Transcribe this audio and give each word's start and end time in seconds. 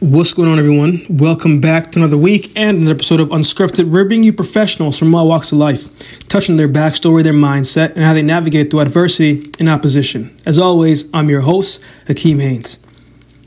What's 0.00 0.32
going 0.32 0.48
on, 0.48 0.60
everyone? 0.60 1.00
Welcome 1.10 1.60
back 1.60 1.90
to 1.90 1.98
another 1.98 2.16
week 2.16 2.52
and 2.54 2.82
an 2.82 2.88
episode 2.88 3.18
of 3.18 3.30
Unscripted. 3.30 3.90
We're 3.90 4.04
bringing 4.04 4.22
you 4.22 4.32
professionals 4.32 4.96
from 4.96 5.12
all 5.12 5.26
walks 5.26 5.50
of 5.50 5.58
life, 5.58 5.88
touching 6.28 6.54
their 6.54 6.68
backstory, 6.68 7.24
their 7.24 7.32
mindset, 7.32 7.96
and 7.96 8.04
how 8.04 8.14
they 8.14 8.22
navigate 8.22 8.70
through 8.70 8.78
adversity 8.78 9.50
and 9.58 9.68
opposition. 9.68 10.40
As 10.46 10.56
always, 10.56 11.12
I'm 11.12 11.28
your 11.28 11.40
host, 11.40 11.84
Hakeem 12.06 12.38
Haynes. 12.38 12.78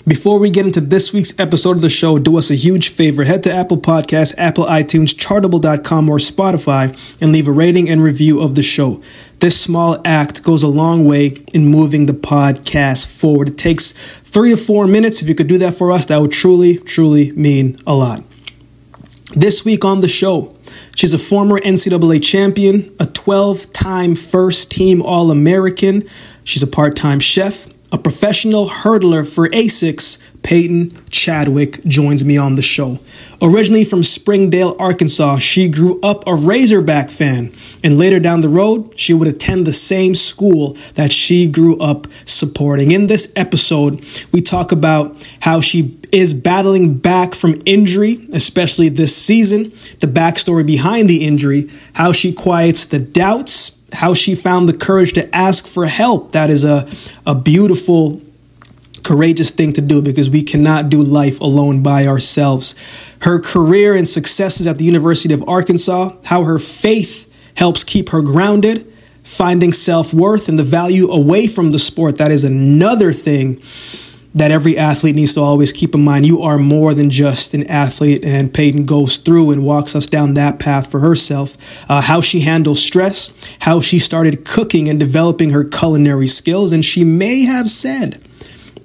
Before 0.07 0.39
we 0.39 0.49
get 0.49 0.65
into 0.65 0.81
this 0.81 1.13
week's 1.13 1.37
episode 1.39 1.75
of 1.75 1.81
the 1.83 1.89
show, 1.89 2.17
do 2.17 2.35
us 2.35 2.49
a 2.49 2.55
huge 2.55 2.89
favor. 2.89 3.23
Head 3.23 3.43
to 3.43 3.53
Apple 3.53 3.77
Podcasts, 3.77 4.33
Apple 4.35 4.65
iTunes, 4.65 5.13
Chartable.com, 5.15 6.09
or 6.09 6.17
Spotify 6.17 6.89
and 7.21 7.31
leave 7.31 7.47
a 7.47 7.51
rating 7.51 7.87
and 7.87 8.01
review 8.01 8.41
of 8.41 8.55
the 8.55 8.63
show. 8.63 8.99
This 9.41 9.61
small 9.61 10.01
act 10.03 10.41
goes 10.41 10.63
a 10.63 10.67
long 10.67 11.05
way 11.05 11.43
in 11.53 11.67
moving 11.67 12.07
the 12.07 12.13
podcast 12.13 13.15
forward. 13.15 13.49
It 13.49 13.57
takes 13.59 13.91
three 13.91 14.49
to 14.49 14.57
four 14.57 14.87
minutes. 14.87 15.21
If 15.21 15.29
you 15.29 15.35
could 15.35 15.47
do 15.47 15.59
that 15.59 15.75
for 15.75 15.91
us, 15.91 16.07
that 16.07 16.19
would 16.19 16.31
truly, 16.31 16.77
truly 16.77 17.31
mean 17.33 17.77
a 17.85 17.93
lot. 17.93 18.23
This 19.35 19.63
week 19.63 19.85
on 19.85 20.01
the 20.01 20.07
show, 20.07 20.55
she's 20.95 21.13
a 21.13 21.19
former 21.19 21.59
NCAA 21.59 22.23
champion, 22.23 22.93
a 22.99 23.05
12 23.05 23.71
time 23.71 24.15
first 24.15 24.71
team 24.71 25.03
All 25.03 25.29
American. 25.29 26.09
She's 26.43 26.63
a 26.63 26.67
part 26.67 26.95
time 26.95 27.19
chef, 27.19 27.70
a 27.91 27.97
professional 27.97 28.69
hurdler 28.69 29.27
for 29.27 29.49
ASICS, 29.49 30.17
Peyton 30.43 30.97
Chadwick 31.09 31.83
joins 31.83 32.23
me 32.23 32.37
on 32.37 32.55
the 32.55 32.61
show. 32.61 32.99
Originally 33.41 33.83
from 33.83 34.03
Springdale, 34.03 34.75
Arkansas, 34.79 35.37
she 35.39 35.67
grew 35.67 35.99
up 36.01 36.25
a 36.25 36.33
Razorback 36.33 37.09
fan, 37.09 37.51
and 37.83 37.97
later 37.97 38.19
down 38.19 38.41
the 38.41 38.49
road, 38.49 38.97
she 38.97 39.13
would 39.13 39.27
attend 39.27 39.67
the 39.67 39.73
same 39.73 40.15
school 40.15 40.77
that 40.95 41.11
she 41.11 41.47
grew 41.47 41.77
up 41.79 42.07
supporting. 42.25 42.91
In 42.91 43.07
this 43.07 43.31
episode, 43.35 44.05
we 44.31 44.41
talk 44.41 44.71
about 44.71 45.27
how 45.41 45.59
she 45.59 45.97
is 46.11 46.33
battling 46.33 46.97
back 46.97 47.33
from 47.33 47.61
injury, 47.65 48.27
especially 48.31 48.89
this 48.89 49.15
season, 49.15 49.71
the 49.99 50.07
backstory 50.07 50.65
behind 50.65 51.09
the 51.09 51.25
injury, 51.25 51.69
how 51.93 52.11
she 52.11 52.31
quiets 52.31 52.85
the 52.85 52.99
doubts 52.99 53.80
how 53.91 54.13
she 54.13 54.35
found 54.35 54.69
the 54.69 54.73
courage 54.73 55.13
to 55.13 55.35
ask 55.35 55.67
for 55.67 55.85
help. 55.85 56.31
That 56.31 56.49
is 56.49 56.63
a, 56.63 56.89
a 57.25 57.35
beautiful, 57.35 58.21
courageous 59.03 59.51
thing 59.51 59.73
to 59.73 59.81
do 59.81 60.01
because 60.01 60.29
we 60.29 60.43
cannot 60.43 60.89
do 60.89 61.01
life 61.01 61.39
alone 61.41 61.83
by 61.83 62.05
ourselves. 62.05 62.75
Her 63.21 63.39
career 63.39 63.95
and 63.95 64.07
successes 64.07 64.67
at 64.67 64.77
the 64.77 64.85
University 64.85 65.33
of 65.33 65.47
Arkansas, 65.47 66.15
how 66.25 66.43
her 66.43 66.59
faith 66.59 67.27
helps 67.55 67.83
keep 67.83 68.09
her 68.09 68.21
grounded, 68.21 68.91
finding 69.23 69.73
self 69.73 70.13
worth 70.13 70.47
and 70.49 70.57
the 70.57 70.63
value 70.63 71.09
away 71.11 71.47
from 71.47 71.71
the 71.71 71.79
sport. 71.79 72.17
That 72.17 72.31
is 72.31 72.43
another 72.43 73.13
thing 73.13 73.61
that 74.33 74.51
every 74.51 74.77
athlete 74.77 75.15
needs 75.15 75.33
to 75.33 75.41
always 75.41 75.71
keep 75.71 75.93
in 75.93 76.03
mind. 76.03 76.25
You 76.25 76.41
are 76.41 76.57
more 76.57 76.93
than 76.93 77.09
just 77.09 77.53
an 77.53 77.67
athlete, 77.67 78.23
and 78.23 78.53
Peyton 78.53 78.85
goes 78.85 79.17
through 79.17 79.51
and 79.51 79.63
walks 79.63 79.95
us 79.95 80.07
down 80.07 80.35
that 80.35 80.59
path 80.59 80.89
for 80.89 80.99
herself. 80.99 81.57
Uh, 81.89 82.01
how 82.01 82.21
she 82.21 82.41
handles 82.41 82.81
stress, 82.81 83.33
how 83.59 83.81
she 83.81 83.99
started 83.99 84.45
cooking 84.45 84.87
and 84.87 84.99
developing 84.99 85.49
her 85.49 85.63
culinary 85.63 86.27
skills, 86.27 86.71
and 86.71 86.85
she 86.85 87.03
may 87.03 87.41
have 87.41 87.69
said 87.69 88.21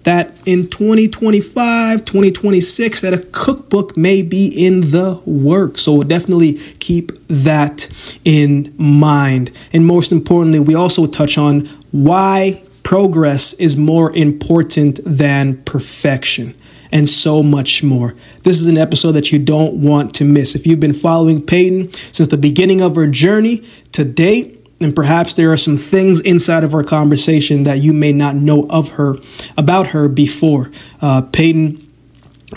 that 0.06 0.41
in 0.47 0.69
2025, 0.69 2.05
2026, 2.05 3.00
that 3.00 3.12
a 3.12 3.19
cookbook 3.19 3.97
may 3.97 4.22
be 4.22 4.47
in 4.47 4.80
the 4.92 5.20
work. 5.27 5.77
So 5.78 5.94
we'll 5.94 6.06
definitely 6.06 6.55
keep 6.78 7.11
that 7.27 7.89
in 8.24 8.72
mind. 8.78 9.50
And 9.72 9.84
most 9.84 10.12
importantly, 10.12 10.61
we 10.61 10.77
also 10.77 11.06
touch 11.06 11.36
on 11.36 11.67
why 11.91 12.62
progress 12.87 13.53
is 13.55 13.77
more 13.77 14.15
important 14.15 15.01
than 15.05 15.61
perfection 15.65 16.55
and 16.92 17.09
so 17.09 17.42
much 17.42 17.83
more. 17.83 18.15
This 18.45 18.61
is 18.61 18.69
an 18.69 18.79
episode 18.79 19.11
that 19.12 19.33
you 19.33 19.41
don't 19.41 19.83
want 19.83 20.15
to 20.15 20.25
miss. 20.25 20.55
If 20.55 20.69
you've 20.69 20.79
been 20.79 20.92
following 20.92 21.45
Peyton 21.45 21.92
since 21.92 22.29
the 22.29 22.37
beginning 22.37 22.81
of 22.81 22.95
her 22.95 23.09
journey 23.09 23.64
to 23.91 24.05
date, 24.05 24.64
and 24.79 24.95
perhaps 24.95 25.34
there 25.34 25.52
are 25.52 25.57
some 25.57 25.77
things 25.77 26.20
inside 26.20 26.63
of 26.63 26.75
our 26.75 26.85
conversation 26.85 27.64
that 27.64 27.79
you 27.79 27.92
may 27.92 28.13
not 28.13 28.36
know 28.36 28.69
of 28.70 28.91
her, 28.91 29.17
about 29.58 29.89
her 29.89 30.08
before. 30.08 30.70
Uh, 31.01 31.23
Peyton 31.23 31.79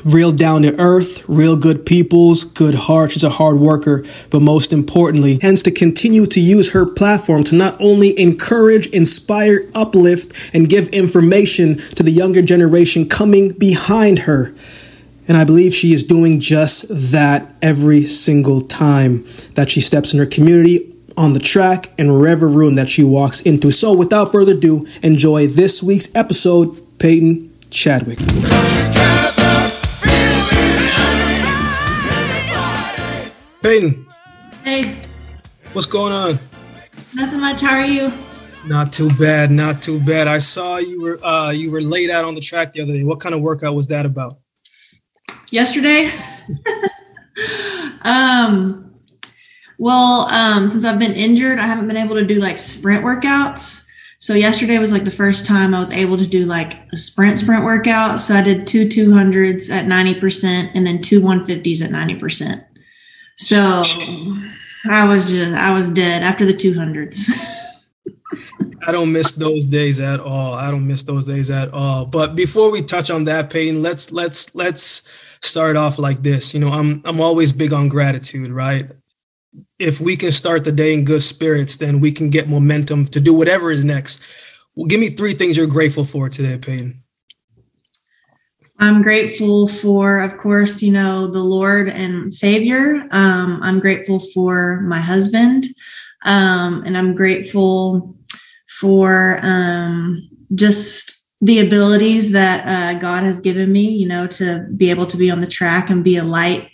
real 0.06 0.32
down 0.32 0.62
to 0.62 0.78
earth, 0.80 1.28
real 1.28 1.56
good 1.56 1.86
peoples, 1.86 2.44
good 2.44 2.76
heart. 2.76 3.12
She's 3.12 3.24
a 3.24 3.30
hard 3.30 3.58
worker, 3.58 4.06
but 4.30 4.42
most 4.42 4.72
importantly, 4.72 5.38
tends 5.38 5.64
to 5.64 5.72
continue 5.72 6.26
to 6.28 6.40
use 6.40 6.72
her 6.72 6.86
platform 6.86 7.44
to 7.46 7.56
not 7.56 7.80
only 7.80 8.18
encourage, 8.20 8.88
inspire, 8.88 9.68
uplift, 9.74 10.54
and 10.54 10.70
give 10.70 10.90
information 10.90 11.78
to 11.78 12.04
the 12.04 12.12
younger 12.12 12.42
generation 12.42 13.10
coming 13.10 13.52
behind 13.52 14.20
her. 14.20 14.54
And 15.28 15.38
I 15.38 15.44
believe 15.44 15.76
she 15.76 15.94
is 15.94 16.04
doing 16.04 16.40
just 16.40 16.86
that 16.90 17.48
every 17.62 18.06
single 18.06 18.62
time 18.62 19.26
that 19.54 19.70
she 19.70 19.80
steps 19.80 20.14
in 20.14 20.20
her 20.20 20.26
community, 20.26 20.96
on 21.18 21.34
the 21.34 21.40
track, 21.40 21.92
and 21.98 22.14
wherever 22.14 22.48
room 22.48 22.76
that 22.76 22.88
she 22.88 23.04
walks 23.04 23.42
into. 23.42 23.72
So 23.72 23.94
without 23.94 24.32
further 24.32 24.54
ado, 24.54 24.88
enjoy 25.04 25.48
this 25.48 25.84
week's 25.84 26.14
episode, 26.16 26.78
Peyton 26.98 27.54
Chadwick. 27.70 28.20
Peyton. 33.62 34.08
Hey. 34.64 34.96
What's 35.74 35.88
going 35.88 36.14
on? 36.14 36.40
Nothing 37.14 37.42
much. 37.42 37.62
How 37.62 37.76
are 37.76 37.86
you? 37.86 38.12
Not 38.68 38.94
too 38.94 39.10
bad. 39.18 39.52
Not 39.52 39.82
too 39.82 40.00
bad. 40.00 40.28
I 40.28 40.38
saw 40.40 40.78
you 40.78 41.02
were 41.02 41.24
uh, 41.26 41.50
you 41.52 41.70
were 41.72 41.82
laid 41.82 42.10
out 42.10 42.26
on 42.26 42.36
the 42.36 42.42
track 42.42 42.74
the 42.74 42.82
other 42.82 42.94
day. 42.94 43.04
What 43.04 43.20
kind 43.20 43.36
of 43.36 43.42
workout 43.42 43.76
was 43.76 43.88
that 43.90 44.06
about? 44.06 44.38
Yesterday. 45.52 46.10
um. 48.02 48.94
Well, 49.78 50.28
um, 50.30 50.68
since 50.68 50.84
I've 50.84 51.00
been 51.00 51.14
injured, 51.14 51.58
I 51.58 51.66
haven't 51.66 51.88
been 51.88 51.98
able 51.98 52.16
to 52.16 52.26
do 52.26 52.36
like 52.36 52.60
sprint 52.60 53.04
workouts. 53.04 53.86
So 54.20 54.34
yesterday 54.34 54.78
was 54.78 54.92
like 54.92 55.06
the 55.06 55.12
first 55.12 55.46
time 55.46 55.74
I 55.74 55.80
was 55.80 55.94
able 55.94 56.18
to 56.18 56.28
do 56.28 56.46
like 56.46 56.74
a 56.92 56.98
sprint 56.98 57.40
sprint 57.40 57.64
workout. 57.64 58.20
So 58.20 58.36
I 58.36 58.42
did 58.42 58.68
two 58.68 58.86
200s 58.86 59.72
at 59.72 59.86
90% 59.86 60.72
and 60.76 60.86
then 60.86 61.02
two 61.02 61.22
150s 61.22 61.82
at 61.82 61.92
90%. 61.92 62.66
So 63.40 63.84
I 64.90 65.06
was 65.06 65.30
just 65.30 65.56
I 65.56 65.72
was 65.74 65.90
dead 65.90 66.24
after 66.24 66.46
the 66.46 66.54
200s. 66.54 67.30
I 68.86 68.92
don't 68.92 69.14
miss 69.14 69.32
those 69.32 69.66
days 69.66 70.00
at 70.02 70.20
all. 70.20 70.56
I 70.56 70.70
don't 70.70 70.86
miss 70.86 71.04
those 71.04 71.26
days 71.26 71.50
at 71.50 71.74
all. 71.74 72.06
But 72.06 72.36
before 72.36 72.70
we 72.70 72.82
touch 72.82 73.10
on 73.10 73.24
that, 73.26 73.50
Peyton, 73.50 73.82
let's 73.82 74.12
let's 74.12 74.54
let's 74.56 75.10
start 75.42 75.78
off 75.78 75.98
like 75.98 76.22
this. 76.22 76.54
You 76.54 76.60
know, 76.60 76.74
I'm 76.74 77.02
I'm 77.06 77.22
always 77.22 77.54
big 77.54 77.72
on 77.72 77.88
gratitude, 77.88 78.50
right? 78.50 78.92
If 79.80 80.02
we 80.02 80.18
can 80.18 80.32
start 80.32 80.66
the 80.66 80.74
day 80.74 80.94
in 80.94 81.06
good 81.06 81.22
spirits, 81.22 81.78
then 81.78 82.02
we 82.02 82.12
can 82.12 82.30
get 82.30 82.50
momentum 82.50 83.06
to 83.06 83.22
do 83.22 83.34
whatever 83.34 83.72
is 83.72 83.86
next. 83.86 84.22
Well, 84.76 84.88
give 84.88 85.00
me 85.00 85.12
three 85.12 85.34
things 85.34 85.56
you're 85.56 85.66
grateful 85.66 86.04
for 86.04 86.28
today, 86.28 86.58
Peyton. 86.58 87.04
I'm 88.80 89.02
grateful 89.02 89.68
for, 89.68 90.22
of 90.22 90.38
course, 90.38 90.82
you 90.82 90.92
know, 90.92 91.28
the 91.28 91.44
Lord 91.44 91.90
and 91.90 92.34
Savior. 92.34 93.06
Um, 93.12 93.60
I'm 93.62 93.80
grateful 93.80 94.20
for 94.34 94.82
my 94.82 95.00
husband. 95.00 95.66
Um, 96.26 96.84
and 96.86 96.98
I'm 96.98 97.14
grateful 97.14 98.16
for 98.80 99.40
um, 99.44 100.30
just 100.56 101.30
the 101.42 101.60
abilities 101.60 102.32
that 102.32 102.68
uh, 102.68 103.00
God 103.00 103.24
has 103.24 103.40
given 103.40 103.72
me, 103.72 103.90
you 103.90 104.08
know, 104.08 104.28
to 104.28 104.68
be 104.76 104.90
able 104.90 105.06
to 105.08 105.18
be 105.18 105.30
on 105.30 105.40
the 105.42 105.48
track 105.48 105.90
and 105.90 106.04
be 106.04 106.18
a 106.18 106.24
light 106.24 106.70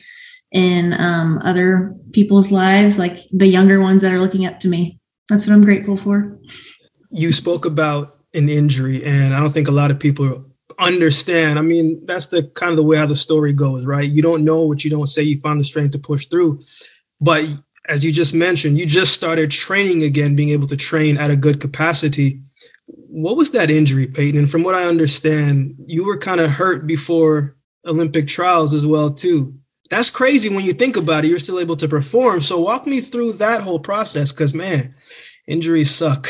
in 0.52 0.94
um, 0.94 1.40
other 1.44 1.96
people's 2.14 2.52
lives, 2.52 2.98
like 3.00 3.18
the 3.32 3.48
younger 3.48 3.82
ones 3.82 4.02
that 4.02 4.14
are 4.14 4.20
looking 4.20 4.46
up 4.46 4.60
to 4.60 4.68
me. 4.68 5.00
That's 5.30 5.48
what 5.48 5.54
I'm 5.54 5.64
grateful 5.64 5.98
for. 5.98 6.40
You 7.12 7.32
spoke 7.32 7.66
about 7.66 8.20
an 8.34 8.50
injury, 8.50 9.04
and 9.04 9.34
I 9.34 9.40
don't 9.40 9.52
think 9.52 9.68
a 9.68 9.72
lot 9.72 9.92
of 9.92 10.00
people 10.00 10.46
understand. 10.80 11.60
I 11.60 11.62
mean, 11.62 12.06
that's 12.06 12.28
the 12.28 12.44
kind 12.44 12.72
of 12.72 12.78
the 12.78 12.84
way 12.84 12.98
how 12.98 13.06
the 13.06 13.16
story 13.16 13.54
goes, 13.54 13.86
right? 13.86 14.10
You 14.10 14.22
don't 14.22 14.44
know 14.44 14.64
what 14.64 14.84
you 14.84 14.90
don't 14.90 15.08
say. 15.08 15.24
You 15.24 15.40
find 15.40 15.60
the 15.60 15.64
strength 15.64 15.92
to 15.92 16.00
push 16.00 16.26
through. 16.28 16.62
But 17.22 17.46
as 17.88 18.04
you 18.04 18.12
just 18.12 18.34
mentioned, 18.34 18.78
you 18.78 18.86
just 18.86 19.14
started 19.14 19.52
training 19.52 20.04
again, 20.04 20.36
being 20.36 20.50
able 20.50 20.68
to 20.68 20.78
train 20.78 21.18
at 21.18 21.32
a 21.32 21.36
good 21.36 21.62
capacity. 21.62 22.42
What 22.88 23.38
was 23.38 23.52
that 23.52 23.70
injury, 23.70 24.08
Peyton? 24.08 24.40
And 24.40 24.52
from 24.52 24.64
what 24.64 24.76
I 24.76 24.86
understand, 24.86 25.76
you 25.86 26.06
were 26.06 26.18
kind 26.18 26.42
of 26.42 26.52
hurt 26.52 26.86
before 26.86 27.56
Olympic 27.86 28.28
trials 28.28 28.74
as 28.74 28.86
well, 28.86 29.12
too. 29.12 29.56
That's 29.90 30.10
crazy 30.10 30.50
when 30.50 30.66
you 30.66 30.74
think 30.74 30.98
about 30.98 31.24
it. 31.24 31.28
You're 31.28 31.40
still 31.40 31.60
able 31.60 31.76
to 31.78 31.88
perform. 31.88 32.42
So 32.42 32.60
walk 32.60 32.88
me 32.88 33.02
through 33.02 33.34
that 33.34 33.62
whole 33.62 33.80
process, 33.80 34.32
because 34.32 34.54
man, 34.54 34.96
injuries 35.48 35.92
suck. 35.92 36.28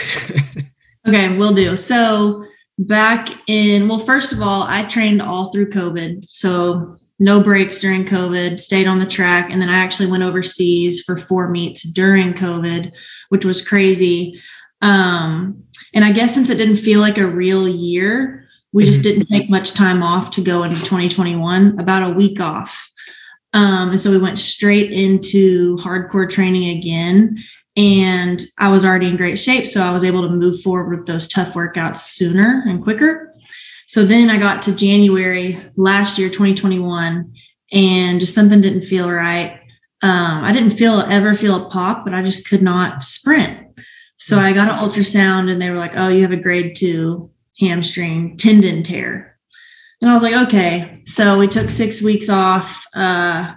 okay, 1.07 1.37
we'll 1.37 1.53
do. 1.53 1.77
So 1.77 2.45
back 2.77 3.29
in 3.47 3.87
well 3.87 3.99
first 3.99 4.33
of 4.33 4.41
all 4.41 4.63
i 4.63 4.83
trained 4.83 5.21
all 5.21 5.51
through 5.51 5.69
covid 5.69 6.25
so 6.27 6.97
no 7.19 7.39
breaks 7.39 7.79
during 7.79 8.03
covid 8.03 8.59
stayed 8.59 8.87
on 8.87 8.99
the 8.99 9.05
track 9.05 9.49
and 9.49 9.61
then 9.61 9.69
i 9.69 9.77
actually 9.77 10.09
went 10.11 10.23
overseas 10.23 11.01
for 11.01 11.17
four 11.17 11.49
meets 11.49 11.83
during 11.83 12.33
covid 12.33 12.91
which 13.29 13.45
was 13.45 13.65
crazy 13.65 14.39
um, 14.81 15.63
and 15.93 16.03
i 16.03 16.11
guess 16.11 16.33
since 16.33 16.49
it 16.49 16.57
didn't 16.57 16.75
feel 16.75 16.99
like 16.99 17.17
a 17.17 17.25
real 17.25 17.67
year 17.67 18.45
We 18.75 18.83
mm-hmm. 18.83 18.91
just 18.91 19.03
didn't 19.03 19.27
take 19.27 19.49
much 19.49 19.71
time 19.71 20.03
off 20.03 20.31
to 20.31 20.41
go 20.41 20.63
into 20.63 20.75
2021, 20.75 21.79
about 21.79 22.11
a 22.11 22.13
week 22.13 22.41
off. 22.41 22.91
Um, 23.53 23.91
and 23.91 24.01
so 24.01 24.11
we 24.11 24.17
went 24.17 24.37
straight 24.37 24.91
into 24.91 25.77
hardcore 25.77 26.29
training 26.29 26.77
again. 26.77 27.37
And 27.77 28.41
I 28.57 28.69
was 28.69 28.85
already 28.85 29.07
in 29.07 29.17
great 29.17 29.37
shape. 29.37 29.67
So 29.67 29.81
I 29.81 29.91
was 29.91 30.03
able 30.03 30.21
to 30.21 30.29
move 30.29 30.61
forward 30.61 30.97
with 30.97 31.07
those 31.07 31.27
tough 31.27 31.53
workouts 31.53 31.97
sooner 31.97 32.63
and 32.67 32.83
quicker. 32.83 33.33
So 33.87 34.05
then 34.05 34.29
I 34.29 34.37
got 34.37 34.61
to 34.63 34.75
January 34.75 35.59
last 35.75 36.17
year, 36.17 36.29
2021, 36.29 37.33
and 37.73 38.19
just 38.19 38.33
something 38.33 38.61
didn't 38.61 38.83
feel 38.83 39.11
right. 39.11 39.59
Um, 40.01 40.43
I 40.43 40.51
didn't 40.51 40.77
feel 40.77 40.99
ever 40.99 41.35
feel 41.35 41.65
a 41.65 41.69
pop, 41.69 42.05
but 42.05 42.13
I 42.13 42.23
just 42.23 42.47
could 42.47 42.61
not 42.61 43.03
sprint. 43.03 43.65
So 44.17 44.39
I 44.39 44.53
got 44.53 44.69
an 44.69 44.77
ultrasound 44.77 45.51
and 45.51 45.61
they 45.61 45.69
were 45.69 45.77
like, 45.77 45.93
oh, 45.95 46.07
you 46.07 46.21
have 46.21 46.31
a 46.31 46.37
grade 46.37 46.75
two 46.75 47.31
hamstring 47.59 48.37
tendon 48.37 48.83
tear. 48.83 49.37
And 50.01 50.09
I 50.09 50.13
was 50.13 50.23
like, 50.23 50.47
okay. 50.47 51.01
So 51.05 51.37
we 51.37 51.47
took 51.47 51.69
six 51.69 52.01
weeks 52.01 52.29
off, 52.29 52.85
uh, 52.93 53.53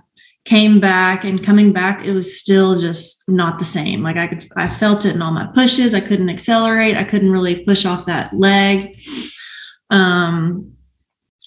came 0.48 0.80
back, 0.80 1.24
and 1.24 1.44
coming 1.44 1.72
back, 1.72 2.06
it 2.06 2.12
was 2.12 2.40
still 2.40 2.78
just 2.78 3.28
not 3.28 3.58
the 3.58 3.66
same. 3.66 4.02
Like 4.02 4.16
I 4.16 4.28
could, 4.28 4.48
I 4.56 4.66
felt 4.68 5.04
it 5.04 5.14
in 5.14 5.20
all 5.20 5.30
my 5.30 5.46
pushes. 5.54 5.92
I 5.92 6.00
couldn't 6.00 6.30
accelerate. 6.30 6.96
I 6.96 7.04
couldn't 7.04 7.30
really 7.30 7.64
push 7.64 7.84
off 7.84 8.06
that 8.06 8.32
leg. 8.32 8.98
Um, 9.90 10.72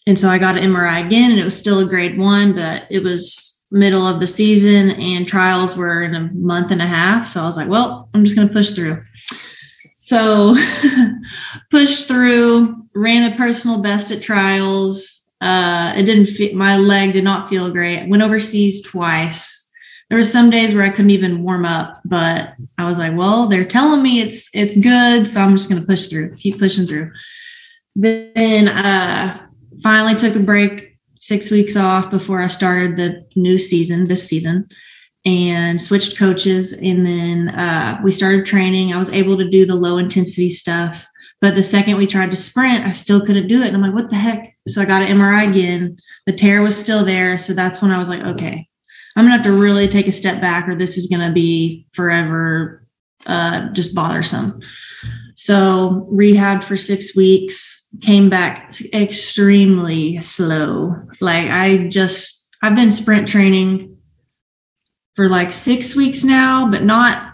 and 0.06 0.20
so 0.20 0.30
I 0.30 0.38
got 0.38 0.56
an 0.56 0.72
MRI 0.72 1.04
again, 1.04 1.32
and 1.32 1.40
it 1.40 1.44
was 1.44 1.58
still 1.58 1.80
a 1.80 1.86
grade 1.86 2.20
one, 2.20 2.54
but 2.54 2.86
it 2.92 3.02
was 3.02 3.66
middle 3.72 4.06
of 4.06 4.20
the 4.20 4.28
season 4.28 4.92
and 4.92 5.26
trials 5.26 5.78
were 5.78 6.04
in 6.04 6.14
a 6.14 6.30
month 6.34 6.72
and 6.72 6.82
a 6.82 6.86
half. 6.86 7.28
So 7.28 7.42
I 7.42 7.46
was 7.46 7.56
like, 7.56 7.70
well, 7.70 8.10
I'm 8.14 8.24
just 8.24 8.36
going 8.36 8.50
to 8.50 8.54
push 8.54 8.72
through. 8.72 9.02
So 9.96 10.56
pushed 11.72 12.08
through, 12.08 12.86
ran 12.94 13.32
a 13.32 13.36
personal 13.38 13.82
best 13.82 14.12
at 14.12 14.22
trials. 14.22 15.21
Uh, 15.42 15.94
it 15.96 16.04
didn't 16.04 16.28
fit, 16.28 16.56
my 16.56 16.78
leg 16.78 17.14
did 17.14 17.24
not 17.24 17.50
feel 17.50 17.72
great. 17.72 18.08
Went 18.08 18.24
overseas 18.24 18.82
twice. 18.84 19.70
There 20.10 20.18
were 20.18 20.24
some 20.24 20.50
days 20.50 20.74
where 20.74 20.84
I 20.84 20.90
couldn't 20.90 21.12
even 21.12 21.44
warm 21.44 21.66
up, 21.66 22.02
but 22.06 22.54
I 22.78 22.86
was 22.86 22.98
like, 22.98 23.16
well, 23.16 23.48
they're 23.48 23.66
telling 23.66 24.04
me 24.04 24.22
it's 24.22 24.50
it's 24.54 24.76
good, 24.76 25.28
so 25.28 25.40
I'm 25.40 25.56
just 25.56 25.70
going 25.70 25.82
to 25.82 25.88
push 25.88 26.08
through, 26.08 26.36
keep 26.36 26.60
pushing 26.60 26.86
through. 26.86 27.12
Then 27.96 28.68
uh, 28.68 29.48
finally 29.82 30.16
took 30.16 30.36
a 30.36 30.40
break, 30.40 30.98
six 31.20 31.50
weeks 31.50 31.78
off 31.78 32.12
before 32.12 32.42
I 32.42 32.48
started 32.48 32.98
the 32.98 33.26
new 33.36 33.58
season, 33.58 34.08
this 34.08 34.28
season 34.28 34.68
and 35.24 35.82
switched 35.82 36.18
coaches. 36.18 36.74
And 36.74 37.06
then 37.06 37.50
uh, 37.50 38.00
we 38.04 38.12
started 38.12 38.46
training. 38.46 38.92
I 38.92 38.98
was 38.98 39.12
able 39.12 39.38
to 39.38 39.50
do 39.50 39.66
the 39.66 39.76
low 39.76 39.98
intensity 39.98 40.50
stuff. 40.50 41.06
But 41.40 41.56
the 41.56 41.64
second 41.64 41.98
we 41.98 42.08
tried 42.08 42.32
to 42.32 42.36
sprint, 42.36 42.86
I 42.86 42.92
still 42.92 43.26
couldn't 43.26 43.48
do 43.48 43.62
it. 43.62 43.68
And 43.68 43.76
I'm 43.76 43.82
like, 43.82 43.94
what 43.94 44.10
the 44.10 44.16
heck? 44.16 44.51
So 44.68 44.82
I 44.82 44.86
got 44.86 45.02
an 45.02 45.18
MRI 45.18 45.50
again. 45.50 45.98
The 46.26 46.34
tear 46.34 46.62
was 46.62 46.78
still 46.78 47.04
there. 47.04 47.38
So 47.38 47.54
that's 47.54 47.82
when 47.82 47.92
I 47.92 47.98
was 47.98 48.10
like, 48.10 48.22
okay, 48.22 48.68
I'm 49.16 49.26
going 49.26 49.32
to 49.32 49.44
have 49.44 49.46
to 49.46 49.60
really 49.60 49.88
take 49.88 50.08
a 50.08 50.12
step 50.12 50.40
back 50.40 50.68
or 50.68 50.76
this 50.76 50.98
is 50.98 51.08
going 51.08 51.28
to 51.28 51.34
be 51.34 51.88
forever 51.94 52.86
uh, 53.26 53.70
just 53.70 53.96
bothersome. 53.96 54.62
So 55.36 56.08
rehab 56.12 56.64
for 56.64 56.78
six 56.78 57.16
weeks, 57.16 57.88
came 58.02 58.30
back 58.30 58.76
extremely 58.94 60.20
slow. 60.20 60.96
Like 61.20 61.50
I 61.50 61.88
just, 61.88 62.50
I've 62.62 62.76
been 62.76 62.92
sprint 62.92 63.28
training 63.28 63.98
for 65.16 65.28
like 65.28 65.52
six 65.52 65.96
weeks 65.96 66.24
now, 66.24 66.70
but 66.70 66.84
not 66.84 67.28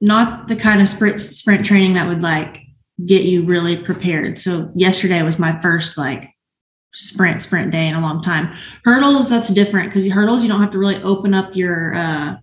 not 0.00 0.46
the 0.46 0.54
kind 0.56 0.80
of 0.80 0.88
sprint 0.88 1.20
sprint 1.20 1.66
training 1.66 1.94
that 1.94 2.06
would 2.06 2.22
like 2.22 2.60
get 3.04 3.22
you 3.22 3.44
really 3.44 3.76
prepared. 3.76 4.38
So 4.38 4.70
yesterday 4.74 5.22
was 5.22 5.38
my 5.38 5.60
first 5.60 5.98
like 5.98 6.30
sprint 6.98 7.42
sprint 7.42 7.70
day 7.70 7.86
in 7.86 7.94
a 7.94 8.00
long 8.00 8.20
time. 8.22 8.52
Hurdles 8.84 9.30
that's 9.30 9.50
different 9.50 9.88
because 9.88 10.10
hurdles 10.10 10.42
you 10.42 10.48
don't 10.48 10.60
have 10.60 10.72
to 10.72 10.78
really 10.78 11.00
open 11.02 11.32
up 11.32 11.54
your 11.54 11.94
uh 11.94 12.36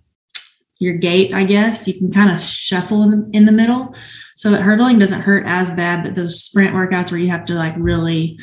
your 0.78 0.94
gait, 0.94 1.32
I 1.32 1.44
guess. 1.44 1.86
You 1.86 1.94
can 1.94 2.12
kind 2.12 2.30
of 2.30 2.38
shuffle 2.40 3.02
in 3.02 3.10
the, 3.10 3.30
in 3.32 3.44
the 3.46 3.52
middle. 3.52 3.94
So 4.36 4.52
hurdling 4.52 4.98
doesn't 4.98 5.22
hurt 5.22 5.44
as 5.46 5.70
bad, 5.70 6.04
but 6.04 6.14
those 6.14 6.42
sprint 6.42 6.74
workouts 6.74 7.10
where 7.10 7.20
you 7.20 7.30
have 7.30 7.46
to 7.46 7.54
like 7.54 7.74
really 7.78 8.38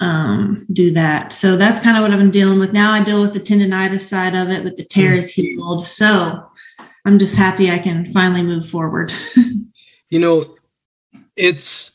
um, 0.00 0.64
do 0.72 0.92
that. 0.92 1.32
So 1.32 1.56
that's 1.56 1.80
kind 1.80 1.96
of 1.96 2.02
what 2.02 2.12
I've 2.12 2.20
been 2.20 2.30
dealing 2.30 2.60
with. 2.60 2.72
Now 2.72 2.92
I 2.92 3.02
deal 3.02 3.20
with 3.20 3.32
the 3.32 3.40
tendonitis 3.40 4.02
side 4.02 4.36
of 4.36 4.50
it, 4.50 4.62
but 4.62 4.76
the 4.76 4.84
tear 4.84 5.14
is 5.14 5.32
healed. 5.32 5.84
So 5.84 6.48
I'm 7.04 7.18
just 7.18 7.36
happy 7.36 7.68
I 7.68 7.80
can 7.80 8.12
finally 8.12 8.44
move 8.44 8.68
forward. 8.68 9.12
you 10.10 10.20
know, 10.20 10.44
it's 11.34 11.93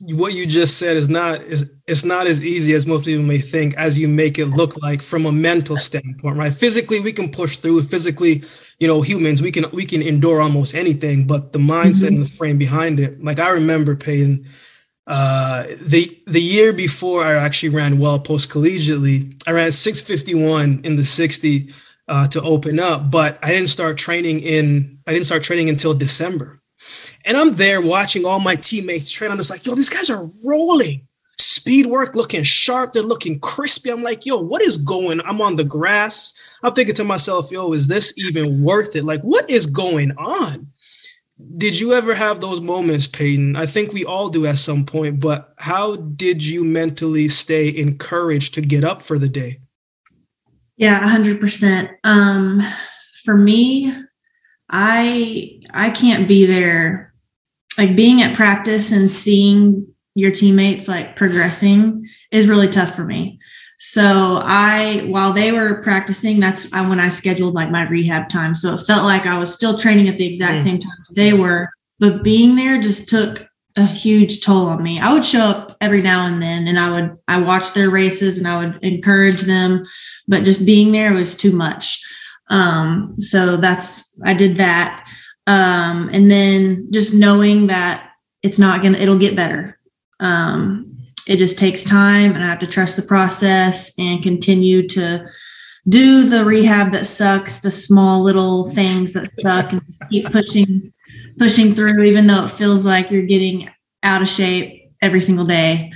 what 0.00 0.32
you 0.32 0.46
just 0.46 0.78
said 0.78 0.96
is 0.96 1.08
not 1.08 1.42
is 1.42 1.70
it's 1.86 2.04
not 2.04 2.26
as 2.26 2.44
easy 2.44 2.74
as 2.74 2.86
most 2.86 3.04
people 3.04 3.24
may 3.24 3.38
think 3.38 3.74
as 3.76 3.98
you 3.98 4.08
make 4.08 4.38
it 4.38 4.46
look 4.46 4.80
like 4.82 5.02
from 5.02 5.26
a 5.26 5.32
mental 5.32 5.76
standpoint 5.76 6.36
right? 6.36 6.54
Physically 6.54 7.00
we 7.00 7.12
can 7.12 7.30
push 7.30 7.56
through. 7.56 7.82
Physically 7.82 8.44
you 8.78 8.86
know 8.86 9.02
humans 9.02 9.42
we 9.42 9.50
can 9.50 9.66
we 9.72 9.84
can 9.84 10.02
endure 10.02 10.40
almost 10.40 10.74
anything 10.74 11.26
but 11.26 11.52
the 11.52 11.58
mindset 11.58 12.06
mm-hmm. 12.06 12.16
and 12.16 12.26
the 12.26 12.30
frame 12.30 12.58
behind 12.58 13.00
it 13.00 13.22
like 13.22 13.38
i 13.38 13.50
remember 13.50 13.96
paying 13.96 14.46
uh 15.06 15.64
the 15.82 16.20
the 16.26 16.40
year 16.40 16.72
before 16.72 17.24
i 17.24 17.34
actually 17.34 17.70
ran 17.70 17.98
well 17.98 18.18
post 18.18 18.50
collegiately 18.50 19.34
i 19.46 19.52
ran 19.52 19.72
651 19.72 20.80
in 20.84 20.96
the 20.96 21.04
60 21.04 21.72
uh, 22.10 22.26
to 22.28 22.40
open 22.42 22.80
up 22.80 23.10
but 23.10 23.38
i 23.42 23.48
didn't 23.48 23.68
start 23.68 23.98
training 23.98 24.40
in 24.40 24.98
i 25.06 25.12
didn't 25.12 25.26
start 25.26 25.42
training 25.42 25.68
until 25.68 25.92
december 25.92 26.57
and 27.24 27.36
I'm 27.36 27.54
there 27.56 27.80
watching 27.80 28.24
all 28.24 28.40
my 28.40 28.56
teammates 28.56 29.10
train. 29.10 29.30
I'm 29.30 29.36
just 29.36 29.50
like, 29.50 29.66
yo, 29.66 29.74
these 29.74 29.90
guys 29.90 30.10
are 30.10 30.26
rolling. 30.44 31.06
Speed 31.38 31.86
work 31.86 32.14
looking 32.14 32.42
sharp. 32.42 32.92
They're 32.92 33.02
looking 33.02 33.38
crispy. 33.40 33.90
I'm 33.90 34.02
like, 34.02 34.26
yo, 34.26 34.38
what 34.38 34.62
is 34.62 34.78
going? 34.78 35.20
I'm 35.20 35.40
on 35.40 35.56
the 35.56 35.64
grass. 35.64 36.34
I'm 36.62 36.72
thinking 36.72 36.94
to 36.96 37.04
myself, 37.04 37.50
yo, 37.50 37.72
is 37.72 37.88
this 37.88 38.16
even 38.18 38.62
worth 38.62 38.96
it? 38.96 39.04
Like, 39.04 39.20
what 39.22 39.48
is 39.50 39.66
going 39.66 40.12
on? 40.16 40.68
Did 41.56 41.78
you 41.78 41.92
ever 41.92 42.14
have 42.14 42.40
those 42.40 42.60
moments, 42.60 43.06
Peyton? 43.06 43.54
I 43.54 43.66
think 43.66 43.92
we 43.92 44.04
all 44.04 44.28
do 44.28 44.46
at 44.46 44.58
some 44.58 44.84
point, 44.84 45.20
but 45.20 45.54
how 45.58 45.96
did 45.96 46.42
you 46.42 46.64
mentally 46.64 47.28
stay 47.28 47.72
encouraged 47.76 48.54
to 48.54 48.60
get 48.60 48.82
up 48.82 49.02
for 49.02 49.18
the 49.18 49.28
day? 49.28 49.60
Yeah, 50.76 51.00
100%. 51.00 51.90
Um, 52.02 52.62
for 53.24 53.36
me, 53.36 53.94
I 54.70 55.57
I 55.72 55.90
can't 55.90 56.28
be 56.28 56.46
there 56.46 57.12
like 57.76 57.94
being 57.94 58.22
at 58.22 58.36
practice 58.36 58.92
and 58.92 59.10
seeing 59.10 59.86
your 60.14 60.32
teammates 60.32 60.88
like 60.88 61.16
progressing 61.16 62.08
is 62.32 62.48
really 62.48 62.68
tough 62.68 62.94
for 62.94 63.04
me. 63.04 63.38
So 63.78 64.42
I, 64.44 65.06
while 65.06 65.32
they 65.32 65.52
were 65.52 65.82
practicing, 65.84 66.40
that's 66.40 66.68
when 66.72 66.98
I 66.98 67.10
scheduled 67.10 67.54
like 67.54 67.70
my 67.70 67.88
rehab 67.88 68.28
time. 68.28 68.56
So 68.56 68.74
it 68.74 68.84
felt 68.84 69.04
like 69.04 69.24
I 69.24 69.38
was 69.38 69.54
still 69.54 69.78
training 69.78 70.08
at 70.08 70.18
the 70.18 70.26
exact 70.26 70.60
mm. 70.60 70.64
same 70.64 70.78
time 70.80 70.96
they 71.14 71.32
were, 71.32 71.68
but 72.00 72.24
being 72.24 72.56
there 72.56 72.80
just 72.80 73.08
took 73.08 73.46
a 73.76 73.86
huge 73.86 74.40
toll 74.40 74.66
on 74.66 74.82
me. 74.82 74.98
I 74.98 75.12
would 75.12 75.24
show 75.24 75.42
up 75.42 75.76
every 75.80 76.02
now 76.02 76.26
and 76.26 76.42
then 76.42 76.66
and 76.66 76.80
I 76.80 76.90
would, 76.90 77.16
I 77.28 77.40
watched 77.40 77.74
their 77.74 77.90
races 77.90 78.38
and 78.38 78.48
I 78.48 78.58
would 78.64 78.82
encourage 78.82 79.42
them, 79.42 79.86
but 80.26 80.42
just 80.42 80.66
being 80.66 80.90
there 80.90 81.12
was 81.12 81.36
too 81.36 81.52
much. 81.52 82.04
Um, 82.50 83.14
so 83.18 83.56
that's, 83.56 84.20
I 84.24 84.34
did 84.34 84.56
that. 84.56 85.08
Um, 85.48 86.10
and 86.12 86.30
then 86.30 86.88
just 86.92 87.14
knowing 87.14 87.68
that 87.68 88.10
it's 88.42 88.58
not 88.58 88.82
going 88.82 88.92
to, 88.92 89.02
it'll 89.02 89.18
get 89.18 89.34
better. 89.34 89.78
Um, 90.20 90.98
it 91.26 91.38
just 91.38 91.58
takes 91.58 91.84
time 91.84 92.34
and 92.34 92.44
I 92.44 92.48
have 92.48 92.58
to 92.58 92.66
trust 92.66 92.96
the 92.96 93.02
process 93.02 93.98
and 93.98 94.22
continue 94.22 94.86
to 94.88 95.26
do 95.88 96.28
the 96.28 96.44
rehab 96.44 96.92
that 96.92 97.06
sucks, 97.06 97.60
the 97.60 97.70
small 97.70 98.22
little 98.22 98.70
things 98.72 99.14
that 99.14 99.30
suck 99.40 99.72
and 99.72 99.82
just 99.86 100.02
keep 100.10 100.30
pushing, 100.30 100.92
pushing 101.38 101.74
through, 101.74 102.02
even 102.02 102.26
though 102.26 102.44
it 102.44 102.50
feels 102.50 102.84
like 102.84 103.10
you're 103.10 103.22
getting 103.22 103.70
out 104.02 104.20
of 104.20 104.28
shape 104.28 104.90
every 105.00 105.20
single 105.20 105.46
day. 105.46 105.90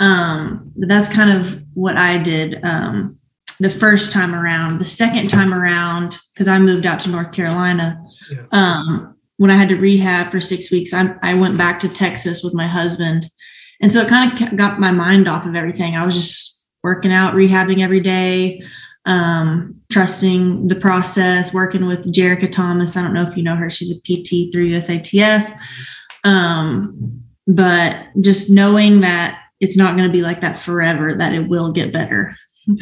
Um, 0.00 0.72
but 0.76 0.88
that's 0.88 1.12
kind 1.12 1.30
of 1.30 1.62
what 1.74 1.96
I 1.96 2.18
did 2.18 2.64
um, 2.64 3.18
the 3.60 3.70
first 3.70 4.12
time 4.12 4.34
around. 4.34 4.80
The 4.80 4.84
second 4.84 5.30
time 5.30 5.54
around, 5.54 6.18
because 6.34 6.48
I 6.48 6.58
moved 6.58 6.86
out 6.86 6.98
to 7.00 7.10
North 7.10 7.30
Carolina, 7.30 8.02
yeah. 8.30 8.42
Um, 8.52 9.16
when 9.38 9.50
I 9.50 9.56
had 9.56 9.68
to 9.68 9.76
rehab 9.76 10.30
for 10.30 10.40
six 10.40 10.70
weeks, 10.70 10.94
I, 10.94 11.14
I 11.22 11.34
went 11.34 11.58
back 11.58 11.78
to 11.80 11.88
Texas 11.88 12.42
with 12.42 12.54
my 12.54 12.66
husband. 12.66 13.30
And 13.80 13.92
so 13.92 14.00
it 14.00 14.08
kind 14.08 14.40
of 14.40 14.56
got 14.56 14.80
my 14.80 14.90
mind 14.90 15.28
off 15.28 15.44
of 15.44 15.54
everything. 15.54 15.94
I 15.94 16.06
was 16.06 16.14
just 16.14 16.68
working 16.82 17.12
out, 17.12 17.34
rehabbing 17.34 17.80
every 17.80 18.00
day, 18.00 18.62
um, 19.04 19.74
trusting 19.90 20.68
the 20.68 20.76
process, 20.76 21.52
working 21.52 21.86
with 21.86 22.12
Jerica 22.12 22.50
Thomas. 22.50 22.96
I 22.96 23.02
don't 23.02 23.12
know 23.12 23.28
if 23.28 23.36
you 23.36 23.42
know 23.42 23.56
her. 23.56 23.68
She's 23.68 23.90
a 23.90 24.00
PT 24.00 24.52
through 24.52 24.70
USATF. 24.70 25.58
Um, 26.24 27.22
but 27.46 28.06
just 28.20 28.50
knowing 28.50 29.00
that 29.00 29.42
it's 29.60 29.76
not 29.76 29.96
going 29.96 30.08
to 30.08 30.12
be 30.12 30.22
like 30.22 30.40
that 30.40 30.56
forever, 30.56 31.14
that 31.14 31.34
it 31.34 31.48
will 31.48 31.72
get 31.72 31.92
better. 31.92 32.34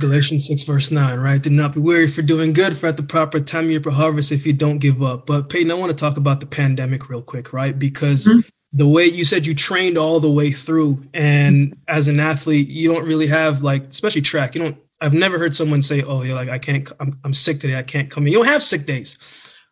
Galatians 0.00 0.46
6, 0.46 0.64
verse 0.64 0.90
9, 0.90 1.20
right? 1.20 1.42
Do 1.42 1.50
not 1.50 1.74
be 1.74 1.80
weary 1.80 2.08
for 2.08 2.22
doing 2.22 2.52
good, 2.52 2.76
for 2.76 2.86
at 2.86 2.96
the 2.96 3.02
proper 3.02 3.38
time 3.38 3.70
you 3.70 3.80
will 3.80 3.92
harvest 3.92 4.32
if 4.32 4.46
you 4.46 4.52
don't 4.52 4.78
give 4.78 5.02
up. 5.02 5.26
But 5.26 5.48
Peyton, 5.48 5.70
I 5.70 5.74
want 5.74 5.90
to 5.90 5.96
talk 5.96 6.16
about 6.16 6.40
the 6.40 6.46
pandemic 6.46 7.08
real 7.08 7.22
quick, 7.22 7.52
right? 7.52 7.78
Because 7.78 8.26
mm-hmm. 8.26 8.40
the 8.72 8.88
way 8.88 9.04
you 9.04 9.24
said 9.24 9.46
you 9.46 9.54
trained 9.54 9.96
all 9.96 10.18
the 10.18 10.30
way 10.30 10.50
through 10.50 11.04
and 11.14 11.76
as 11.86 12.08
an 12.08 12.18
athlete 12.18 12.68
you 12.68 12.92
don't 12.92 13.04
really 13.04 13.26
have 13.26 13.62
like 13.62 13.84
especially 13.88 14.20
track 14.20 14.54
you 14.54 14.60
don't 14.60 14.76
i've 15.00 15.12
never 15.12 15.38
heard 15.38 15.56
someone 15.56 15.82
say 15.82 16.02
oh 16.02 16.22
you're 16.22 16.36
like 16.36 16.48
i 16.48 16.58
can't 16.58 16.90
i'm, 17.00 17.12
I'm 17.24 17.34
sick 17.34 17.58
today 17.58 17.76
i 17.76 17.82
can't 17.82 18.08
come 18.08 18.26
in 18.26 18.32
you 18.32 18.38
don't 18.38 18.46
have 18.46 18.62
sick 18.62 18.86
days 18.86 19.18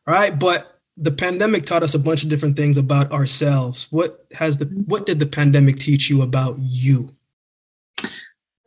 right 0.05 0.37
but 0.37 0.81
the 0.97 1.13
pandemic 1.13 1.65
taught 1.65 1.85
us 1.85 1.95
a 1.95 1.99
bunch 1.99 2.25
of 2.25 2.29
different 2.29 2.57
things 2.57 2.77
about 2.77 3.13
ourselves 3.13 3.87
what 3.93 4.27
has 4.33 4.59
the 4.59 4.65
what 4.65 5.07
did 5.07 5.21
the 5.21 5.27
pandemic 5.27 5.77
teach 5.77 6.11
you 6.11 6.23
about 6.23 6.57
you 6.59 7.15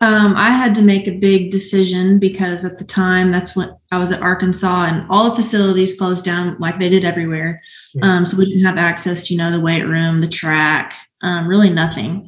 um, 0.02 0.36
I 0.36 0.50
had 0.50 0.74
to 0.76 0.82
make 0.82 1.08
a 1.08 1.18
big 1.18 1.52
decision 1.52 2.18
because 2.18 2.66
at 2.66 2.80
the 2.80 2.84
time, 2.84 3.32
that's 3.32 3.56
when 3.56 3.72
I 3.92 4.00
was 4.00 4.12
at 4.12 4.22
Arkansas 4.22 4.86
and 4.86 5.06
all 5.12 5.30
the 5.30 5.36
facilities 5.36 5.98
closed 5.98 6.26
down 6.26 6.58
like 6.60 6.80
they 6.80 6.90
did 6.90 7.06
everywhere. 7.06 7.62
Yeah. 7.94 8.06
Um, 8.06 8.26
so 8.26 8.38
we 8.38 8.46
didn't 8.46 8.66
have 8.66 8.78
access 8.78 9.28
to, 9.28 9.34
you 9.34 9.38
know, 9.38 9.52
the 9.52 9.60
weight 9.60 9.84
room, 9.84 10.20
the 10.20 10.28
track, 10.28 10.96
um, 11.22 11.48
really 11.48 11.70
nothing. 11.70 12.28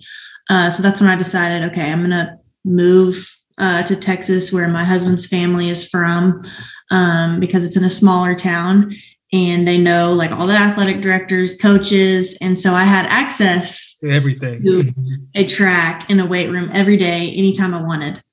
Uh, 0.50 0.70
so 0.70 0.84
that's 0.84 1.02
when 1.02 1.10
I 1.10 1.16
decided, 1.16 1.70
okay, 1.72 1.92
I'm 1.92 2.00
going 2.00 2.12
to 2.12 2.38
move 2.64 3.36
uh, 3.58 3.82
to 3.84 3.96
Texas 3.96 4.54
where 4.54 4.68
my 4.68 4.84
husband's 4.84 5.28
family 5.28 5.70
is 5.70 5.88
from 5.88 6.46
um, 6.92 7.40
because 7.40 7.66
it's 7.66 7.78
in 7.78 7.84
a 7.84 7.90
smaller 7.90 8.36
town 8.36 8.96
and 9.34 9.68
they 9.68 9.80
know 9.80 10.14
like 10.14 10.32
all 10.32 10.46
the 10.46 10.54
athletic 10.54 11.02
directors, 11.02 11.58
coaches. 11.58 12.38
And 12.40 12.58
so 12.58 12.74
I 12.74 12.84
had 12.84 13.08
access 13.08 13.98
to 13.98 14.12
everything 14.12 14.64
to 14.64 14.94
a 15.34 15.44
track 15.44 16.10
in 16.10 16.20
a 16.20 16.26
weight 16.26 16.50
room 16.50 16.70
every 16.72 16.98
day, 16.98 17.32
anytime 17.32 17.74
I 17.74 17.82
wanted. 17.82 18.24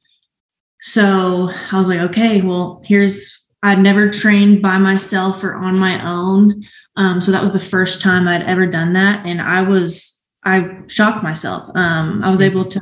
So 0.83 1.51
I 1.73 1.79
was 1.79 1.89
like, 1.89 2.01
okay, 2.01 2.43
well, 2.43 2.83
here's 2.85 3.37
I'd 3.63 3.81
never 3.81 4.11
trained 4.11 4.63
by 4.63 4.79
myself 4.79 5.43
or 5.43 5.55
on 5.55 5.79
my 5.79 6.03
own. 6.07 6.63
Um, 6.97 7.21
so 7.21 7.33
that 7.33 7.43
was 7.43 7.53
the 7.53 7.61
first 7.61 8.03
time 8.03 8.29
I'd 8.29 8.43
ever 8.43 8.67
done 8.67 8.93
that. 8.95 9.27
And 9.27 9.41
I 9.41 9.63
was, 9.63 10.29
I 10.45 10.81
shocked 10.87 11.23
myself. 11.23 11.71
Um, 11.75 12.23
I 12.23 12.31
was 12.31 12.41
able 12.41 12.65
to 12.65 12.81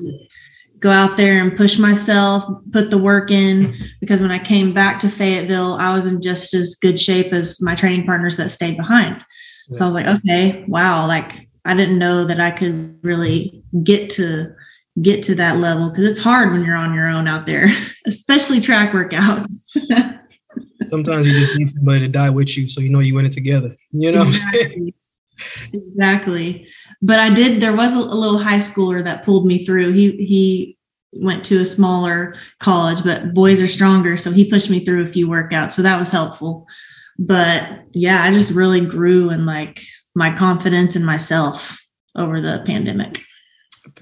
go 0.80 0.90
out 0.90 1.16
there 1.16 1.42
and 1.42 1.56
push 1.56 1.78
myself, 1.78 2.44
put 2.72 2.90
the 2.90 2.98
work 2.98 3.30
in. 3.30 3.74
Because 4.00 4.20
when 4.20 4.30
I 4.30 4.38
came 4.38 4.72
back 4.72 4.98
to 5.00 5.08
Fayetteville, 5.08 5.74
I 5.74 5.92
was 5.94 6.06
in 6.06 6.20
just 6.20 6.54
as 6.54 6.76
good 6.76 7.00
shape 7.00 7.32
as 7.32 7.60
my 7.60 7.74
training 7.74 8.06
partners 8.06 8.36
that 8.36 8.50
stayed 8.50 8.76
behind. 8.76 9.16
Yeah. 9.16 9.78
So 9.78 9.84
I 9.84 9.86
was 9.86 9.94
like, 9.94 10.06
okay, 10.06 10.64
wow, 10.68 11.06
like 11.06 11.48
I 11.64 11.74
didn't 11.74 11.98
know 11.98 12.24
that 12.24 12.40
I 12.40 12.50
could 12.50 12.98
really 13.02 13.62
get 13.82 14.10
to 14.10 14.54
get 15.02 15.22
to 15.22 15.34
that 15.36 15.58
level 15.58 15.90
because 15.90 16.04
it's 16.04 16.18
hard 16.18 16.52
when 16.52 16.64
you're 16.64 16.76
on 16.76 16.94
your 16.94 17.08
own 17.08 17.28
out 17.28 17.46
there, 17.46 17.68
especially 18.06 18.60
track 18.60 18.92
workouts. 18.92 19.64
Sometimes 20.88 21.26
you 21.26 21.34
just 21.34 21.58
need 21.58 21.70
somebody 21.70 22.00
to 22.00 22.08
die 22.08 22.30
with 22.30 22.56
you 22.56 22.66
so 22.66 22.80
you 22.80 22.90
know 22.90 23.00
you 23.00 23.14
win 23.14 23.26
it 23.26 23.32
together. 23.32 23.74
You 23.90 24.10
know 24.12 24.22
exactly. 24.22 24.94
Exactly 25.72 26.66
but 27.00 27.18
I 27.18 27.32
did. 27.32 27.60
There 27.60 27.76
was 27.76 27.94
a, 27.94 27.98
a, 27.98 28.00
little 28.00 28.38
high 28.38 28.58
schooler 28.58 29.02
that 29.04 29.24
pulled 29.24 29.46
me 29.46 29.64
through. 29.64 29.92
He 29.92 30.12
he 30.24 30.78
went 31.12 31.44
to 31.46 31.60
a 31.60 31.64
smaller 31.64 32.34
college, 32.60 33.02
but 33.04 33.34
boys 33.34 33.62
are 33.62 33.68
stronger, 33.68 34.16
so 34.16 34.30
he 34.30 34.50
pushed 34.50 34.70
me 34.70 34.84
through 34.84 35.04
a 35.04 35.06
few 35.06 35.28
workouts. 35.28 35.72
So 35.72 35.82
that 35.82 35.98
was 35.98 36.10
helpful. 36.10 36.66
But 37.18 37.84
yeah, 37.92 38.22
I 38.22 38.32
just 38.32 38.52
really 38.52 38.80
grew 38.80 39.30
in 39.30 39.46
like 39.46 39.80
my 40.14 40.34
confidence 40.34 40.96
in 40.96 41.04
myself 41.04 41.84
over 42.16 42.40
the 42.40 42.62
pandemic. 42.66 43.22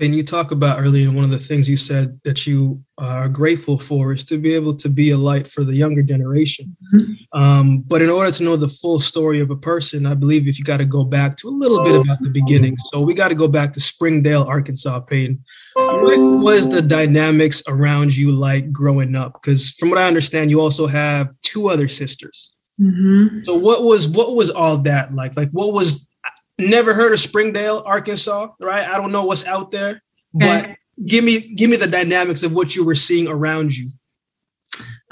And 0.00 0.14
you 0.14 0.22
talk 0.22 0.50
about 0.50 0.80
earlier, 0.80 1.10
one 1.10 1.24
of 1.24 1.30
the 1.30 1.38
things 1.38 1.68
you 1.68 1.76
said 1.76 2.20
that 2.24 2.46
you 2.46 2.82
are 2.98 3.28
grateful 3.28 3.78
for 3.78 4.12
is 4.12 4.24
to 4.26 4.38
be 4.38 4.54
able 4.54 4.74
to 4.76 4.88
be 4.88 5.10
a 5.10 5.16
light 5.16 5.46
for 5.46 5.64
the 5.64 5.74
younger 5.74 6.02
generation. 6.02 6.76
Mm-hmm. 6.94 7.40
Um, 7.40 7.80
but 7.86 8.02
in 8.02 8.10
order 8.10 8.30
to 8.30 8.42
know 8.42 8.56
the 8.56 8.68
full 8.68 8.98
story 8.98 9.40
of 9.40 9.50
a 9.50 9.56
person, 9.56 10.06
I 10.06 10.14
believe 10.14 10.48
if 10.48 10.58
you 10.58 10.64
got 10.64 10.78
to 10.78 10.84
go 10.84 11.04
back 11.04 11.36
to 11.36 11.48
a 11.48 11.50
little 11.50 11.84
bit 11.84 11.94
about 11.94 12.20
the 12.20 12.30
beginning. 12.30 12.76
So 12.90 13.00
we 13.00 13.14
got 13.14 13.28
to 13.28 13.34
go 13.34 13.48
back 13.48 13.72
to 13.72 13.80
Springdale, 13.80 14.46
Arkansas, 14.48 15.00
Peyton. 15.00 15.42
What 15.74 16.18
was 16.42 16.68
the 16.68 16.82
dynamics 16.82 17.62
around 17.68 18.16
you 18.16 18.32
like 18.32 18.72
growing 18.72 19.14
up? 19.14 19.34
Because 19.34 19.70
from 19.70 19.90
what 19.90 19.98
I 19.98 20.08
understand, 20.08 20.50
you 20.50 20.60
also 20.60 20.86
have 20.86 21.28
two 21.42 21.68
other 21.68 21.88
sisters. 21.88 22.56
Mm-hmm. 22.80 23.44
So 23.44 23.56
what 23.56 23.84
was 23.84 24.08
what 24.08 24.36
was 24.36 24.50
all 24.50 24.78
that 24.78 25.14
like? 25.14 25.36
Like 25.36 25.50
what 25.50 25.72
was 25.72 26.10
Never 26.58 26.94
heard 26.94 27.12
of 27.12 27.20
Springdale, 27.20 27.82
Arkansas, 27.84 28.48
right? 28.60 28.88
I 28.88 28.96
don't 28.96 29.12
know 29.12 29.24
what's 29.24 29.46
out 29.46 29.70
there, 29.70 30.02
but 30.32 30.64
okay. 30.64 30.76
give 31.04 31.22
me 31.22 31.54
give 31.54 31.68
me 31.68 31.76
the 31.76 31.86
dynamics 31.86 32.42
of 32.42 32.54
what 32.54 32.74
you 32.74 32.84
were 32.84 32.94
seeing 32.94 33.28
around 33.28 33.76
you. 33.76 33.90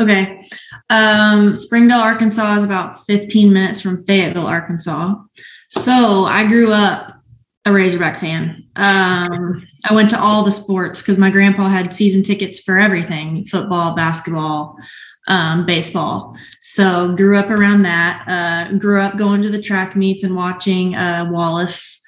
Okay. 0.01 0.43
Um, 0.91 1.55
Springdale, 1.55 2.01
Arkansas 2.01 2.57
is 2.57 2.65
about 2.65 3.05
15 3.07 3.53
minutes 3.53 3.81
from 3.81 4.05
Fayetteville, 4.05 4.47
Arkansas. 4.47 5.15
So 5.69 6.25
I 6.25 6.47
grew 6.47 6.73
up 6.73 7.15
a 7.65 7.73
Razorback 7.73 8.21
fan. 8.21 8.65
Um, 8.77 9.67
I 9.89 9.95
went 9.95 10.11
to 10.11 10.21
all 10.21 10.45
the 10.45 10.51
sports 10.51 11.01
because 11.01 11.19
my 11.19 11.31
grandpa 11.31 11.69
had 11.69 11.95
season 11.95 12.23
tickets 12.23 12.61
for 12.61 12.79
everything 12.79 13.45
football, 13.47 13.95
basketball, 13.95 14.77
um, 15.29 15.67
baseball. 15.67 16.37
So 16.61 17.15
grew 17.15 17.37
up 17.37 17.51
around 17.51 17.83
that. 17.83 18.25
Uh, 18.27 18.77
grew 18.79 19.01
up 19.01 19.17
going 19.17 19.43
to 19.43 19.51
the 19.51 19.61
track 19.61 19.97
meets 19.97 20.23
and 20.23 20.37
watching 20.37 20.95
uh, 20.95 21.29
Wallace 21.31 22.03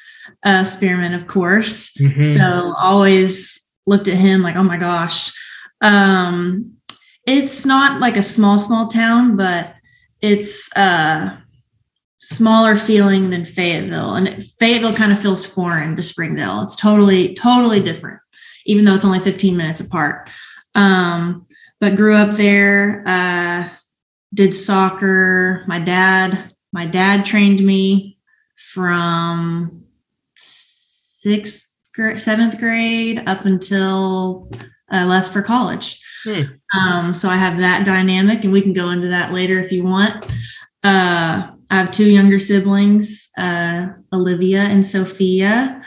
uh, 0.44 0.64
Spearmon, 0.64 1.14
of 1.14 1.26
course. 1.26 1.94
Mm-hmm. 1.94 2.22
So 2.22 2.74
always 2.78 3.68
looked 3.86 4.08
at 4.08 4.14
him 4.14 4.42
like, 4.42 4.56
oh 4.56 4.62
my 4.62 4.76
gosh. 4.76 5.32
Um, 5.80 6.72
it's 7.26 7.66
not 7.66 8.00
like 8.00 8.16
a 8.16 8.22
small, 8.22 8.60
small 8.60 8.88
town, 8.88 9.36
but 9.36 9.74
it's 10.20 10.70
a 10.76 10.80
uh, 10.80 11.36
smaller 12.20 12.76
feeling 12.76 13.30
than 13.30 13.44
Fayetteville. 13.44 14.14
And 14.14 14.46
Fayetteville 14.58 14.94
kind 14.94 15.12
of 15.12 15.20
feels 15.20 15.46
foreign 15.46 15.96
to 15.96 16.02
Springdale. 16.02 16.62
It's 16.62 16.76
totally, 16.76 17.34
totally 17.34 17.80
different, 17.80 18.20
even 18.64 18.84
though 18.84 18.94
it's 18.94 19.04
only 19.04 19.20
15 19.20 19.56
minutes 19.56 19.80
apart. 19.80 20.30
Um, 20.74 21.46
but 21.80 21.96
grew 21.96 22.14
up 22.14 22.30
there. 22.36 23.02
Uh, 23.06 23.68
did 24.34 24.54
soccer. 24.54 25.64
My 25.66 25.78
dad, 25.78 26.54
my 26.72 26.86
dad 26.86 27.24
trained 27.24 27.64
me 27.64 28.18
from 28.56 29.84
sixth 30.36 31.74
grade, 31.94 32.20
seventh 32.20 32.58
grade 32.58 33.22
up 33.26 33.44
until 33.44 34.50
I 34.90 35.04
left 35.04 35.32
for 35.32 35.42
college. 35.42 36.00
Hmm. 36.24 36.42
Um, 36.76 37.14
so 37.14 37.28
I 37.28 37.36
have 37.36 37.58
that 37.58 37.86
dynamic, 37.86 38.44
and 38.44 38.52
we 38.52 38.60
can 38.60 38.72
go 38.72 38.90
into 38.90 39.08
that 39.08 39.32
later 39.32 39.58
if 39.58 39.72
you 39.72 39.84
want. 39.84 40.24
Uh, 40.84 41.50
I 41.70 41.74
have 41.74 41.90
two 41.90 42.08
younger 42.08 42.38
siblings, 42.38 43.28
uh, 43.38 43.88
Olivia 44.12 44.60
and 44.60 44.86
Sophia. 44.86 45.82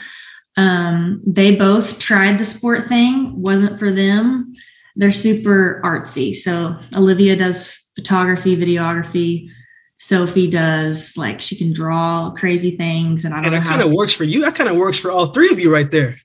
Um, 0.57 1.21
they 1.25 1.55
both 1.55 1.99
tried 1.99 2.37
the 2.37 2.45
sport 2.45 2.85
thing, 2.85 3.41
wasn't 3.41 3.79
for 3.79 3.91
them 3.91 4.53
they're 4.99 5.11
super 5.13 5.81
artsy. 5.83 6.35
So 6.35 6.75
Olivia 6.95 7.35
does 7.35 7.89
photography, 7.95 8.57
videography. 8.57 9.49
Sophie 9.97 10.49
does 10.49 11.15
like 11.17 11.41
she 11.41 11.57
can 11.57 11.73
draw 11.73 12.31
crazy 12.31 12.77
things, 12.77 13.25
and 13.25 13.33
I 13.33 13.37
don't 13.37 13.53
and 13.53 13.55
know. 13.55 13.69
That 13.69 13.77
kind 13.77 13.81
of 13.81 13.91
works 13.91 14.13
for 14.13 14.25
you. 14.25 14.41
That 14.41 14.55
kind 14.55 14.69
of 14.69 14.77
works 14.77 14.99
for 14.99 15.09
all 15.11 15.27
three 15.27 15.51
of 15.51 15.59
you 15.59 15.73
right 15.73 15.89
there. 15.89 16.17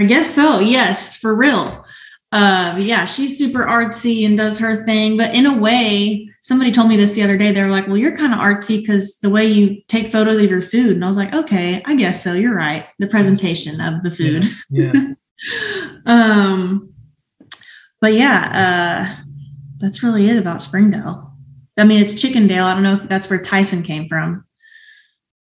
I 0.00 0.04
guess 0.04 0.34
so. 0.34 0.60
Yes, 0.60 1.16
for 1.16 1.34
real. 1.34 1.86
Uh, 2.32 2.76
yeah, 2.78 3.06
she's 3.06 3.38
super 3.38 3.64
artsy 3.64 4.26
and 4.26 4.36
does 4.36 4.58
her 4.58 4.84
thing. 4.84 5.16
But 5.16 5.34
in 5.34 5.46
a 5.46 5.56
way, 5.56 6.28
somebody 6.42 6.70
told 6.70 6.88
me 6.88 6.96
this 6.96 7.14
the 7.14 7.22
other 7.22 7.38
day. 7.38 7.52
They 7.52 7.62
were 7.62 7.70
like, 7.70 7.86
"Well, 7.86 7.96
you're 7.96 8.16
kind 8.16 8.34
of 8.34 8.40
artsy 8.40 8.80
because 8.80 9.18
the 9.22 9.30
way 9.30 9.46
you 9.46 9.80
take 9.88 10.12
photos 10.12 10.38
of 10.38 10.50
your 10.50 10.62
food." 10.62 10.92
And 10.92 11.04
I 11.04 11.08
was 11.08 11.16
like, 11.16 11.32
"Okay, 11.34 11.82
I 11.86 11.94
guess 11.94 12.22
so. 12.22 12.34
You're 12.34 12.54
right. 12.54 12.86
The 12.98 13.06
presentation 13.06 13.80
of 13.80 14.02
the 14.02 14.10
food." 14.10 14.44
Yeah. 14.70 14.92
yeah. 14.92 15.12
um, 16.06 16.92
but 18.00 18.14
yeah, 18.14 19.16
uh, 19.18 19.22
that's 19.78 20.02
really 20.02 20.28
it 20.28 20.36
about 20.36 20.62
Springdale. 20.62 21.32
I 21.76 21.84
mean, 21.84 22.00
it's 22.00 22.14
Chickendale. 22.14 22.64
I 22.64 22.74
don't 22.74 22.82
know 22.82 22.94
if 22.94 23.08
that's 23.08 23.30
where 23.30 23.40
Tyson 23.40 23.82
came 23.82 24.08
from. 24.08 24.44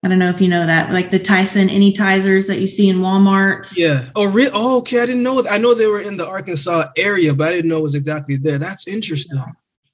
I 0.05 0.09
don't 0.09 0.19
know 0.19 0.29
if 0.29 0.41
you 0.41 0.49
know 0.49 0.67
that, 0.67 0.93
like 0.93 1.11
the 1.11 1.19
Tyson 1.19 1.69
Anytizers 1.69 2.47
that 2.49 2.61
you 2.61 2.67
see 2.67 2.91
in 2.91 2.99
Walmart. 2.99 3.73
Yeah. 3.77 4.11
Oh, 4.15 4.31
re- 4.31 4.51
oh, 4.53 4.79
okay. 4.79 5.01
I 5.01 5.07
didn't 5.07 5.23
know. 5.23 5.43
I 5.51 5.57
know 5.57 5.75
they 5.75 5.87
were 5.87 6.01
in 6.01 6.19
the 6.19 6.27
Arkansas 6.27 6.89
area, 6.97 7.35
but 7.35 7.49
I 7.49 7.53
didn't 7.53 7.71
know 7.71 7.79
it 7.79 7.85
was 7.85 7.95
exactly 7.95 8.37
there. 8.37 8.59
That's 8.59 8.87
interesting. 8.87 9.43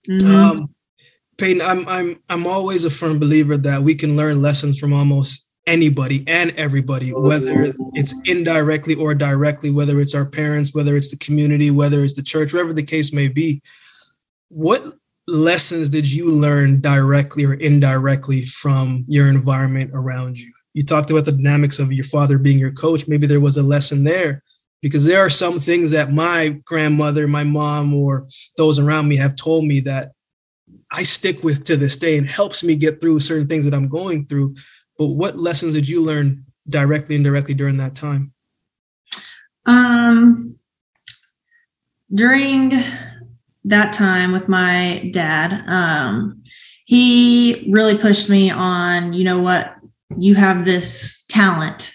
Mm-hmm. 0.09 0.35
Um, 0.35 0.75
Peyton, 1.39 1.63
I'm 1.63 1.89
I'm 1.89 2.23
I'm 2.29 2.47
always 2.47 2.85
a 2.85 2.91
firm 2.91 3.19
believer 3.19 3.57
that 3.59 3.83
we 3.83 3.95
can 3.95 4.17
learn 4.17 4.43
lessons 4.43 4.79
from 4.79 4.93
almost 4.93 5.49
anybody 5.67 6.25
and 6.27 6.51
everybody, 6.53 7.13
whether 7.13 7.73
it's 7.95 8.15
indirectly 8.25 8.95
or 8.95 9.15
directly, 9.15 9.71
whether 9.71 10.01
it's 10.01 10.15
our 10.15 10.27
parents, 10.27 10.75
whether 10.75 10.97
it's 10.97 11.11
the 11.11 11.17
community, 11.17 11.71
whether 11.71 12.03
it's 12.03 12.15
the 12.15 12.23
church, 12.23 12.53
whatever 12.53 12.73
the 12.73 12.83
case 12.83 13.13
may 13.13 13.29
be. 13.29 13.63
What 14.49 14.95
lessons 15.27 15.91
did 15.91 16.11
you 16.11 16.29
learn 16.29 16.81
directly 16.81 17.45
or 17.45 17.55
indirectly 17.55 18.47
from 18.47 19.05
your 19.07 19.29
environment 19.29 19.91
around 19.95 20.39
you? 20.39 20.53
You 20.75 20.83
talked 20.83 21.11
about 21.11 21.25
the 21.25 21.33
dynamics 21.33 21.79
of 21.79 21.93
your 21.93 22.05
father 22.05 22.39
being 22.39 22.59
your 22.59 22.73
coach. 22.73 23.07
Maybe 23.07 23.27
there 23.27 23.41
was 23.41 23.57
a 23.57 23.63
lesson 23.63 24.05
there 24.05 24.43
because 24.83 25.05
there 25.05 25.21
are 25.21 25.31
some 25.31 25.61
things 25.61 25.91
that 25.91 26.13
my 26.13 26.61
grandmother, 26.65 27.29
my 27.29 27.45
mom, 27.45 27.95
or 27.95 28.27
those 28.57 28.79
around 28.79 29.09
me 29.09 29.17
have 29.17 29.37
told 29.37 29.65
me 29.65 29.81
that 29.81 30.13
I 30.93 31.03
stick 31.03 31.43
with 31.43 31.65
to 31.65 31.77
this 31.77 31.97
day 31.97 32.19
and 32.19 32.29
helps 32.29 32.65
me 32.65 32.77
get 32.77 33.01
through 33.01 33.21
certain 33.21 33.47
things 33.47 33.65
that 33.65 33.75
I'm 33.75 33.89
going 33.89 34.27
through. 34.27 34.55
But 35.01 35.07
what 35.07 35.39
lessons 35.39 35.73
did 35.73 35.89
you 35.89 36.05
learn 36.05 36.45
directly 36.69 37.17
and 37.17 37.25
indirectly 37.25 37.55
during 37.55 37.79
that 37.79 37.95
time? 37.95 38.35
Um, 39.65 40.57
during 42.13 42.75
that 43.65 43.95
time 43.95 44.33
with 44.33 44.47
my 44.47 45.11
dad, 45.15 45.65
um, 45.67 46.43
he 46.85 47.67
really 47.73 47.97
pushed 47.97 48.29
me 48.29 48.51
on, 48.51 49.15
you 49.15 49.25
know 49.25 49.41
what, 49.41 49.75
you 50.19 50.35
have 50.35 50.67
this 50.67 51.25
talent, 51.31 51.95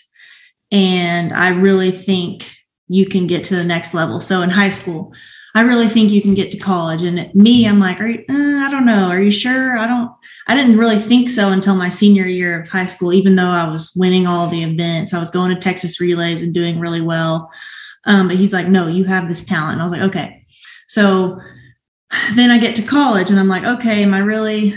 and 0.71 1.31
I 1.31 1.49
really 1.49 1.91
think 1.91 2.51
you 2.87 3.05
can 3.05 3.27
get 3.27 3.43
to 3.43 3.55
the 3.55 3.63
next 3.63 3.93
level. 3.93 4.19
So 4.19 4.41
in 4.41 4.49
high 4.49 4.71
school, 4.71 5.13
I 5.53 5.61
really 5.61 5.89
think 5.89 6.09
you 6.09 6.23
can 6.23 6.33
get 6.33 6.49
to 6.53 6.57
college. 6.57 7.03
And 7.03 7.31
me, 7.35 7.67
I'm 7.67 7.79
like, 7.79 8.01
are 8.01 8.07
you, 8.07 8.25
uh, 8.27 8.65
I 8.65 8.69
don't 8.71 8.87
know. 8.87 9.09
Are 9.09 9.21
you 9.21 9.29
sure? 9.29 9.77
I 9.77 9.85
don't, 9.85 10.11
I 10.47 10.55
didn't 10.55 10.77
really 10.77 10.99
think 10.99 11.29
so 11.29 11.49
until 11.49 11.75
my 11.75 11.89
senior 11.89 12.25
year 12.25 12.61
of 12.61 12.69
high 12.69 12.85
school, 12.85 13.13
even 13.13 13.35
though 13.35 13.49
I 13.49 13.67
was 13.67 13.91
winning 13.95 14.27
all 14.27 14.47
the 14.47 14.63
events. 14.63 15.13
I 15.13 15.19
was 15.19 15.31
going 15.31 15.53
to 15.53 15.59
Texas 15.59 15.99
relays 15.99 16.41
and 16.41 16.53
doing 16.53 16.79
really 16.79 17.01
well. 17.01 17.51
Um, 18.05 18.27
but 18.27 18.37
he's 18.37 18.53
like, 18.53 18.67
no, 18.67 18.87
you 18.87 19.05
have 19.05 19.27
this 19.27 19.43
talent. 19.43 19.73
And 19.73 19.81
I 19.81 19.85
was 19.85 19.91
like, 19.91 20.03
okay. 20.03 20.45
So 20.87 21.39
then 22.35 22.51
I 22.51 22.59
get 22.59 22.75
to 22.75 22.83
college 22.83 23.31
and 23.31 23.39
I'm 23.39 23.47
like, 23.47 23.63
okay, 23.63 24.03
am 24.03 24.13
I 24.13 24.19
really, 24.19 24.75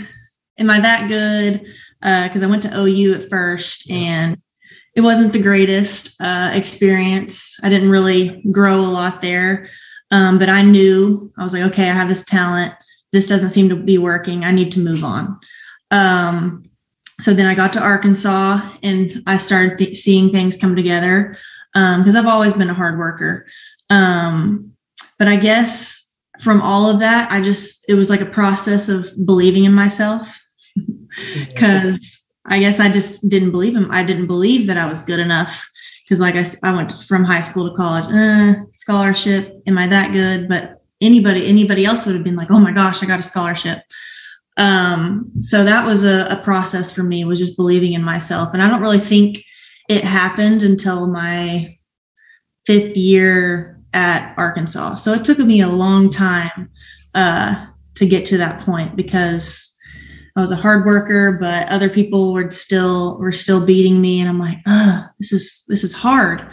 am 0.57 0.69
I 0.71 0.79
that 0.79 1.07
good? 1.07 1.61
Because 2.01 2.41
uh, 2.41 2.45
I 2.45 2.49
went 2.49 2.63
to 2.63 2.75
OU 2.75 3.13
at 3.13 3.29
first 3.29 3.91
and 3.91 4.41
it 4.95 5.01
wasn't 5.01 5.33
the 5.33 5.41
greatest 5.41 6.19
uh, 6.19 6.51
experience. 6.53 7.59
I 7.63 7.69
didn't 7.69 7.91
really 7.91 8.41
grow 8.51 8.79
a 8.79 8.81
lot 8.81 9.21
there. 9.21 9.69
Um, 10.11 10.39
but 10.39 10.49
I 10.49 10.63
knew 10.63 11.31
I 11.37 11.43
was 11.43 11.53
like, 11.53 11.63
okay, 11.71 11.89
I 11.89 11.93
have 11.93 12.09
this 12.09 12.25
talent. 12.25 12.73
This 13.11 13.27
doesn't 13.27 13.49
seem 13.49 13.69
to 13.69 13.75
be 13.75 13.99
working. 13.99 14.43
I 14.43 14.51
need 14.51 14.71
to 14.71 14.79
move 14.79 15.03
on. 15.03 15.39
Um, 15.91 16.63
so 17.19 17.33
then 17.33 17.47
I 17.47 17.55
got 17.55 17.73
to 17.73 17.81
Arkansas 17.81 18.61
and 18.81 19.23
I 19.27 19.37
started 19.37 19.77
th- 19.77 19.97
seeing 19.97 20.31
things 20.31 20.57
come 20.57 20.75
together 20.75 21.37
Um, 21.75 22.01
because 22.01 22.15
um, 22.15 22.25
I've 22.25 22.33
always 22.33 22.53
been 22.53 22.69
a 22.69 22.73
hard 22.73 22.97
worker. 22.97 23.45
Um, 23.89 24.71
but 25.17 25.27
I 25.27 25.35
guess 25.35 26.15
from 26.41 26.61
all 26.61 26.89
of 26.89 26.99
that, 26.99 27.31
I 27.31 27.41
just, 27.41 27.89
it 27.89 27.95
was 27.95 28.09
like 28.09 28.21
a 28.21 28.25
process 28.25 28.87
of 28.87 29.07
believing 29.25 29.65
in 29.65 29.73
myself 29.73 30.39
because 31.35 32.19
I 32.45 32.59
guess 32.59 32.79
I 32.79 32.89
just 32.89 33.29
didn't 33.29 33.51
believe 33.51 33.75
him. 33.75 33.91
I 33.91 34.03
didn't 34.03 34.27
believe 34.27 34.67
that 34.67 34.77
I 34.77 34.87
was 34.87 35.01
good 35.01 35.19
enough 35.19 35.69
because, 36.03 36.21
like 36.21 36.35
I, 36.35 36.45
I 36.63 36.75
went 36.75 36.93
from 37.07 37.23
high 37.23 37.41
school 37.41 37.69
to 37.69 37.75
college, 37.75 38.05
uh, 38.05 38.63
scholarship. 38.71 39.61
Am 39.67 39.77
I 39.77 39.87
that 39.87 40.13
good? 40.13 40.47
But 40.47 40.81
anybody, 41.01 41.45
anybody 41.47 41.85
else 41.85 42.05
would 42.05 42.15
have 42.15 42.23
been 42.23 42.37
like, 42.37 42.49
oh 42.49 42.59
my 42.59 42.71
gosh, 42.71 43.03
I 43.03 43.05
got 43.05 43.19
a 43.19 43.23
scholarship. 43.23 43.79
Um, 44.59 45.31
so 45.39 45.63
that 45.63 45.85
was 45.85 46.03
a, 46.03 46.27
a 46.29 46.41
process 46.43 46.91
for 46.91 47.01
me 47.01 47.23
was 47.25 47.39
just 47.39 47.55
believing 47.55 47.93
in 47.93 48.03
myself. 48.03 48.49
And 48.53 48.61
I 48.61 48.69
don't 48.69 48.81
really 48.81 48.99
think 48.99 49.43
it 49.87 50.03
happened 50.03 50.61
until 50.63 51.07
my 51.07 51.75
fifth 52.65 52.95
year 52.95 53.79
at 53.93 54.37
Arkansas. 54.37 54.95
So 54.95 55.13
it 55.13 55.25
took 55.25 55.39
me 55.39 55.61
a 55.61 55.69
long 55.69 56.09
time 56.09 56.69
uh, 57.15 57.65
to 57.95 58.05
get 58.05 58.25
to 58.25 58.37
that 58.37 58.61
point 58.61 58.95
because 58.95 59.75
I 60.35 60.41
was 60.41 60.51
a 60.51 60.55
hard 60.55 60.85
worker, 60.85 61.37
but 61.39 61.67
other 61.69 61.89
people 61.89 62.33
were 62.33 62.51
still 62.51 63.17
were 63.19 63.31
still 63.31 63.65
beating 63.65 63.99
me, 63.99 64.21
and 64.21 64.29
I'm 64.29 64.39
like, 64.39 64.59
this 65.19 65.33
is 65.33 65.63
this 65.67 65.83
is 65.83 65.93
hard. 65.93 66.47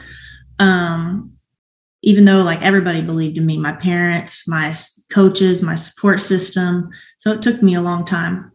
Um, 0.59 1.36
even 2.07 2.25
though 2.25 2.43
like 2.45 2.63
everybody 2.63 3.03
believed 3.03 3.37
in 3.37 3.45
me, 3.45 3.59
my 3.59 3.73
parents, 3.73 4.47
my 4.47 4.73
coaches, 5.13 5.61
my 5.61 5.75
support 5.75 6.21
system. 6.21 6.89
So 7.19 7.33
it 7.33 7.43
took 7.43 7.63
me 7.63 7.75
a 7.75 7.81
long 7.83 8.05
time. 8.05 8.53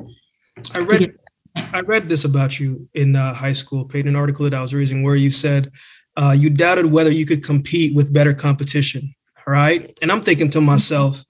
I 0.74 0.80
read 0.80 1.14
I 1.56 1.82
read 1.82 2.08
this 2.08 2.24
about 2.24 2.62
you 2.62 2.88
in 2.94 3.18
uh, 3.18 3.34
high 3.34 3.52
school, 3.52 3.84
Paid 3.84 4.08
an 4.08 4.16
article 4.16 4.46
that 4.46 4.54
I 4.54 4.62
was 4.62 4.74
reading 4.74 5.04
where 5.04 5.18
you 5.18 5.30
said 5.30 5.70
uh, 6.16 6.32
you 6.32 6.50
doubted 6.50 6.86
whether 6.86 7.12
you 7.12 7.26
could 7.26 7.44
compete 7.44 7.94
with 7.94 8.14
better 8.14 8.34
competition. 8.34 9.14
Right. 9.46 9.98
And 10.02 10.14
I'm 10.14 10.22
thinking 10.22 10.50
to 10.52 10.62
myself, 10.62 11.22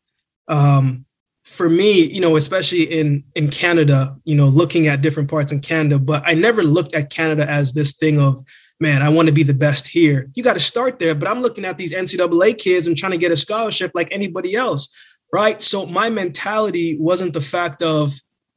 um, 0.48 1.06
for 1.52 1.70
me, 1.70 2.06
you 2.06 2.22
know, 2.22 2.38
especially 2.38 2.84
in 2.84 3.24
in 3.36 3.50
Canada, 3.50 4.16
you 4.24 4.36
know, 4.36 4.48
looking 4.48 4.88
at 4.88 5.02
different 5.02 5.30
parts 5.30 5.52
in 5.52 5.60
Canada, 5.60 6.00
but 6.00 6.24
I 6.26 6.34
never 6.34 6.64
looked 6.64 6.96
at 6.96 7.10
Canada 7.10 7.50
as 7.50 7.74
this 7.74 7.98
thing 7.98 8.20
of, 8.20 8.44
man, 8.80 9.02
I 9.02 9.10
want 9.10 9.28
to 9.28 9.34
be 9.34 9.44
the 9.44 9.54
best 9.54 9.88
here. 9.88 10.30
You 10.34 10.44
got 10.44 10.54
to 10.54 10.62
start 10.62 10.98
there. 10.98 11.14
But 11.14 11.30
I'm 11.30 11.42
looking 11.42 11.66
at 11.66 11.78
these 11.78 11.94
NCAA 11.94 12.58
kids 12.58 12.88
and 12.88 12.98
trying 12.98 13.12
to 13.12 13.18
get 13.18 13.32
a 13.32 13.38
scholarship 13.38 13.92
like 13.94 14.08
anybody 14.12 14.56
else, 14.56 14.96
right? 15.34 15.62
So 15.62 15.86
my 15.86 16.10
mentality 16.10 16.98
wasn't 16.98 17.34
the 17.34 17.42
fact 17.42 17.84
of, 17.84 18.14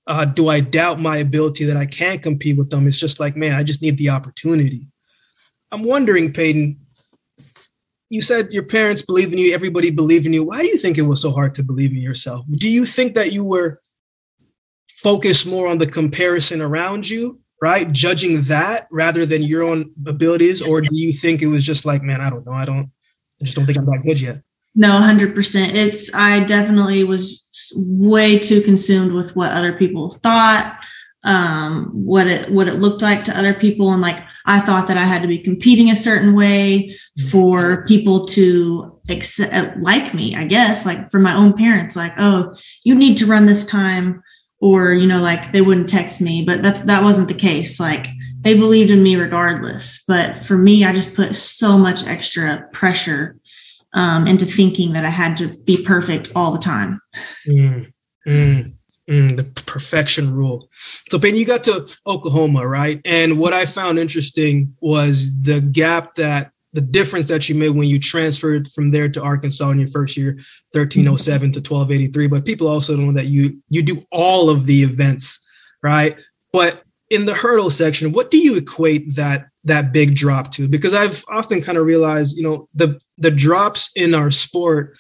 uh, 0.07 0.25
do 0.25 0.49
I 0.49 0.61
doubt 0.61 1.01
my 1.01 1.17
ability 1.17 1.65
that 1.65 1.77
I 1.77 1.87
can't 1.87 2.23
compete 2.23 2.57
with 2.57 2.71
them? 2.71 2.87
It's 2.87 3.01
just 3.01 3.19
like, 3.19 3.37
man, 3.37 3.57
I 3.57 3.65
just 3.65 3.83
need 3.83 3.99
the 3.99 4.11
opportunity. 4.11 4.87
I'm 5.73 5.83
wondering, 5.83 6.33
Peyton, 6.33 6.79
you 8.11 8.21
said 8.21 8.53
your 8.53 8.65
parents 8.65 9.03
believed 9.03 9.33
in 9.33 9.39
you, 9.39 9.55
everybody 9.55 9.91
believed 9.91 10.27
in 10.27 10.33
you. 10.33 10.45
Why 10.45 10.61
do 10.61 10.69
you 10.69 10.77
think 10.77 10.99
it 10.99 11.03
was 11.03 11.21
so 11.23 11.31
hard 11.31 11.55
to 11.55 11.63
believe 11.63 11.91
in 11.91 11.99
yourself? 11.99 12.45
Do 12.51 12.71
you 12.71 12.85
think 12.85 13.15
that 13.15 13.33
you 13.33 13.45
were 13.45 13.81
focused 14.89 15.47
more 15.47 15.69
on 15.69 15.79
the 15.79 15.87
comparison 15.87 16.63
around 16.63 17.09
you, 17.09 17.41
right? 17.61 17.91
Judging 17.93 18.43
that 18.43 18.87
rather 18.91 19.27
than 19.27 19.43
your 19.43 19.63
own 19.63 19.91
abilities? 20.07 20.63
Or 20.63 20.81
do 20.81 20.89
you 20.93 21.13
think 21.13 21.43
it 21.43 21.49
was 21.49 21.65
just 21.65 21.85
like, 21.85 22.03
man, 22.03 22.21
I 22.21 22.31
don't 22.31 22.47
know. 22.47 22.53
I 22.53 22.65
don't, 22.65 22.91
I 23.41 23.45
just 23.45 23.57
don't 23.57 23.67
think 23.67 23.79
I'm 23.79 23.87
that 23.87 24.03
good 24.05 24.21
yet. 24.21 24.41
No, 24.75 24.91
100%. 24.91 25.75
It's, 25.75 26.13
I 26.15 26.43
definitely 26.45 27.05
was 27.05 27.49
way 27.87 28.39
too 28.39 28.61
consumed 28.63 29.13
with 29.13 29.37
what 29.37 29.53
other 29.53 29.73
people 29.73 30.11
thought, 30.11 30.81
um, 31.25 31.87
what 31.93 32.27
it, 32.27 32.51
what 32.51 32.69
it 32.69 32.75
looked 32.75 33.03
like 33.03 33.25
to 33.25 33.39
other 33.39 33.55
people. 33.55 33.93
And 33.93 34.03
like, 34.03 34.23
I 34.47 34.61
thought 34.61 34.89
that 34.89 34.99
I 34.99 35.05
had 35.05 35.23
to 35.23 35.29
be 35.29 35.39
competing 35.39 35.91
a 35.91 35.97
certain 35.97 36.35
way 36.35 36.97
for 37.31 37.85
people 37.87 38.27
to 38.27 39.01
accept, 39.09 39.79
like 39.79 40.15
me, 40.15 40.37
I 40.37 40.45
guess, 40.45 40.87
like 40.87 41.11
for 41.11 41.19
my 41.19 41.35
own 41.35 41.55
parents, 41.55 41.97
like, 41.97 42.13
oh, 42.19 42.55
you 42.85 42.95
need 42.95 43.17
to 43.19 43.27
run 43.27 43.47
this 43.47 43.67
time. 43.67 44.23
Or, 44.61 44.95
you 44.95 45.07
know, 45.07 45.21
like 45.21 45.53
they 45.53 45.61
wouldn't 45.61 45.91
text 45.91 46.23
me, 46.23 46.43
but 46.43 46.63
that's, 46.63 46.81
that 46.83 47.03
wasn't 47.03 47.29
the 47.29 47.35
case. 47.35 47.79
Like 47.79 48.07
they 48.41 48.55
believed 48.55 48.91
in 48.91 49.03
me 49.03 49.17
regardless. 49.17 50.03
But 50.09 50.39
for 50.39 50.57
me, 50.57 50.87
I 50.87 50.93
just 50.95 51.15
put 51.15 51.37
so 51.37 51.77
much 51.77 52.07
extra 52.07 52.67
pressure 52.73 53.37
um, 53.93 54.27
into 54.27 54.47
thinking 54.47 54.95
that 54.95 55.05
I 55.05 55.11
had 55.11 55.37
to 55.39 55.49
be 55.49 55.85
perfect 55.85 56.33
all 56.35 56.53
the 56.53 56.59
time. 56.59 56.99
Mm, 57.47 57.93
mm, 58.27 58.75
mm, 59.09 59.37
the 59.37 59.45
perfection 59.63 60.33
rule. 60.33 60.69
So, 61.11 61.19
Ben, 61.19 61.37
you 61.37 61.47
got 61.47 61.65
to 61.65 61.89
Oklahoma, 62.07 62.67
right? 62.67 63.01
And 63.05 63.39
what 63.39 63.53
I 63.53 63.67
found 63.67 63.99
interesting 63.99 64.75
was 64.81 65.31
the 65.43 65.61
gap 65.61 66.15
that 66.17 66.53
the 66.75 66.81
difference 66.81 67.29
that 67.29 67.49
you 67.49 67.55
made 67.55 67.71
when 67.71 67.87
you 67.87 68.01
transferred 68.01 68.69
from 68.73 68.91
there 68.91 69.09
to 69.09 69.23
Arkansas 69.23 69.71
in 69.71 69.79
your 69.79 69.89
first 69.89 70.17
year, 70.17 70.33
1307 70.73 71.53
to 71.53 71.59
1283. 71.59 72.27
But 72.27 72.45
people 72.45 72.67
also 72.67 72.97
know 72.97 73.13
that 73.13 73.29
you 73.29 73.63
you 73.71 73.83
do 73.83 74.05
all 74.11 74.51
of 74.51 74.67
the 74.67 74.83
events, 74.83 75.49
right? 75.83 76.21
But 76.53 76.83
in 77.11 77.27
the 77.27 77.35
hurdle 77.35 77.71
section, 77.71 78.13
what 78.13 78.31
do 78.31 78.39
you 78.39 78.57
equate 78.57 79.15
that 79.15 79.47
that 79.65 79.93
big 79.93 80.17
drop 80.17 80.51
to? 80.53 80.67
Because 80.67 80.95
I've 80.95 81.25
often 81.29 81.63
kind 81.63 81.79
of 81.79 81.87
realized, 81.87 82.37
you 82.37 82.43
know, 82.43 82.69
the 82.75 83.01
the 83.19 83.31
drops 83.31 83.93
in 83.95 84.15
our 84.15 84.33
sport, 84.33 84.97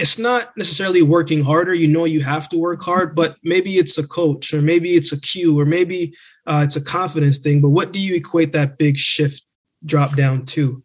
it's 0.00 0.18
not 0.18 0.56
necessarily 0.56 1.02
working 1.02 1.44
harder. 1.44 1.74
You 1.74 1.88
know, 1.88 2.04
you 2.04 2.22
have 2.22 2.48
to 2.48 2.58
work 2.58 2.82
hard, 2.82 3.14
but 3.14 3.36
maybe 3.42 3.74
it's 3.74 3.98
a 3.98 4.06
coach, 4.06 4.52
or 4.52 4.62
maybe 4.62 4.90
it's 4.94 5.12
a 5.12 5.20
cue, 5.20 5.58
or 5.58 5.64
maybe 5.64 6.14
uh, 6.46 6.62
it's 6.64 6.76
a 6.76 6.84
confidence 6.84 7.38
thing. 7.38 7.60
But 7.60 7.70
what 7.70 7.92
do 7.92 8.00
you 8.00 8.16
equate 8.16 8.52
that 8.52 8.78
big 8.78 8.96
shift 8.96 9.44
drop 9.84 10.16
down 10.16 10.44
to? 10.46 10.82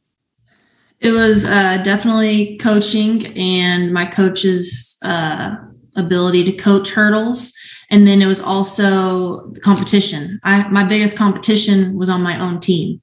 It 0.99 1.11
was 1.11 1.45
uh, 1.45 1.77
definitely 1.83 2.57
coaching 2.57 3.27
and 3.37 3.93
my 3.93 4.05
coach's 4.05 4.97
uh, 5.03 5.55
ability 5.95 6.43
to 6.45 6.51
coach 6.51 6.91
hurdles 6.91 7.53
and 7.89 8.07
then 8.07 8.21
it 8.21 8.25
was 8.25 8.41
also 8.41 9.51
competition. 9.63 10.39
I 10.43 10.67
my 10.69 10.83
biggest 10.83 11.17
competition 11.17 11.95
was 11.95 12.09
on 12.09 12.21
my 12.21 12.39
own 12.39 12.59
team. 12.59 13.01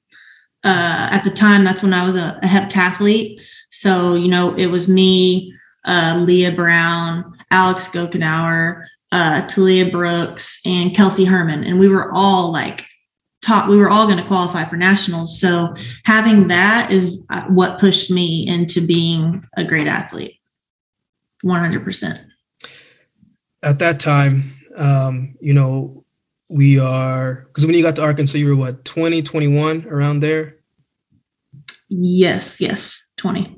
Uh, 0.63 1.09
at 1.11 1.23
the 1.23 1.29
time, 1.29 1.63
that's 1.63 1.83
when 1.83 1.93
I 1.93 2.05
was 2.05 2.15
a, 2.15 2.39
a 2.41 2.45
heptathlete. 2.45 3.39
So 3.69 4.15
you 4.15 4.27
know, 4.27 4.55
it 4.55 4.67
was 4.67 4.87
me, 4.87 5.53
uh, 5.85 6.21
Leah 6.25 6.51
Brown, 6.51 7.37
Alex 7.51 7.89
Gochenour, 7.89 8.85
uh, 9.11 9.43
Taliyah 9.43 9.91
Brooks, 9.91 10.61
and 10.65 10.95
Kelsey 10.95 11.25
Herman, 11.25 11.63
and 11.63 11.79
we 11.79 11.87
were 11.87 12.11
all 12.13 12.51
like 12.51 12.85
top. 13.41 13.69
We 13.69 13.77
were 13.77 13.89
all 13.89 14.05
going 14.07 14.17
to 14.17 14.25
qualify 14.25 14.65
for 14.65 14.77
nationals. 14.77 15.39
So 15.39 15.75
having 16.05 16.47
that 16.47 16.91
is 16.91 17.19
uh, 17.29 17.43
what 17.43 17.79
pushed 17.79 18.09
me 18.09 18.47
into 18.47 18.85
being 18.85 19.43
a 19.57 19.63
great 19.63 19.87
athlete. 19.87 20.39
One 21.41 21.59
hundred 21.59 21.83
percent. 21.83 22.25
At 23.61 23.79
that 23.79 23.99
time, 23.99 24.53
um, 24.75 25.35
you 25.39 25.53
know, 25.53 26.03
we 26.49 26.79
are 26.79 27.45
because 27.47 27.65
when 27.65 27.75
you 27.75 27.83
got 27.83 27.95
to 27.97 28.03
Arkansas, 28.03 28.37
you 28.37 28.47
were 28.47 28.55
what 28.55 28.85
20, 28.85 29.21
21, 29.21 29.87
around 29.87 30.19
there. 30.19 30.57
Yes, 31.89 32.59
yes, 32.59 33.07
20. 33.17 33.55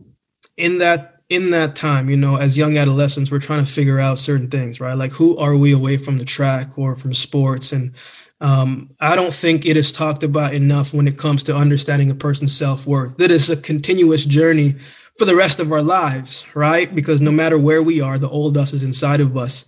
In 0.58 0.80
that 0.80 1.15
in 1.30 1.50
that 1.52 1.76
time, 1.76 2.10
you 2.10 2.18
know, 2.18 2.38
as 2.38 2.58
young 2.58 2.78
adolescents, 2.78 3.32
we're 3.32 3.40
trying 3.40 3.66
to 3.66 3.72
figure 3.72 4.00
out 4.00 4.20
certain 4.20 4.48
things, 4.48 4.80
right? 4.80 4.98
Like 4.98 5.12
who 5.14 5.38
are 5.38 5.56
we 5.56 5.72
away 5.74 5.98
from 5.98 6.18
the 6.18 6.26
track 6.26 6.78
or 6.78 6.96
from 6.96 7.14
sports? 7.14 7.72
And 7.72 7.94
Um, 8.42 8.90
I 9.00 9.16
don't 9.16 9.34
think 9.34 9.66
it 9.66 9.78
is 9.78 9.92
talked 9.94 10.22
about 10.24 10.54
enough 10.54 10.94
when 10.94 11.08
it 11.08 11.18
comes 11.18 11.42
to 11.44 11.56
understanding 11.56 12.12
a 12.12 12.16
person's 12.16 12.56
self 12.56 12.86
worth. 12.86 13.16
That 13.18 13.32
is 13.32 13.50
a 13.50 13.56
continuous 13.56 14.26
journey 14.26 14.76
for 15.18 15.26
the 15.26 15.36
rest 15.36 15.60
of 15.62 15.72
our 15.72 15.82
lives, 15.82 16.46
right? 16.54 16.94
Because 16.94 17.22
no 17.22 17.32
matter 17.32 17.58
where 17.58 17.82
we 17.82 18.02
are, 18.02 18.20
the 18.20 18.30
old 18.30 18.58
us 18.58 18.74
is 18.74 18.84
inside 18.84 19.22
of 19.22 19.38
us. 19.38 19.66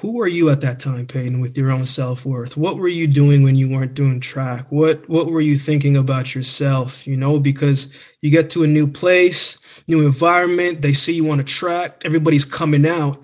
Who 0.00 0.14
were 0.14 0.28
you 0.28 0.50
at 0.50 0.60
that 0.62 0.80
time, 0.80 1.06
Peyton, 1.06 1.40
with 1.40 1.56
your 1.56 1.70
own 1.70 1.86
self 1.86 2.24
worth? 2.24 2.56
What 2.56 2.76
were 2.76 2.88
you 2.88 3.06
doing 3.06 3.42
when 3.42 3.56
you 3.56 3.68
weren't 3.68 3.94
doing 3.94 4.20
track? 4.20 4.70
What 4.70 5.08
What 5.08 5.26
were 5.26 5.40
you 5.40 5.58
thinking 5.58 5.96
about 5.96 6.34
yourself? 6.34 7.06
You 7.06 7.16
know, 7.16 7.38
because 7.38 7.92
you 8.20 8.30
get 8.30 8.50
to 8.50 8.62
a 8.62 8.66
new 8.66 8.86
place, 8.86 9.58
new 9.88 10.06
environment, 10.06 10.82
they 10.82 10.92
see 10.92 11.14
you 11.14 11.30
on 11.30 11.40
a 11.40 11.44
track, 11.44 12.02
everybody's 12.04 12.44
coming 12.44 12.86
out 12.86 13.22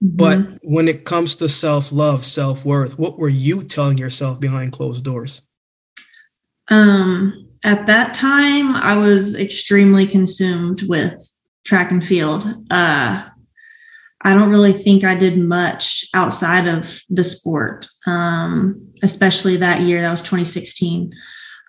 but 0.00 0.38
mm-hmm. 0.38 0.56
when 0.62 0.88
it 0.88 1.04
comes 1.04 1.36
to 1.36 1.48
self 1.48 1.90
love, 1.90 2.24
self 2.24 2.64
worth, 2.64 2.98
what 2.98 3.18
were 3.18 3.28
you 3.28 3.62
telling 3.62 3.98
yourself 3.98 4.40
behind 4.40 4.72
closed 4.72 5.04
doors? 5.04 5.42
Um, 6.68 7.48
at 7.64 7.86
that 7.86 8.14
time, 8.14 8.76
I 8.76 8.96
was 8.96 9.34
extremely 9.34 10.06
consumed 10.06 10.82
with 10.82 11.14
track 11.64 11.90
and 11.90 12.04
field. 12.04 12.46
Uh, 12.70 13.26
I 14.22 14.34
don't 14.34 14.50
really 14.50 14.72
think 14.72 15.04
I 15.04 15.14
did 15.14 15.38
much 15.38 16.04
outside 16.14 16.66
of 16.66 17.02
the 17.08 17.22
sport, 17.22 17.86
um, 18.06 18.92
especially 19.02 19.56
that 19.58 19.82
year. 19.82 20.00
That 20.00 20.10
was 20.10 20.22
2016. 20.22 21.12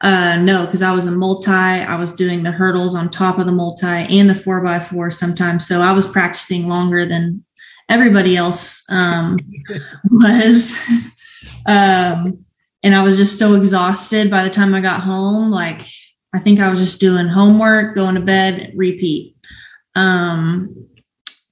Uh, 0.02 0.38
no, 0.38 0.66
because 0.66 0.82
I 0.82 0.94
was 0.94 1.06
a 1.06 1.12
multi. 1.12 1.52
I 1.52 1.96
was 1.96 2.16
doing 2.16 2.44
the 2.44 2.52
hurdles 2.52 2.96
on 2.96 3.10
top 3.10 3.38
of 3.38 3.46
the 3.46 3.52
multi 3.52 3.86
and 3.86 4.30
the 4.30 4.36
four 4.36 4.62
by 4.62 4.80
four 4.80 5.12
sometimes. 5.12 5.68
So 5.68 5.82
I 5.82 5.92
was 5.92 6.08
practicing 6.08 6.68
longer 6.68 7.06
than 7.06 7.44
everybody 7.90 8.38
else 8.38 8.90
um, 8.90 9.38
was. 10.10 10.74
Um, 11.66 12.42
and 12.82 12.96
I 12.96 13.04
was 13.04 13.18
just 13.18 13.38
so 13.38 13.56
exhausted 13.56 14.32
by 14.32 14.44
the 14.44 14.50
time 14.50 14.74
I 14.74 14.80
got 14.80 15.02
home. 15.02 15.52
Like, 15.52 15.82
I 16.34 16.40
think 16.40 16.60
I 16.60 16.70
was 16.70 16.80
just 16.80 17.02
doing 17.02 17.28
homework, 17.28 17.96
going 17.96 18.16
to 18.16 18.22
bed, 18.22 18.72
repeat. 18.76 19.36
Um, 19.96 20.88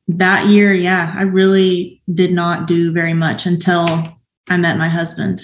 that 0.07 0.47
year, 0.47 0.73
yeah, 0.73 1.13
I 1.15 1.23
really 1.23 2.01
did 2.13 2.31
not 2.31 2.67
do 2.67 2.91
very 2.91 3.13
much 3.13 3.45
until 3.45 4.17
I 4.47 4.57
met 4.57 4.77
my 4.77 4.87
husband. 4.87 5.41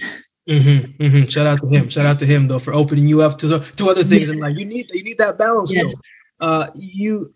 Mm-hmm, 0.50 1.04
mm-hmm. 1.04 1.22
Shout 1.28 1.48
out 1.48 1.60
to 1.62 1.68
him. 1.68 1.90
Shout 1.90 2.06
out 2.06 2.20
to 2.20 2.26
him 2.26 2.48
though 2.48 2.60
for 2.60 2.74
opening 2.74 3.08
you 3.08 3.22
up 3.22 3.38
to 3.40 3.60
to 3.60 3.86
other 3.90 4.04
things 4.04 4.28
yeah. 4.28 4.34
in 4.34 4.40
life. 4.40 4.58
You 4.58 4.66
need 4.66 4.90
you 4.92 5.04
need 5.04 5.18
that 5.18 5.38
balance 5.38 5.74
yeah. 5.74 5.84
though. 5.84 5.94
Uh, 6.40 6.68
you 6.76 7.34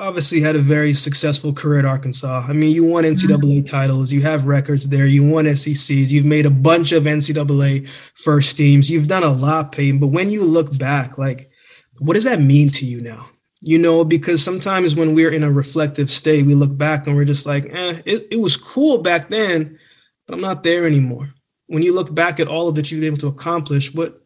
obviously 0.00 0.40
had 0.40 0.54
a 0.54 0.60
very 0.60 0.94
successful 0.94 1.52
career 1.52 1.80
at 1.80 1.84
Arkansas. 1.84 2.44
I 2.46 2.52
mean, 2.52 2.72
you 2.72 2.84
won 2.84 3.02
NCAA 3.02 3.40
mm-hmm. 3.40 3.64
titles, 3.64 4.12
you 4.12 4.22
have 4.22 4.46
records 4.46 4.88
there, 4.88 5.06
you 5.06 5.24
won 5.24 5.46
SECs, 5.56 6.12
you've 6.12 6.24
made 6.24 6.46
a 6.46 6.50
bunch 6.50 6.92
of 6.92 7.02
NCAA 7.02 7.88
first 8.14 8.56
teams, 8.56 8.88
you've 8.88 9.08
done 9.08 9.24
a 9.24 9.32
lot, 9.32 9.72
Peyton. 9.72 9.98
But 9.98 10.08
when 10.08 10.30
you 10.30 10.44
look 10.44 10.78
back, 10.78 11.18
like, 11.18 11.50
what 11.98 12.14
does 12.14 12.24
that 12.24 12.40
mean 12.40 12.68
to 12.70 12.86
you 12.86 13.00
now? 13.00 13.26
You 13.60 13.78
know, 13.78 14.04
because 14.04 14.42
sometimes 14.42 14.94
when 14.94 15.14
we're 15.14 15.32
in 15.32 15.42
a 15.42 15.50
reflective 15.50 16.10
state, 16.10 16.46
we 16.46 16.54
look 16.54 16.76
back 16.76 17.06
and 17.06 17.16
we're 17.16 17.24
just 17.24 17.44
like, 17.44 17.66
eh, 17.66 18.02
it, 18.04 18.28
it 18.30 18.40
was 18.40 18.56
cool 18.56 19.02
back 19.02 19.28
then, 19.28 19.78
but 20.26 20.34
I'm 20.34 20.40
not 20.40 20.62
there 20.62 20.86
anymore. 20.86 21.30
When 21.66 21.82
you 21.82 21.92
look 21.92 22.14
back 22.14 22.38
at 22.38 22.46
all 22.46 22.68
of 22.68 22.76
that 22.76 22.90
you've 22.90 23.00
been 23.00 23.08
able 23.08 23.18
to 23.18 23.28
accomplish, 23.28 23.92
what 23.92 24.22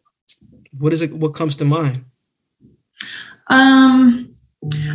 what 0.77 0.93
is 0.93 1.01
it 1.01 1.11
what 1.11 1.33
comes 1.33 1.55
to 1.57 1.65
mind? 1.65 2.05
Um 3.47 4.33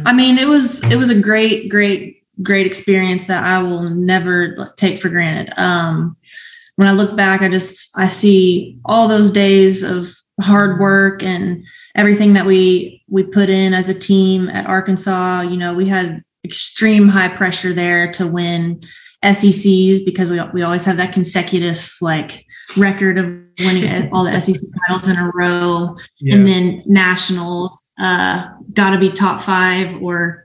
I 0.06 0.12
mean, 0.12 0.38
it 0.38 0.48
was 0.48 0.82
it 0.84 0.96
was 0.96 1.10
a 1.10 1.20
great, 1.20 1.68
great, 1.68 2.24
great 2.42 2.66
experience 2.66 3.26
that 3.26 3.44
I 3.44 3.62
will 3.62 3.90
never 3.90 4.72
take 4.76 4.98
for 4.98 5.08
granted. 5.08 5.52
Um, 5.58 6.16
when 6.76 6.88
I 6.88 6.92
look 6.92 7.16
back, 7.16 7.42
I 7.42 7.48
just 7.48 7.96
I 7.98 8.08
see 8.08 8.78
all 8.84 9.08
those 9.08 9.30
days 9.30 9.82
of 9.82 10.06
hard 10.40 10.78
work 10.78 11.22
and 11.22 11.64
everything 11.94 12.32
that 12.34 12.46
we 12.46 13.02
we 13.08 13.22
put 13.22 13.48
in 13.48 13.74
as 13.74 13.88
a 13.88 13.98
team 13.98 14.48
at 14.50 14.66
Arkansas. 14.66 15.42
You 15.42 15.56
know, 15.56 15.74
we 15.74 15.86
had 15.86 16.22
extreme 16.44 17.08
high 17.08 17.28
pressure 17.28 17.72
there 17.72 18.12
to 18.12 18.26
win 18.26 18.82
SECs 19.24 20.04
because 20.04 20.28
we 20.30 20.40
we 20.52 20.62
always 20.62 20.84
have 20.84 20.96
that 20.96 21.12
consecutive 21.12 21.92
like 22.00 22.44
record 22.76 23.18
of 23.18 23.26
winning 23.58 24.08
all 24.12 24.24
the 24.24 24.40
SEC 24.40 24.56
titles 24.86 25.08
in 25.08 25.16
a 25.16 25.30
row, 25.34 25.96
yeah. 26.20 26.34
and 26.34 26.46
then 26.46 26.82
nationals. 26.86 27.92
Uh, 27.98 28.46
Got 28.74 28.90
to 28.90 28.98
be 28.98 29.10
top 29.10 29.42
five, 29.42 30.00
or 30.02 30.44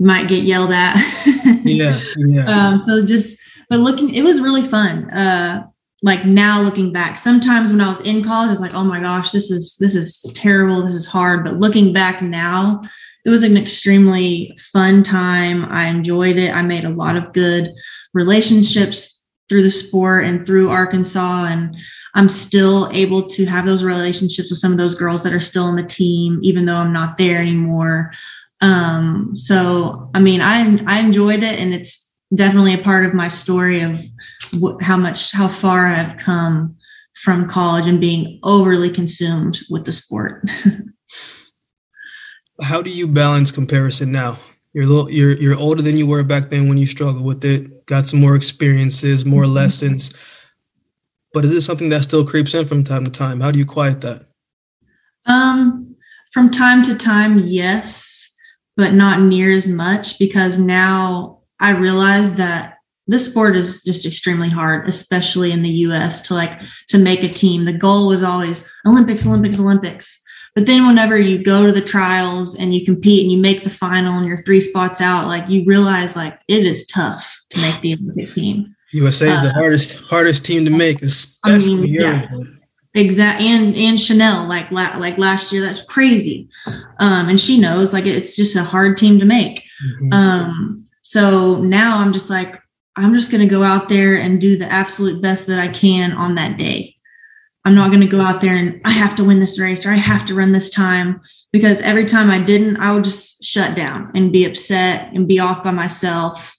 might 0.00 0.28
get 0.28 0.44
yelled 0.44 0.72
at. 0.72 0.96
yeah, 1.64 2.00
yeah. 2.16 2.44
Um, 2.68 2.78
so 2.78 3.04
just, 3.04 3.38
but 3.68 3.80
looking, 3.80 4.14
it 4.14 4.22
was 4.22 4.40
really 4.40 4.62
fun. 4.62 5.10
Uh, 5.10 5.66
like 6.02 6.24
now 6.24 6.60
looking 6.62 6.92
back, 6.92 7.18
sometimes 7.18 7.70
when 7.70 7.80
I 7.80 7.88
was 7.88 8.00
in 8.00 8.22
college, 8.22 8.50
it's 8.52 8.60
like, 8.60 8.74
oh 8.74 8.84
my 8.84 9.00
gosh, 9.00 9.32
this 9.32 9.50
is 9.50 9.76
this 9.78 9.94
is 9.94 10.22
terrible, 10.34 10.82
this 10.82 10.94
is 10.94 11.06
hard. 11.06 11.44
But 11.44 11.54
looking 11.54 11.92
back 11.92 12.22
now, 12.22 12.82
it 13.24 13.30
was 13.30 13.42
an 13.42 13.56
extremely 13.56 14.56
fun 14.72 15.02
time. 15.02 15.64
I 15.66 15.86
enjoyed 15.86 16.36
it. 16.36 16.54
I 16.54 16.62
made 16.62 16.84
a 16.84 16.90
lot 16.90 17.16
of 17.16 17.32
good 17.32 17.74
relationships 18.14 19.22
through 19.48 19.62
the 19.62 19.70
sport 19.70 20.24
and 20.24 20.46
through 20.46 20.70
Arkansas. 20.70 21.46
And 21.46 21.76
I'm 22.14 22.28
still 22.28 22.90
able 22.92 23.26
to 23.26 23.46
have 23.46 23.66
those 23.66 23.82
relationships 23.82 24.50
with 24.50 24.58
some 24.58 24.72
of 24.72 24.78
those 24.78 24.94
girls 24.94 25.22
that 25.24 25.32
are 25.32 25.40
still 25.40 25.64
on 25.64 25.76
the 25.76 25.82
team, 25.82 26.38
even 26.42 26.64
though 26.64 26.76
I'm 26.76 26.92
not 26.92 27.18
there 27.18 27.38
anymore. 27.38 28.12
Um, 28.60 29.32
so, 29.36 30.10
I 30.14 30.20
mean, 30.20 30.40
I, 30.40 30.78
I 30.86 31.00
enjoyed 31.00 31.42
it 31.42 31.58
and 31.58 31.72
it's 31.72 32.16
definitely 32.34 32.74
a 32.74 32.82
part 32.82 33.06
of 33.06 33.14
my 33.14 33.28
story 33.28 33.82
of 33.82 34.00
wh- 34.52 34.80
how 34.80 34.96
much, 34.96 35.32
how 35.32 35.48
far 35.48 35.86
I've 35.86 36.16
come 36.16 36.76
from 37.14 37.48
college 37.48 37.86
and 37.86 38.00
being 38.00 38.38
overly 38.42 38.90
consumed 38.90 39.58
with 39.70 39.84
the 39.84 39.92
sport. 39.92 40.48
how 42.62 42.80
do 42.82 42.90
you 42.90 43.08
balance 43.08 43.50
comparison 43.50 44.12
now? 44.12 44.38
You're 44.72 44.84
a 44.84 44.86
little, 44.86 45.10
you're 45.10 45.36
you're 45.36 45.58
older 45.58 45.82
than 45.82 45.96
you 45.96 46.06
were 46.06 46.22
back 46.22 46.50
then 46.50 46.68
when 46.68 46.78
you 46.78 46.86
struggled 46.86 47.24
with 47.24 47.44
it. 47.44 47.86
Got 47.86 48.06
some 48.06 48.20
more 48.20 48.36
experiences, 48.36 49.24
more 49.24 49.44
mm-hmm. 49.44 49.54
lessons. 49.54 50.12
But 51.32 51.44
is 51.44 51.52
this 51.52 51.66
something 51.66 51.88
that 51.88 52.02
still 52.02 52.24
creeps 52.24 52.54
in 52.54 52.66
from 52.66 52.84
time 52.84 53.04
to 53.04 53.10
time? 53.10 53.40
How 53.40 53.50
do 53.50 53.58
you 53.58 53.66
quiet 53.66 54.00
that? 54.02 54.26
Um, 55.26 55.96
from 56.32 56.50
time 56.50 56.82
to 56.84 56.96
time, 56.96 57.38
yes, 57.38 58.34
but 58.76 58.92
not 58.92 59.20
near 59.20 59.50
as 59.50 59.66
much 59.66 60.18
because 60.18 60.58
now 60.58 61.40
I 61.60 61.70
realize 61.72 62.36
that 62.36 62.77
this 63.08 63.28
sport 63.28 63.56
is 63.56 63.82
just 63.82 64.06
extremely 64.06 64.50
hard, 64.50 64.86
especially 64.86 65.50
in 65.50 65.62
the 65.62 65.70
US 65.70 66.22
to 66.28 66.34
like 66.34 66.60
to 66.88 66.98
make 66.98 67.24
a 67.24 67.28
team. 67.28 67.64
The 67.64 67.72
goal 67.72 68.08
was 68.08 68.22
always 68.22 68.70
Olympics, 68.86 69.26
Olympics, 69.26 69.58
Olympics. 69.58 70.22
But 70.54 70.66
then 70.66 70.86
whenever 70.86 71.16
you 71.16 71.42
go 71.42 71.66
to 71.66 71.72
the 71.72 71.80
trials 71.80 72.54
and 72.54 72.74
you 72.74 72.84
compete 72.84 73.22
and 73.22 73.32
you 73.32 73.38
make 73.38 73.62
the 73.62 73.70
final 73.70 74.18
and 74.18 74.26
you're 74.26 74.42
three 74.42 74.60
spots 74.60 75.00
out, 75.00 75.26
like 75.26 75.48
you 75.48 75.64
realize 75.64 76.16
like 76.16 76.38
it 76.48 76.66
is 76.66 76.86
tough 76.86 77.44
to 77.50 77.60
make 77.60 77.80
the 77.80 77.94
Olympic 77.94 78.32
team. 78.32 78.74
USA 78.92 79.32
is 79.32 79.40
uh, 79.40 79.44
the 79.44 79.52
hardest 79.54 80.04
hardest 80.04 80.44
team 80.44 80.64
to 80.64 80.70
make, 80.70 81.02
especially 81.02 81.74
I 81.74 81.80
mean, 81.80 81.94
yeah. 81.94 82.28
Exactly, 82.94 83.46
and 83.46 83.76
and 83.76 84.00
Chanel 84.00 84.48
like 84.48 84.70
la- 84.70 84.96
like 84.96 85.18
last 85.18 85.52
year, 85.52 85.62
that's 85.62 85.84
crazy, 85.84 86.48
um, 86.98 87.28
and 87.28 87.38
she 87.38 87.60
knows 87.60 87.92
like 87.92 88.06
it's 88.06 88.34
just 88.34 88.56
a 88.56 88.64
hard 88.64 88.96
team 88.96 89.18
to 89.20 89.26
make. 89.26 89.62
Mm-hmm. 89.86 90.12
Um, 90.12 90.86
so 91.02 91.58
now 91.62 91.98
I'm 91.98 92.12
just 92.12 92.30
like 92.30 92.58
I'm 92.98 93.14
just 93.14 93.30
going 93.30 93.46
to 93.46 93.54
go 93.54 93.62
out 93.62 93.88
there 93.88 94.16
and 94.16 94.40
do 94.40 94.56
the 94.56 94.70
absolute 94.70 95.22
best 95.22 95.46
that 95.46 95.60
I 95.60 95.68
can 95.68 96.12
on 96.12 96.34
that 96.34 96.58
day. 96.58 96.94
I'm 97.64 97.74
not 97.74 97.90
going 97.90 98.00
to 98.00 98.06
go 98.06 98.20
out 98.20 98.40
there 98.40 98.54
and 98.54 98.80
I 98.84 98.90
have 98.90 99.14
to 99.16 99.24
win 99.24 99.40
this 99.40 99.58
race 99.58 99.84
or 99.84 99.90
I 99.90 99.96
have 99.96 100.24
to 100.26 100.34
run 100.34 100.52
this 100.52 100.70
time 100.70 101.20
because 101.52 101.80
every 101.82 102.06
time 102.06 102.30
I 102.30 102.40
didn't, 102.40 102.78
I 102.78 102.94
would 102.94 103.04
just 103.04 103.44
shut 103.44 103.76
down 103.76 104.10
and 104.14 104.32
be 104.32 104.44
upset 104.44 105.12
and 105.12 105.28
be 105.28 105.38
off 105.38 105.62
by 105.62 105.70
myself. 105.70 106.56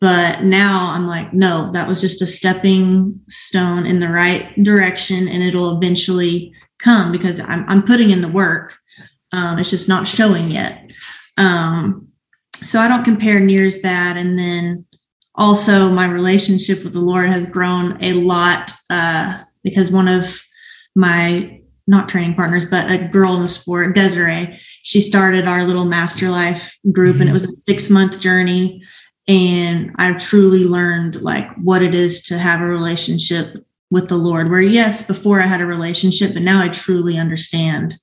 But 0.00 0.42
now 0.42 0.92
I'm 0.92 1.06
like, 1.06 1.32
no, 1.32 1.70
that 1.72 1.88
was 1.88 2.00
just 2.00 2.22
a 2.22 2.26
stepping 2.26 3.20
stone 3.28 3.86
in 3.86 4.00
the 4.00 4.08
right 4.08 4.54
direction 4.62 5.28
and 5.28 5.42
it'll 5.42 5.76
eventually 5.76 6.52
come 6.78 7.10
because 7.10 7.40
I'm, 7.40 7.64
I'm 7.68 7.82
putting 7.82 8.10
in 8.10 8.20
the 8.20 8.28
work. 8.28 8.76
Um, 9.32 9.58
it's 9.58 9.70
just 9.70 9.88
not 9.88 10.06
showing 10.06 10.50
yet. 10.50 10.90
Um, 11.36 12.08
so 12.54 12.80
I 12.80 12.88
don't 12.88 13.04
compare 13.04 13.40
near 13.40 13.64
as 13.64 13.78
bad. 13.78 14.16
And 14.16 14.38
then 14.38 14.86
also, 15.36 15.90
my 15.90 16.06
relationship 16.06 16.84
with 16.84 16.92
the 16.92 17.00
Lord 17.00 17.30
has 17.30 17.46
grown 17.46 18.02
a 18.02 18.12
lot. 18.12 18.72
Uh, 18.88 19.42
because 19.64 19.90
one 19.90 20.08
of 20.08 20.40
my 20.94 21.60
not 21.86 22.08
training 22.08 22.34
partners, 22.34 22.64
but 22.64 22.90
a 22.90 23.08
girl 23.08 23.34
in 23.36 23.42
the 23.42 23.48
sport, 23.48 23.94
Desiree, 23.94 24.58
she 24.82 25.00
started 25.00 25.46
our 25.46 25.64
little 25.64 25.84
master 25.84 26.30
life 26.30 26.78
group 26.92 27.14
mm-hmm. 27.14 27.22
and 27.22 27.30
it 27.30 27.34
was 27.34 27.44
a 27.44 27.50
six 27.50 27.90
month 27.90 28.20
journey. 28.20 28.82
And 29.26 29.90
I 29.96 30.12
truly 30.14 30.64
learned 30.64 31.22
like 31.22 31.50
what 31.56 31.82
it 31.82 31.94
is 31.94 32.22
to 32.24 32.38
have 32.38 32.60
a 32.60 32.66
relationship 32.66 33.64
with 33.90 34.08
the 34.08 34.16
Lord, 34.16 34.50
where 34.50 34.60
yes, 34.60 35.06
before 35.06 35.40
I 35.40 35.46
had 35.46 35.60
a 35.60 35.66
relationship, 35.66 36.34
but 36.34 36.42
now 36.42 36.62
I 36.62 36.68
truly 36.68 37.18
understand 37.18 37.96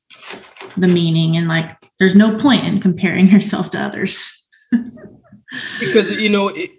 the 0.77 0.87
meaning 0.87 1.37
and 1.37 1.47
like 1.47 1.69
there's 1.99 2.15
no 2.15 2.37
point 2.37 2.65
in 2.65 2.79
comparing 2.79 3.27
yourself 3.31 3.71
to 3.71 3.79
others. 3.79 4.49
because, 5.79 6.11
you 6.13 6.29
know, 6.29 6.49
it, 6.49 6.71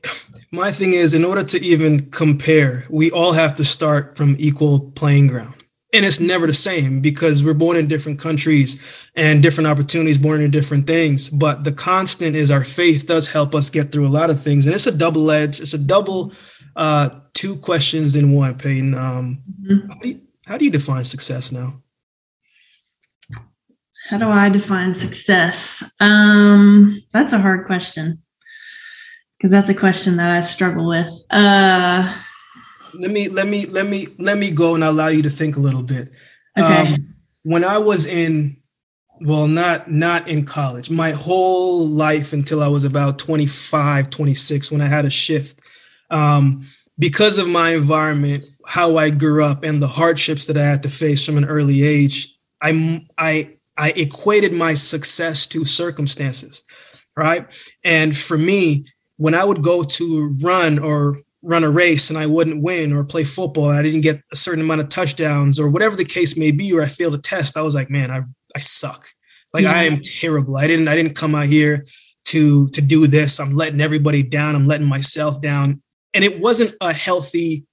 my 0.53 0.71
thing 0.71 0.93
is 0.93 1.15
in 1.15 1.25
order 1.25 1.43
to 1.43 1.65
even 1.65 2.11
compare, 2.11 2.85
we 2.91 3.11
all 3.11 3.33
have 3.33 3.57
to 3.57 3.65
start 3.65 4.17
from 4.17 4.37
equal 4.39 4.93
playing 4.93 5.27
ground. 5.29 5.55
And 5.95 6.07
it's 6.07 6.21
never 6.21 6.47
the 6.47 6.55
same 6.55 7.01
because 7.01 7.43
we're 7.43 7.55
born 7.55 7.77
in 7.77 7.89
different 7.89 8.19
countries 8.19 9.11
and 9.15 9.43
different 9.43 9.69
opportunities, 9.69 10.17
born 10.17 10.41
in 10.43 10.51
different 10.51 10.87
things. 10.87 11.29
But 11.29 11.65
the 11.65 11.73
constant 11.73 12.37
is 12.37 12.51
our 12.51 12.65
faith 12.65 13.07
does 13.07 13.33
help 13.33 13.55
us 13.55 13.71
get 13.71 13.93
through 13.93 14.07
a 14.07 14.11
lot 14.11 14.31
of 14.31 14.41
things. 14.41 14.67
And 14.67 14.75
it's 14.75 14.87
a 14.87 14.97
double 14.97 15.31
edge, 15.31 15.61
it's 15.61 15.75
a 15.75 15.79
double 15.79 16.33
uh, 16.77 17.11
two 17.35 17.57
questions 17.57 18.15
in 18.15 18.33
one, 18.33 18.57
Peyton. 18.57 18.95
Um, 18.95 19.43
mm-hmm. 19.61 19.91
how, 19.91 19.99
do 20.01 20.09
you, 20.09 20.21
how 20.47 20.59
do 20.59 20.65
you 20.65 20.71
define 20.71 21.05
success 21.05 21.53
now? 21.53 21.83
How 24.09 24.19
do 24.19 24.29
I 24.29 24.49
define 24.49 24.95
success? 24.95 25.95
Um, 26.01 27.03
that's 27.13 27.33
a 27.33 27.39
hard 27.39 27.67
question 27.67 28.22
because 29.43 29.51
that's 29.51 29.69
a 29.69 29.75
question 29.75 30.19
that 30.19 30.31
I 30.31 30.41
struggle 30.41 30.87
with. 30.87 31.11
Uh, 31.29 32.17
let 32.95 33.11
me 33.11 33.29
let 33.29 33.49
me 33.49 33.67
let 33.67 33.89
me 33.89 34.07
let 34.17 34.39
me 34.39 34.53
go 34.53 34.77
and 34.77 34.85
allow 34.85 35.09
you 35.09 35.21
to 35.23 35.31
think 35.31 35.57
a 35.57 35.61
little 35.61 35.83
bit. 35.83 36.13
Okay. 36.57 36.93
Um, 36.95 37.17
when 37.43 37.65
I 37.65 37.79
was 37.79 38.07
in 38.07 38.57
well 39.21 39.49
not 39.49 39.91
not 39.91 40.29
in 40.29 40.45
college 40.45 40.91
my 40.91 41.13
whole 41.13 41.87
life 41.87 42.33
until 42.33 42.61
i 42.61 42.67
was 42.67 42.83
about 42.83 43.21
25 43.21 44.11
26 44.11 44.73
when 44.73 44.81
i 44.81 44.87
had 44.87 45.05
a 45.05 45.11
shift 45.11 45.61
um, 46.11 46.67
because 46.99 47.39
of 47.39 47.47
my 47.47 47.71
environment 47.71 48.45
how 48.67 48.97
i 48.97 49.11
grew 49.11 49.45
up 49.45 49.63
and 49.63 49.81
the 49.81 49.87
hardships 49.87 50.49
that 50.49 50.57
i 50.57 50.65
had 50.65 50.83
to 50.83 50.91
face 50.91 51.25
from 51.25 51.37
an 51.37 51.45
early 51.45 51.85
age 51.85 52.37
i 52.63 53.07
i 53.17 53.55
i 53.77 53.91
equated 53.91 54.53
my 54.53 54.75
success 54.75 55.47
to 55.47 55.65
circumstances 55.65 56.65
right 57.17 57.47
and 57.85 58.17
for 58.17 58.37
me 58.37 58.85
when 59.17 59.35
i 59.35 59.45
would 59.45 59.63
go 59.63 59.83
to 59.83 60.33
run 60.43 60.79
or 60.79 61.19
run 61.43 61.65
a 61.65 61.71
race 61.71 62.09
and 62.09 62.19
I 62.19 62.27
wouldn't 62.27 62.63
win 62.63 62.93
or 62.93 63.05
play 63.05 63.25
football, 63.25 63.71
I 63.71 63.83
didn't 63.83 64.03
get 64.03 64.23
a 64.33 64.37
certain 64.37 64.61
amount 64.61 64.81
of 64.81 64.89
touchdowns 64.89 65.59
or 65.59 65.69
whatever 65.69 65.97
the 65.97 66.05
case 66.05 66.37
may 66.37 66.53
be, 66.53 66.73
or 66.73 66.83
I 66.83 66.87
failed 66.87 67.15
a 67.15 67.19
test, 67.19 67.57
I 67.57 67.63
was 67.63 67.75
like, 67.75 67.91
man, 67.91 68.11
I, 68.11 68.21
I 68.55 68.61
suck. 68.61 69.09
Like 69.53 69.65
yeah. 69.65 69.73
I 69.73 69.83
am 69.83 70.01
terrible. 70.01 70.57
I 70.57 70.67
didn't 70.67 70.89
I 70.89 70.97
didn't 70.97 71.15
come 71.15 71.35
out 71.35 71.47
here 71.47 71.85
to 72.27 72.69
to 72.71 72.81
do 72.81 73.07
this. 73.07 73.39
I'm 73.39 73.55
letting 73.55 73.81
everybody 73.81 74.23
down. 74.23 74.55
I'm 74.55 74.67
letting 74.67 74.87
myself 74.87 75.41
down. 75.43 75.83
And 76.15 76.25
it 76.25 76.41
wasn't 76.41 76.75
a 76.81 76.93
healthy 76.93 77.67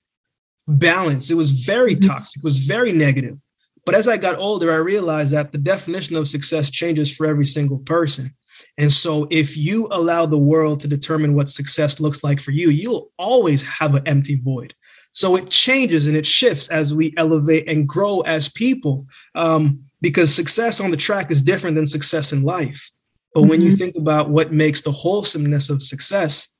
balance. 0.67 1.31
It 1.31 1.35
was 1.35 1.51
very 1.51 1.95
mm-hmm. 1.95 2.09
toxic. 2.09 2.39
It 2.39 2.43
was 2.43 2.57
very 2.57 2.91
negative. 2.91 3.39
But 3.85 3.95
as 3.95 4.07
I 4.07 4.17
got 4.17 4.37
older, 4.37 4.71
I 4.71 4.77
realized 4.77 5.33
that 5.33 5.51
the 5.51 5.57
definition 5.57 6.15
of 6.15 6.27
success 6.27 6.69
changes 6.69 7.15
for 7.15 7.25
every 7.25 7.45
single 7.45 7.79
person. 7.79 8.31
And 8.79 8.91
so, 8.91 9.27
if 9.29 9.57
you 9.57 9.87
allow 9.91 10.25
the 10.25 10.37
world 10.37 10.79
to 10.79 10.87
determine 10.87 11.35
what 11.35 11.49
success 11.49 11.99
looks 11.99 12.23
like 12.23 12.39
for 12.39 12.51
you, 12.51 12.69
you'll 12.69 13.11
always 13.17 13.61
have 13.79 13.93
an 13.93 14.07
empty 14.07 14.37
void. 14.37 14.73
So 15.11 15.35
it 15.35 15.49
changes 15.49 16.07
and 16.07 16.15
it 16.15 16.25
shifts 16.25 16.69
as 16.69 16.93
we 16.93 17.13
elevate 17.17 17.67
and 17.67 17.87
grow 17.87 18.21
as 18.21 18.47
people, 18.49 19.05
um, 19.35 19.83
because 20.01 20.33
success 20.33 20.79
on 20.79 20.91
the 20.91 20.97
track 20.97 21.29
is 21.29 21.41
different 21.41 21.75
than 21.75 21.85
success 21.85 22.31
in 22.31 22.43
life. 22.43 22.91
But 23.33 23.41
mm-hmm. 23.41 23.49
when 23.49 23.61
you 23.61 23.69
mm-hmm. 23.69 23.77
think 23.77 23.95
about 23.95 24.29
what 24.29 24.53
makes 24.53 24.81
the 24.81 24.91
wholesomeness 24.91 25.69
of 25.69 25.83
success, 25.83 26.53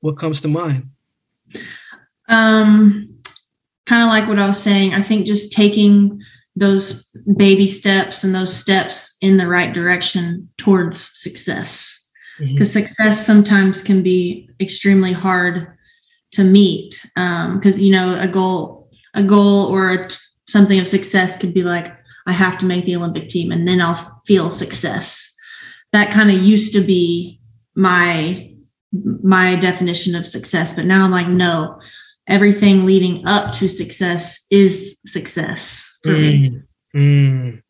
what 0.00 0.16
comes 0.16 0.40
to 0.42 0.48
mind? 0.48 0.90
Um, 2.28 3.20
kind 3.86 4.02
of 4.02 4.08
like 4.08 4.28
what 4.28 4.38
I 4.38 4.46
was 4.46 4.62
saying. 4.62 4.94
I 4.94 5.02
think 5.02 5.26
just 5.26 5.52
taking 5.52 6.22
those 6.56 7.14
baby 7.36 7.66
steps 7.66 8.24
and 8.24 8.34
those 8.34 8.54
steps 8.54 9.18
in 9.20 9.36
the 9.36 9.46
right 9.46 9.72
direction 9.72 10.48
towards 10.56 10.98
success. 10.98 12.02
Because 12.38 12.70
mm-hmm. 12.70 12.84
success 12.84 13.24
sometimes 13.24 13.82
can 13.82 14.02
be 14.02 14.50
extremely 14.60 15.12
hard 15.12 15.76
to 16.32 16.44
meet 16.44 17.00
because 17.14 17.78
um, 17.78 17.82
you 17.82 17.92
know 17.92 18.18
a 18.20 18.28
goal 18.28 18.90
a 19.14 19.22
goal 19.22 19.66
or 19.66 19.94
a, 19.94 20.08
something 20.46 20.78
of 20.78 20.88
success 20.88 21.38
could 21.38 21.54
be 21.54 21.62
like 21.62 21.96
i 22.26 22.32
have 22.32 22.58
to 22.58 22.66
make 22.66 22.84
the 22.84 22.96
olympic 22.96 23.28
team 23.28 23.52
and 23.52 23.66
then 23.66 23.80
i'll 23.80 24.22
feel 24.26 24.50
success. 24.50 25.34
That 25.92 26.10
kind 26.10 26.30
of 26.30 26.42
used 26.42 26.74
to 26.74 26.80
be 26.80 27.40
my 27.74 28.50
my 29.22 29.56
definition 29.56 30.14
of 30.14 30.26
success 30.26 30.74
but 30.74 30.84
now 30.84 31.04
i'm 31.04 31.10
like 31.10 31.28
no. 31.28 31.80
Everything 32.28 32.84
leading 32.84 33.24
up 33.24 33.52
to 33.52 33.68
success 33.68 34.46
is 34.50 34.98
success 35.06 35.95
Mm, 36.06 36.66
mm, 36.94 37.62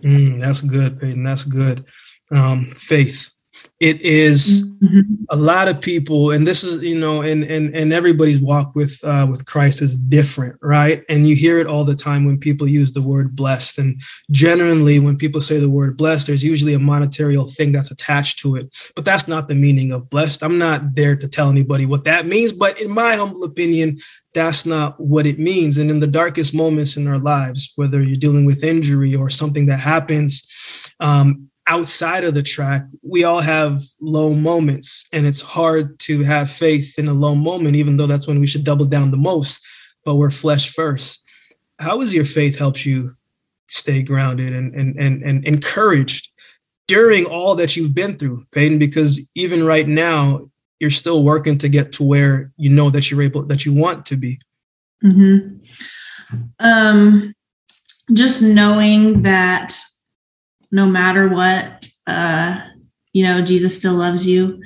mm, 0.00 0.40
that's 0.40 0.60
good, 0.62 1.00
Peyton. 1.00 1.24
That's 1.24 1.44
good. 1.44 1.84
Um, 2.30 2.72
faith. 2.74 3.33
It 3.80 4.00
is 4.02 4.72
mm-hmm. 4.82 5.24
a 5.30 5.36
lot 5.36 5.68
of 5.68 5.80
people, 5.80 6.30
and 6.30 6.46
this 6.46 6.62
is 6.62 6.82
you 6.82 6.98
know, 6.98 7.22
and 7.22 7.42
and 7.44 7.74
and 7.74 7.92
everybody's 7.92 8.40
walk 8.40 8.74
with 8.74 8.98
uh, 9.04 9.26
with 9.28 9.44
Christ 9.46 9.82
is 9.82 9.96
different, 9.96 10.56
right? 10.62 11.04
And 11.08 11.26
you 11.26 11.34
hear 11.34 11.58
it 11.58 11.66
all 11.66 11.84
the 11.84 11.94
time 11.94 12.24
when 12.24 12.38
people 12.38 12.68
use 12.68 12.92
the 12.92 13.02
word 13.02 13.34
blessed. 13.34 13.78
And 13.78 14.00
generally, 14.30 14.98
when 15.00 15.18
people 15.18 15.40
say 15.40 15.58
the 15.58 15.68
word 15.68 15.96
blessed, 15.96 16.28
there's 16.28 16.44
usually 16.44 16.74
a 16.74 16.78
monetary 16.78 17.36
thing 17.48 17.72
that's 17.72 17.90
attached 17.90 18.38
to 18.40 18.56
it. 18.56 18.72
But 18.94 19.04
that's 19.04 19.28
not 19.28 19.48
the 19.48 19.54
meaning 19.54 19.92
of 19.92 20.08
blessed. 20.08 20.42
I'm 20.42 20.58
not 20.58 20.94
there 20.94 21.16
to 21.16 21.28
tell 21.28 21.50
anybody 21.50 21.84
what 21.84 22.04
that 22.04 22.26
means, 22.26 22.52
but 22.52 22.80
in 22.80 22.90
my 22.90 23.16
humble 23.16 23.44
opinion, 23.44 23.98
that's 24.34 24.66
not 24.66 24.98
what 25.00 25.26
it 25.26 25.38
means. 25.38 25.78
And 25.78 25.90
in 25.90 26.00
the 26.00 26.06
darkest 26.06 26.54
moments 26.54 26.96
in 26.96 27.06
our 27.06 27.18
lives, 27.18 27.72
whether 27.76 28.02
you're 28.02 28.16
dealing 28.16 28.44
with 28.44 28.64
injury 28.64 29.14
or 29.14 29.30
something 29.30 29.66
that 29.66 29.80
happens 29.80 30.48
um, 31.00 31.50
outside 31.66 32.24
of 32.24 32.34
the 32.34 32.42
track, 32.42 32.84
we 33.02 33.24
all 33.24 33.40
have 33.40 33.82
low 34.00 34.34
moments. 34.34 35.08
And 35.12 35.26
it's 35.26 35.40
hard 35.40 35.98
to 36.00 36.22
have 36.22 36.50
faith 36.50 36.98
in 36.98 37.08
a 37.08 37.14
low 37.14 37.34
moment, 37.34 37.76
even 37.76 37.96
though 37.96 38.06
that's 38.06 38.28
when 38.28 38.40
we 38.40 38.46
should 38.46 38.64
double 38.64 38.86
down 38.86 39.10
the 39.10 39.16
most, 39.16 39.66
but 40.04 40.16
we're 40.16 40.30
flesh 40.30 40.70
first. 40.70 41.22
How 41.78 42.00
has 42.00 42.14
your 42.14 42.24
faith 42.24 42.58
helped 42.58 42.84
you 42.84 43.12
stay 43.68 44.02
grounded 44.02 44.54
and, 44.54 44.74
and, 44.74 44.96
and, 44.96 45.22
and 45.22 45.44
encouraged 45.46 46.30
during 46.86 47.24
all 47.24 47.54
that 47.54 47.76
you've 47.76 47.94
been 47.94 48.18
through, 48.18 48.44
Peyton? 48.52 48.78
Because 48.78 49.30
even 49.34 49.64
right 49.64 49.88
now, 49.88 50.50
you're 50.80 50.90
still 50.90 51.24
working 51.24 51.56
to 51.58 51.68
get 51.68 51.92
to 51.92 52.02
where 52.02 52.52
you 52.56 52.68
know 52.68 52.90
that 52.90 53.10
you're 53.10 53.22
able 53.22 53.42
that 53.44 53.64
you 53.64 53.72
want 53.72 54.04
to 54.04 54.16
be 54.16 54.38
mm-hmm. 55.02 55.56
um, 56.60 57.32
just 58.12 58.42
knowing 58.42 59.22
that 59.22 59.74
no 60.74 60.86
matter 60.86 61.28
what 61.28 61.88
uh, 62.06 62.60
you 63.12 63.24
know 63.24 63.40
jesus 63.40 63.76
still 63.76 63.94
loves 63.94 64.26
you 64.26 64.60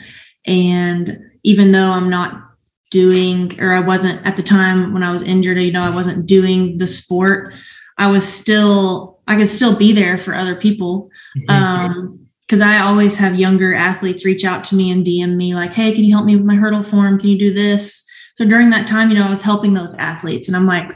and 0.47 1.21
even 1.45 1.71
though 1.71 1.93
i'm 1.93 2.09
not 2.09 2.43
doing 2.91 3.61
or 3.61 3.73
i 3.73 3.81
wasn't 3.81 4.25
at 4.27 4.37
the 4.37 4.43
time 4.43 4.95
when 4.95 5.03
i 5.03 5.13
was 5.13 5.23
injured 5.23 5.59
you 5.59 5.71
know 5.71 5.83
i 5.83 5.91
wasn't 5.91 6.27
doing 6.27 6.79
the 6.79 6.87
sport 6.87 7.53
i 7.99 8.11
was 8.11 8.27
still 8.27 9.21
i 9.29 9.37
could 9.37 9.51
still 9.51 9.77
be 9.77 9.93
there 9.93 10.17
for 10.17 10.35
other 10.35 10.57
people 10.57 11.11
mm-hmm. 11.37 11.51
um, 11.51 12.19
because 12.41 12.63
I 12.63 12.79
always 12.79 13.15
have 13.19 13.39
younger 13.39 13.75
athletes 13.75 14.25
reach 14.25 14.43
out 14.43 14.65
to 14.65 14.75
me 14.75 14.91
and 14.91 15.05
DM 15.05 15.37
me 15.37 15.55
like, 15.55 15.75
"Hey, 15.75 15.93
can 15.93 16.05
you 16.05 16.15
help 16.15 16.25
me 16.25 16.35
with 16.35 16.47
my 16.47 16.55
hurdle 16.55 16.83
form? 16.83 17.21
Can 17.21 17.29
you 17.29 17.39
do 17.39 17.53
this?" 17.53 18.09
So 18.37 18.47
during 18.47 18.71
that 18.71 18.87
time, 18.87 19.11
you 19.11 19.17
know, 19.17 19.27
I 19.27 19.29
was 19.29 19.43
helping 19.43 19.75
those 19.75 19.95
athletes, 19.97 20.49
and 20.49 20.57
I'm 20.57 20.65
like, 20.65 20.91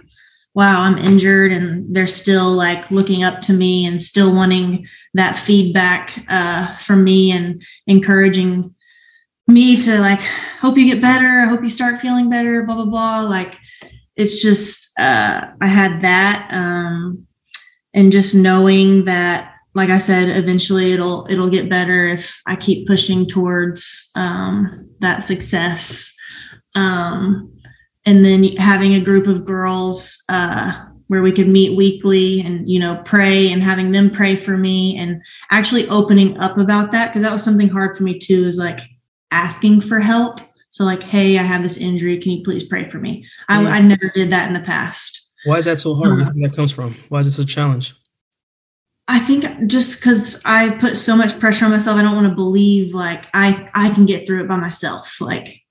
"Wow, 0.54 0.82
I'm 0.82 0.98
injured," 0.98 1.52
and 1.52 1.94
they're 1.94 2.06
still 2.06 2.52
like 2.52 2.90
looking 2.90 3.24
up 3.24 3.40
to 3.42 3.52
me 3.52 3.86
and 3.86 4.02
still 4.02 4.34
wanting 4.34 4.86
that 5.14 5.38
feedback 5.38 6.24
uh, 6.28 6.76
from 6.76 7.04
me 7.04 7.32
and 7.32 7.62
encouraging 7.86 8.74
me 9.48 9.80
to 9.80 9.98
like, 10.00 10.20
"Hope 10.60 10.78
you 10.78 10.86
get 10.86 11.02
better. 11.02 11.40
I 11.40 11.46
hope 11.46 11.62
you 11.62 11.70
start 11.70 12.00
feeling 12.00 12.30
better." 12.30 12.64
Blah 12.64 12.76
blah 12.76 12.86
blah. 12.86 13.20
Like, 13.22 13.58
it's 14.16 14.42
just 14.42 14.98
uh, 14.98 15.48
I 15.60 15.66
had 15.66 16.02
that, 16.02 16.48
um, 16.52 17.26
and 17.94 18.12
just 18.12 18.34
knowing 18.34 19.04
that 19.06 19.52
like 19.74 19.90
I 19.90 19.98
said, 19.98 20.28
eventually 20.36 20.92
it'll 20.92 21.26
it'll 21.30 21.50
get 21.50 21.70
better 21.70 22.08
if 22.08 22.40
I 22.46 22.56
keep 22.56 22.86
pushing 22.86 23.26
towards 23.26 24.10
um, 24.14 24.90
that 25.00 25.22
success. 25.22 26.14
Um, 26.74 27.54
and 28.04 28.24
then 28.24 28.44
having 28.56 28.94
a 28.94 29.00
group 29.00 29.26
of 29.26 29.44
girls 29.44 30.22
uh, 30.28 30.86
where 31.06 31.22
we 31.22 31.32
could 31.32 31.48
meet 31.48 31.76
weekly 31.76 32.40
and 32.40 32.68
you 32.70 32.80
know 32.80 33.00
pray 33.04 33.52
and 33.52 33.62
having 33.62 33.92
them 33.92 34.10
pray 34.10 34.34
for 34.34 34.56
me 34.56 34.96
and 34.96 35.20
actually 35.50 35.86
opening 35.88 36.38
up 36.38 36.56
about 36.58 36.90
that 36.92 37.08
because 37.08 37.22
that 37.22 37.32
was 37.32 37.42
something 37.42 37.68
hard 37.68 37.96
for 37.96 38.02
me 38.02 38.18
too 38.18 38.44
is 38.44 38.58
like 38.58 38.80
asking 39.30 39.80
for 39.80 40.00
help. 40.00 40.40
So 40.70 40.84
like, 40.84 41.02
hey, 41.02 41.38
I 41.38 41.42
have 41.42 41.62
this 41.62 41.76
injury. 41.76 42.18
Can 42.18 42.32
you 42.32 42.42
please 42.42 42.64
pray 42.64 42.88
for 42.88 42.98
me? 42.98 43.26
I, 43.48 43.62
I 43.66 43.80
never 43.80 44.10
did 44.14 44.30
that 44.30 44.46
in 44.46 44.54
the 44.54 44.60
past. 44.60 45.34
Why 45.44 45.56
is 45.56 45.66
that 45.66 45.80
so 45.80 45.94
hard? 45.94 46.08
Where 46.08 46.18
do 46.18 46.24
you 46.24 46.32
think 46.32 46.50
that 46.50 46.56
comes 46.56 46.72
from? 46.72 46.94
Why 47.08 47.18
is 47.18 47.26
this 47.26 47.38
a 47.38 47.44
challenge? 47.44 47.94
I 49.08 49.18
think 49.18 49.44
just 49.66 50.00
because 50.00 50.40
I 50.46 50.70
put 50.70 50.96
so 50.96 51.14
much 51.16 51.38
pressure 51.38 51.66
on 51.66 51.72
myself, 51.72 51.98
I 51.98 52.02
don't 52.02 52.14
want 52.14 52.28
to 52.28 52.34
believe 52.34 52.94
like 52.94 53.26
I 53.34 53.68
I 53.74 53.90
can 53.90 54.06
get 54.06 54.26
through 54.26 54.42
it 54.42 54.48
by 54.48 54.56
myself. 54.56 55.20
Like. 55.20 55.61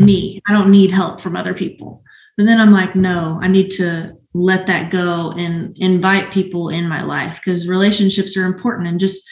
Me, 0.00 0.40
I 0.48 0.52
don't 0.52 0.70
need 0.70 0.90
help 0.90 1.20
from 1.20 1.36
other 1.36 1.54
people. 1.54 2.02
But 2.36 2.44
then 2.44 2.60
I'm 2.60 2.72
like, 2.72 2.94
no, 2.94 3.38
I 3.42 3.48
need 3.48 3.70
to 3.72 4.16
let 4.32 4.66
that 4.66 4.90
go 4.90 5.32
and 5.36 5.76
invite 5.78 6.32
people 6.32 6.68
in 6.68 6.88
my 6.88 7.02
life 7.02 7.36
because 7.36 7.68
relationships 7.68 8.36
are 8.36 8.44
important. 8.44 8.88
And 8.88 9.00
just 9.00 9.28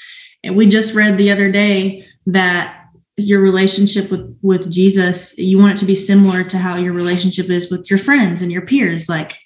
we 0.52 0.66
just 0.66 0.94
read 0.94 1.16
the 1.16 1.30
other 1.30 1.50
day 1.50 2.04
that 2.26 2.84
your 3.16 3.40
relationship 3.40 4.10
with 4.10 4.38
with 4.42 4.70
Jesus, 4.70 5.36
you 5.38 5.58
want 5.58 5.74
it 5.74 5.78
to 5.78 5.86
be 5.86 5.96
similar 5.96 6.44
to 6.44 6.58
how 6.58 6.76
your 6.76 6.92
relationship 6.92 7.50
is 7.50 7.70
with 7.70 7.88
your 7.90 7.98
friends 7.98 8.42
and 8.42 8.52
your 8.52 8.62
peers. 8.62 9.08
Like 9.08 9.38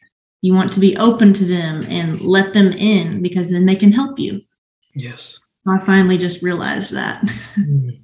you 0.42 0.52
want 0.54 0.72
to 0.72 0.80
be 0.80 0.96
open 0.96 1.32
to 1.34 1.44
them 1.44 1.86
and 1.88 2.20
let 2.20 2.52
them 2.52 2.72
in 2.72 3.22
because 3.22 3.50
then 3.50 3.66
they 3.66 3.76
can 3.76 3.92
help 3.92 4.18
you. 4.18 4.40
Yes. 4.94 5.40
I 5.66 5.78
finally 5.86 6.18
just 6.18 6.42
realized 6.42 6.94
that. 6.94 7.22
Mm. 7.58 8.00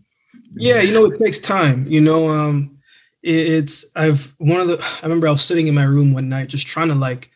yeah, 0.52 0.80
you 0.80 0.92
know, 0.92 1.06
it 1.06 1.18
takes 1.18 1.38
time. 1.38 1.86
You 1.86 2.00
know, 2.00 2.28
um, 2.28 2.77
it's 3.22 3.90
I've 3.96 4.34
one 4.38 4.60
of 4.60 4.68
the 4.68 4.78
I 5.02 5.06
remember 5.06 5.28
I 5.28 5.32
was 5.32 5.44
sitting 5.44 5.66
in 5.66 5.74
my 5.74 5.84
room 5.84 6.12
one 6.12 6.28
night 6.28 6.48
just 6.48 6.66
trying 6.66 6.88
to 6.88 6.94
like 6.94 7.30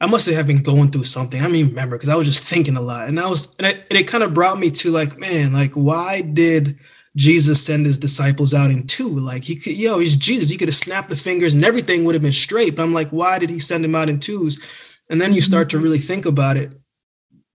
I 0.00 0.06
must 0.06 0.26
have 0.26 0.46
been 0.46 0.62
going 0.62 0.90
through 0.90 1.04
something. 1.04 1.40
I 1.40 1.44
don't 1.44 1.54
even 1.54 1.70
remember 1.70 1.96
because 1.96 2.10
I 2.10 2.16
was 2.16 2.26
just 2.26 2.44
thinking 2.44 2.76
a 2.76 2.82
lot, 2.82 3.08
and 3.08 3.18
I 3.18 3.26
was, 3.26 3.56
and 3.56 3.66
it, 3.66 3.86
and 3.88 3.98
it 3.98 4.08
kind 4.08 4.24
of 4.24 4.34
brought 4.34 4.58
me 4.58 4.70
to 4.70 4.90
like, 4.90 5.18
man, 5.18 5.52
like 5.52 5.72
why 5.74 6.20
did 6.20 6.78
Jesus 7.16 7.64
send 7.64 7.86
his 7.86 7.98
disciples 7.98 8.52
out 8.52 8.70
in 8.70 8.86
two? 8.86 9.08
Like 9.08 9.44
he 9.44 9.56
could, 9.56 9.76
yo, 9.76 9.98
he's 10.00 10.16
Jesus. 10.16 10.50
He 10.50 10.56
could 10.56 10.68
have 10.68 10.74
snapped 10.74 11.10
the 11.10 11.16
fingers 11.16 11.54
and 11.54 11.64
everything 11.64 12.04
would 12.04 12.14
have 12.14 12.22
been 12.22 12.32
straight. 12.32 12.76
But 12.76 12.82
I'm 12.82 12.92
like, 12.92 13.10
why 13.10 13.38
did 13.38 13.50
he 13.50 13.58
send 13.58 13.84
them 13.84 13.94
out 13.94 14.08
in 14.08 14.20
twos? 14.20 14.60
And 15.08 15.20
then 15.20 15.32
you 15.32 15.40
mm-hmm. 15.40 15.46
start 15.46 15.70
to 15.70 15.78
really 15.78 15.98
think 15.98 16.26
about 16.26 16.56
it. 16.56 16.74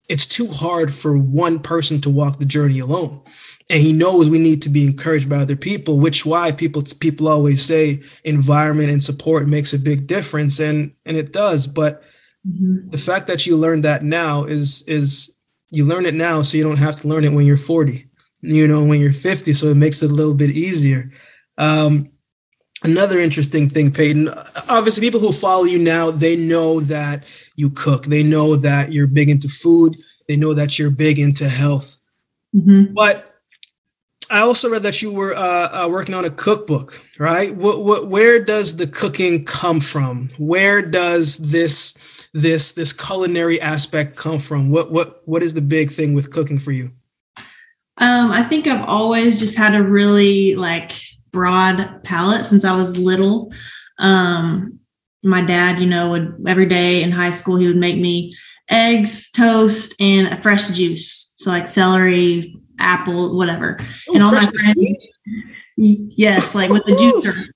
It's 0.09 0.27
too 0.27 0.47
hard 0.47 0.93
for 0.93 1.17
one 1.17 1.59
person 1.59 2.01
to 2.01 2.09
walk 2.09 2.37
the 2.37 2.45
journey 2.45 2.79
alone. 2.79 3.21
And 3.69 3.81
he 3.81 3.93
knows 3.93 4.29
we 4.29 4.37
need 4.37 4.61
to 4.61 4.69
be 4.69 4.85
encouraged 4.85 5.27
by 5.27 5.37
other 5.37 5.55
people, 5.55 5.99
which 5.99 6.25
why 6.25 6.51
people 6.51 6.83
people 6.99 7.27
always 7.27 7.63
say 7.63 8.03
environment 8.23 8.91
and 8.91 9.03
support 9.03 9.47
makes 9.47 9.73
a 9.73 9.79
big 9.79 10.07
difference. 10.07 10.59
And 10.59 10.91
and 11.05 11.17
it 11.17 11.33
does. 11.33 11.65
But 11.65 12.03
mm-hmm. 12.47 12.89
the 12.89 12.97
fact 12.97 13.27
that 13.27 13.47
you 13.47 13.57
learn 13.57 13.81
that 13.81 14.03
now 14.03 14.43
is 14.43 14.83
is 14.87 15.37
you 15.71 15.83
learn 15.83 16.05
it 16.05 16.13
now 16.13 16.43
so 16.43 16.57
you 16.57 16.63
don't 16.63 16.77
have 16.77 17.01
to 17.01 17.07
learn 17.07 17.23
it 17.23 17.33
when 17.33 17.45
you're 17.45 17.57
40 17.57 18.07
you 18.45 18.67
know, 18.67 18.83
when 18.83 18.99
you're 18.99 19.13
50. 19.13 19.53
So 19.53 19.67
it 19.67 19.75
makes 19.75 20.01
it 20.01 20.11
a 20.11 20.13
little 20.13 20.33
bit 20.33 20.51
easier. 20.51 21.11
Um, 21.57 22.09
another 22.83 23.19
interesting 23.19 23.69
thing, 23.69 23.91
Peyton, 23.91 24.29
obviously 24.69 25.05
people 25.05 25.19
who 25.19 25.31
follow 25.31 25.63
you 25.63 25.79
now, 25.79 26.11
they 26.11 26.35
know 26.35 26.79
that 26.81 27.23
you 27.55 27.69
cook. 27.69 28.05
They 28.05 28.23
know 28.23 28.55
that 28.55 28.91
you're 28.91 29.07
big 29.07 29.29
into 29.29 29.47
food. 29.47 29.95
They 30.27 30.35
know 30.35 30.53
that 30.53 30.77
you're 30.77 30.91
big 30.91 31.19
into 31.19 31.47
health. 31.47 31.99
Mm-hmm. 32.55 32.93
But 32.93 33.34
I 34.35 34.41
also 34.41 34.69
read 34.69 34.83
that 34.83 35.01
you 35.01 35.13
were 35.13 35.33
uh, 35.33 35.85
uh, 35.85 35.89
working 35.89 36.13
on 36.13 36.25
a 36.25 36.29
cookbook, 36.29 37.01
right? 37.17 37.55
What, 37.55 37.85
what, 37.85 38.07
where 38.07 38.43
does 38.43 38.75
the 38.75 38.85
cooking 38.85 39.45
come 39.45 39.79
from? 39.79 40.27
Where 40.37 40.81
does 40.81 41.37
this 41.37 42.27
this 42.33 42.73
this 42.73 42.91
culinary 42.91 43.61
aspect 43.61 44.17
come 44.17 44.39
from? 44.39 44.69
What 44.71 44.91
what 44.91 45.21
what 45.25 45.41
is 45.41 45.53
the 45.53 45.61
big 45.61 45.89
thing 45.89 46.13
with 46.13 46.31
cooking 46.31 46.59
for 46.59 46.73
you? 46.73 46.91
Um, 47.97 48.31
I 48.31 48.43
think 48.43 48.67
I've 48.67 48.83
always 48.83 49.39
just 49.39 49.57
had 49.57 49.73
a 49.73 49.81
really 49.81 50.55
like 50.55 50.91
broad 51.31 52.03
palate 52.03 52.45
since 52.45 52.65
I 52.65 52.75
was 52.75 52.97
little. 52.97 53.53
Um, 53.99 54.79
my 55.23 55.39
dad, 55.39 55.79
you 55.79 55.87
know, 55.87 56.09
would 56.09 56.43
every 56.45 56.65
day 56.65 57.03
in 57.03 57.11
high 57.11 57.31
school 57.31 57.55
he 57.55 57.67
would 57.67 57.77
make 57.77 57.97
me 57.97 58.35
eggs, 58.69 59.31
toast, 59.31 59.95
and 60.01 60.27
a 60.27 60.41
fresh 60.41 60.67
juice. 60.67 61.35
So 61.37 61.51
like 61.51 61.69
celery, 61.69 62.57
apple, 62.79 63.35
whatever. 63.35 63.79
Ooh, 64.09 64.13
and 64.13 64.23
all 64.23 64.31
my 64.31 64.45
friends, 64.45 65.11
yes, 65.77 66.55
like 66.55 66.69
with 66.69 66.83
the 66.85 66.93
juicer. 66.93 67.47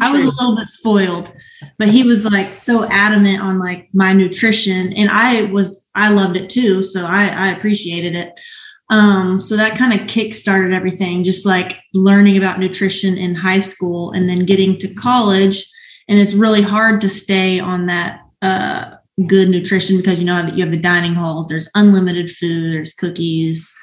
I 0.00 0.10
was 0.10 0.24
a 0.24 0.30
little 0.30 0.56
bit 0.56 0.68
spoiled, 0.68 1.34
but 1.78 1.88
he 1.88 2.02
was 2.02 2.24
like 2.24 2.56
so 2.56 2.88
adamant 2.90 3.42
on 3.42 3.58
like 3.58 3.88
my 3.92 4.12
nutrition, 4.12 4.92
and 4.94 5.10
I 5.10 5.44
was 5.44 5.90
I 5.94 6.10
loved 6.10 6.36
it 6.36 6.48
too, 6.48 6.82
so 6.82 7.04
I 7.04 7.26
I 7.28 7.48
appreciated 7.48 8.14
it. 8.14 8.32
Um, 8.88 9.40
so 9.40 9.56
that 9.56 9.76
kind 9.76 9.98
of 9.98 10.06
kick 10.06 10.32
started 10.32 10.72
everything, 10.72 11.24
just 11.24 11.44
like 11.44 11.80
learning 11.92 12.36
about 12.36 12.58
nutrition 12.58 13.18
in 13.18 13.34
high 13.34 13.58
school 13.58 14.12
and 14.12 14.28
then 14.28 14.46
getting 14.46 14.78
to 14.78 14.94
college. 14.94 15.66
And 16.08 16.20
it's 16.20 16.34
really 16.34 16.62
hard 16.62 17.00
to 17.00 17.08
stay 17.08 17.58
on 17.58 17.86
that 17.86 18.20
uh, 18.42 18.95
good 19.26 19.48
nutrition 19.48 19.96
because 19.96 20.18
you 20.18 20.26
know 20.26 20.42
that 20.42 20.56
you 20.56 20.62
have 20.62 20.72
the 20.72 20.80
dining 20.80 21.14
halls, 21.14 21.48
there's 21.48 21.70
unlimited 21.74 22.30
food, 22.30 22.72
there's 22.72 22.92
cookies. 22.92 23.74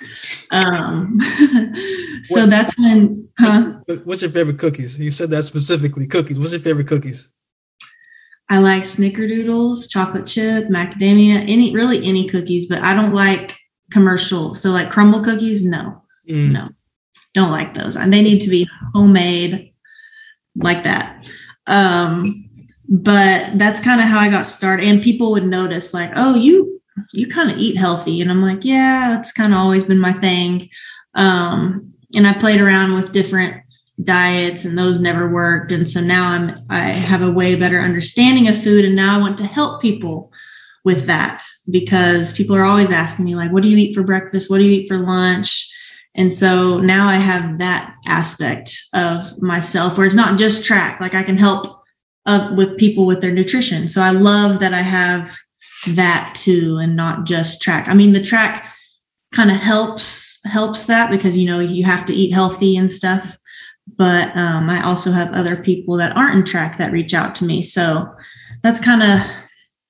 Um, 0.51 1.17
so 2.23 2.41
what, 2.41 2.49
that's 2.49 2.77
when, 2.77 3.27
huh? 3.39 3.79
What's 4.03 4.21
your 4.21 4.31
favorite 4.31 4.59
cookies? 4.59 4.99
You 4.99 5.09
said 5.09 5.31
that 5.31 5.43
specifically 5.43 6.05
cookies. 6.05 6.37
What's 6.37 6.51
your 6.51 6.61
favorite 6.61 6.87
cookies? 6.87 7.33
I 8.49 8.59
like 8.59 8.83
snickerdoodles, 8.83 9.89
chocolate 9.89 10.27
chip, 10.27 10.67
macadamia, 10.67 11.43
any 11.47 11.73
really 11.73 12.05
any 12.05 12.27
cookies, 12.27 12.67
but 12.67 12.83
I 12.83 12.93
don't 12.93 13.13
like 13.13 13.55
commercial. 13.91 14.53
So 14.53 14.69
like 14.69 14.91
Crumbl 14.91 15.23
cookies, 15.23 15.65
no, 15.65 16.03
mm. 16.29 16.51
no, 16.51 16.69
don't 17.33 17.51
like 17.51 17.73
those. 17.73 17.95
And 17.95 18.13
they 18.13 18.21
need 18.21 18.41
to 18.41 18.49
be 18.49 18.69
homemade 18.93 19.73
like 20.55 20.83
that. 20.83 21.27
Um, 21.65 22.49
but 22.89 23.57
that's 23.57 23.81
kind 23.81 24.01
of 24.01 24.07
how 24.07 24.19
I 24.19 24.29
got 24.29 24.45
started. 24.45 24.87
And 24.87 25.01
people 25.01 25.31
would 25.31 25.45
notice 25.45 25.93
like, 25.93 26.11
oh, 26.15 26.35
you 26.35 26.81
you 27.11 27.27
kind 27.27 27.49
of 27.49 27.57
eat 27.57 27.75
healthy. 27.75 28.21
And 28.21 28.29
I'm 28.29 28.41
like, 28.41 28.63
yeah, 28.63 29.19
it's 29.19 29.31
kind 29.31 29.51
of 29.51 29.59
always 29.59 29.83
been 29.83 29.99
my 29.99 30.13
thing. 30.13 30.69
Um, 31.15 31.93
and 32.15 32.27
I 32.27 32.33
played 32.33 32.61
around 32.61 32.93
with 32.93 33.11
different 33.11 33.63
diets 34.03 34.65
and 34.65 34.77
those 34.77 34.99
never 34.99 35.29
worked. 35.29 35.71
And 35.71 35.89
so 35.89 36.01
now 36.01 36.29
I'm 36.29 36.55
I 36.69 36.89
have 36.89 37.21
a 37.21 37.31
way 37.31 37.55
better 37.55 37.79
understanding 37.79 38.47
of 38.47 38.61
food. 38.61 38.85
And 38.85 38.95
now 38.95 39.15
I 39.15 39.21
want 39.21 39.37
to 39.39 39.45
help 39.45 39.81
people 39.81 40.31
with 40.83 41.05
that 41.05 41.41
because 41.69 42.33
people 42.33 42.55
are 42.55 42.65
always 42.65 42.91
asking 42.91 43.25
me 43.25 43.35
like 43.35 43.51
what 43.51 43.63
do 43.63 43.69
you 43.69 43.77
eat 43.77 43.95
for 43.95 44.03
breakfast 44.03 44.49
what 44.49 44.57
do 44.57 44.65
you 44.65 44.81
eat 44.81 44.87
for 44.87 44.97
lunch 44.97 45.71
and 46.15 46.31
so 46.31 46.79
now 46.79 47.07
i 47.07 47.15
have 47.15 47.57
that 47.57 47.95
aspect 48.05 48.77
of 48.93 49.41
myself 49.41 49.97
where 49.97 50.05
it's 50.05 50.15
not 50.15 50.37
just 50.37 50.65
track 50.65 50.99
like 50.99 51.13
i 51.13 51.23
can 51.23 51.37
help 51.37 51.82
uh, 52.25 52.53
with 52.55 52.77
people 52.77 53.05
with 53.05 53.21
their 53.21 53.31
nutrition 53.31 53.87
so 53.87 54.01
i 54.01 54.11
love 54.11 54.59
that 54.59 54.73
i 54.73 54.81
have 54.81 55.35
that 55.87 56.33
too 56.35 56.77
and 56.77 56.95
not 56.95 57.25
just 57.25 57.61
track 57.61 57.87
i 57.87 57.93
mean 57.93 58.13
the 58.13 58.23
track 58.23 58.67
kind 59.33 59.51
of 59.51 59.57
helps 59.57 60.39
helps 60.45 60.85
that 60.85 61.09
because 61.11 61.35
you 61.35 61.45
know 61.45 61.59
you 61.59 61.83
have 61.83 62.05
to 62.05 62.13
eat 62.13 62.31
healthy 62.31 62.77
and 62.77 62.91
stuff 62.91 63.37
but 63.97 64.35
um, 64.37 64.69
i 64.69 64.81
also 64.83 65.11
have 65.11 65.33
other 65.33 65.57
people 65.57 65.97
that 65.97 66.15
aren't 66.15 66.37
in 66.37 66.43
track 66.43 66.77
that 66.77 66.91
reach 66.91 67.13
out 67.13 67.35
to 67.35 67.45
me 67.45 67.61
so 67.61 68.09
that's 68.63 68.79
kind 68.79 69.03
of 69.03 69.19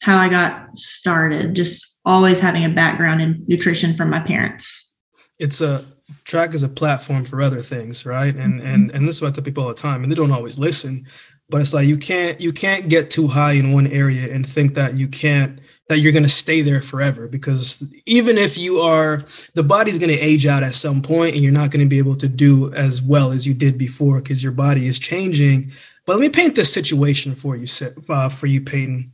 how 0.03 0.17
I 0.17 0.27
got 0.27 0.77
started, 0.77 1.55
just 1.55 1.99
always 2.05 2.39
having 2.41 2.65
a 2.65 2.69
background 2.69 3.21
in 3.21 3.43
nutrition 3.47 3.95
from 3.95 4.09
my 4.09 4.19
parents. 4.19 4.97
It's 5.39 5.61
a 5.61 5.85
track 6.25 6.53
is 6.53 6.63
a 6.63 6.69
platform 6.69 7.23
for 7.23 7.41
other 7.41 7.61
things, 7.61 8.05
right? 8.05 8.35
And 8.35 8.59
mm-hmm. 8.59 8.67
and 8.67 8.91
and 8.91 9.07
this 9.07 9.15
is 9.15 9.21
what 9.21 9.29
I 9.29 9.35
tell 9.35 9.43
people 9.43 9.63
all 9.63 9.69
the 9.69 9.75
time, 9.75 10.03
and 10.03 10.11
they 10.11 10.15
don't 10.15 10.31
always 10.31 10.59
listen. 10.59 11.05
But 11.53 11.61
it's 11.61 11.73
like 11.73 11.87
you 11.87 11.97
can't 11.97 12.41
you 12.41 12.51
can't 12.51 12.89
get 12.89 13.09
too 13.09 13.27
high 13.27 13.53
in 13.53 13.71
one 13.71 13.87
area 13.87 14.33
and 14.33 14.45
think 14.45 14.73
that 14.73 14.97
you 14.97 15.07
can't 15.07 15.59
that 15.87 15.99
you're 15.99 16.11
going 16.11 16.23
to 16.23 16.29
stay 16.29 16.61
there 16.61 16.81
forever 16.81 17.27
because 17.27 17.93
even 18.05 18.37
if 18.37 18.57
you 18.57 18.79
are 18.79 19.23
the 19.53 19.63
body's 19.63 19.99
going 19.99 20.09
to 20.09 20.19
age 20.19 20.47
out 20.47 20.63
at 20.63 20.73
some 20.73 21.01
point 21.01 21.35
and 21.35 21.43
you're 21.43 21.53
not 21.53 21.69
going 21.71 21.85
to 21.85 21.89
be 21.89 21.99
able 21.99 22.15
to 22.15 22.27
do 22.27 22.73
as 22.73 23.01
well 23.01 23.31
as 23.31 23.45
you 23.45 23.53
did 23.53 23.77
before 23.77 24.19
because 24.19 24.41
your 24.41 24.51
body 24.51 24.87
is 24.87 24.97
changing 24.97 25.71
but 26.05 26.13
let 26.13 26.21
me 26.21 26.29
paint 26.29 26.55
this 26.55 26.73
situation 26.73 27.35
for 27.35 27.55
you 27.55 27.67
uh, 28.09 28.29
for 28.29 28.47
you 28.47 28.61
peyton 28.61 29.13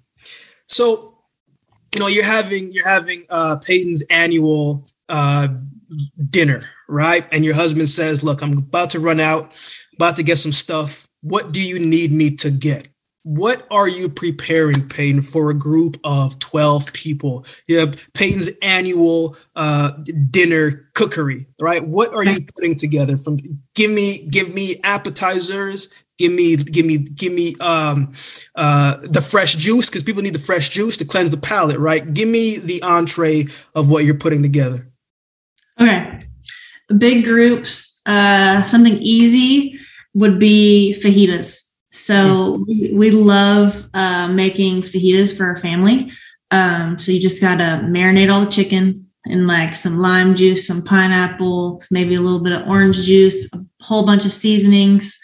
so, 0.69 1.15
you 1.93 1.99
know, 1.99 2.07
you're 2.07 2.23
having 2.23 2.71
you're 2.71 2.87
having 2.87 3.25
uh, 3.29 3.57
Peyton's 3.57 4.03
annual 4.09 4.87
uh, 5.09 5.49
dinner, 6.29 6.61
right? 6.87 7.25
And 7.31 7.43
your 7.43 7.55
husband 7.55 7.89
says, 7.89 8.23
"Look, 8.23 8.41
I'm 8.41 8.57
about 8.57 8.91
to 8.91 8.99
run 8.99 9.19
out, 9.19 9.51
about 9.95 10.15
to 10.17 10.23
get 10.23 10.37
some 10.37 10.51
stuff. 10.51 11.08
What 11.21 11.51
do 11.51 11.61
you 11.61 11.79
need 11.79 12.11
me 12.11 12.35
to 12.37 12.51
get?" 12.51 12.87
What 13.23 13.67
are 13.69 13.87
you 13.87 14.07
preparing, 14.07 14.87
Peyton, 14.87 15.21
for 15.21 15.51
a 15.51 15.53
group 15.53 15.97
of 16.05 16.39
12 16.39 16.93
people? 16.93 17.45
You 17.67 17.79
have 17.79 18.07
Peyton's 18.13 18.49
annual 18.61 19.35
uh, 19.57 19.91
dinner 20.31 20.89
cookery, 20.95 21.45
right? 21.59 21.85
What 21.85 22.13
are 22.13 22.23
you 22.23 22.45
putting 22.55 22.75
together? 22.75 23.17
From 23.17 23.37
give 23.75 23.91
me, 23.91 24.25
give 24.29 24.53
me 24.53 24.79
appetizers, 24.83 25.93
Give 26.17 26.33
me, 26.33 26.57
give 26.57 26.85
me, 26.85 26.97
give 26.97 27.31
me 27.31 27.55
um, 27.61 28.11
uh, 28.53 28.97
the 29.03 29.21
fresh 29.21 29.55
juice 29.55 29.89
because 29.89 30.03
people 30.03 30.21
need 30.21 30.35
the 30.35 30.39
fresh 30.39 30.67
juice 30.67 30.97
to 30.97 31.05
cleanse 31.05 31.31
the 31.31 31.37
palate, 31.37 31.79
right? 31.79 32.13
Give 32.13 32.27
me 32.27 32.57
the 32.57 32.81
entree 32.81 33.45
of 33.73 33.89
what 33.89 34.03
you're 34.03 34.15
putting 34.15 34.43
together. 34.43 34.85
Okay, 35.79 36.19
big 36.97 37.23
groups. 37.23 38.01
Uh, 38.05 38.65
something 38.65 38.97
easy 38.97 39.79
would 40.19 40.37
be 40.39 40.95
fajitas. 41.01 41.49
So 41.91 42.63
we, 42.67 42.91
we 42.93 43.11
love 43.11 43.89
uh, 43.93 44.27
making 44.27 44.83
fajitas 44.83 45.35
for 45.35 45.45
our 45.45 45.57
family. 45.57 46.11
Um, 46.51 46.97
so 46.99 47.11
you 47.11 47.19
just 47.19 47.41
gotta 47.41 47.71
marinate 47.95 48.31
all 48.31 48.45
the 48.45 48.51
chicken 48.51 48.83
in 49.25 49.47
like 49.47 49.73
some 49.73 49.97
lime 49.97 50.35
juice, 50.35 50.67
some 50.67 50.81
pineapple, 50.83 51.81
maybe 51.91 52.15
a 52.15 52.21
little 52.21 52.43
bit 52.43 52.53
of 52.53 52.67
orange 52.67 53.03
juice, 53.03 53.51
a 53.53 53.59
whole 53.81 54.05
bunch 54.05 54.25
of 54.25 54.31
seasonings 54.31 55.17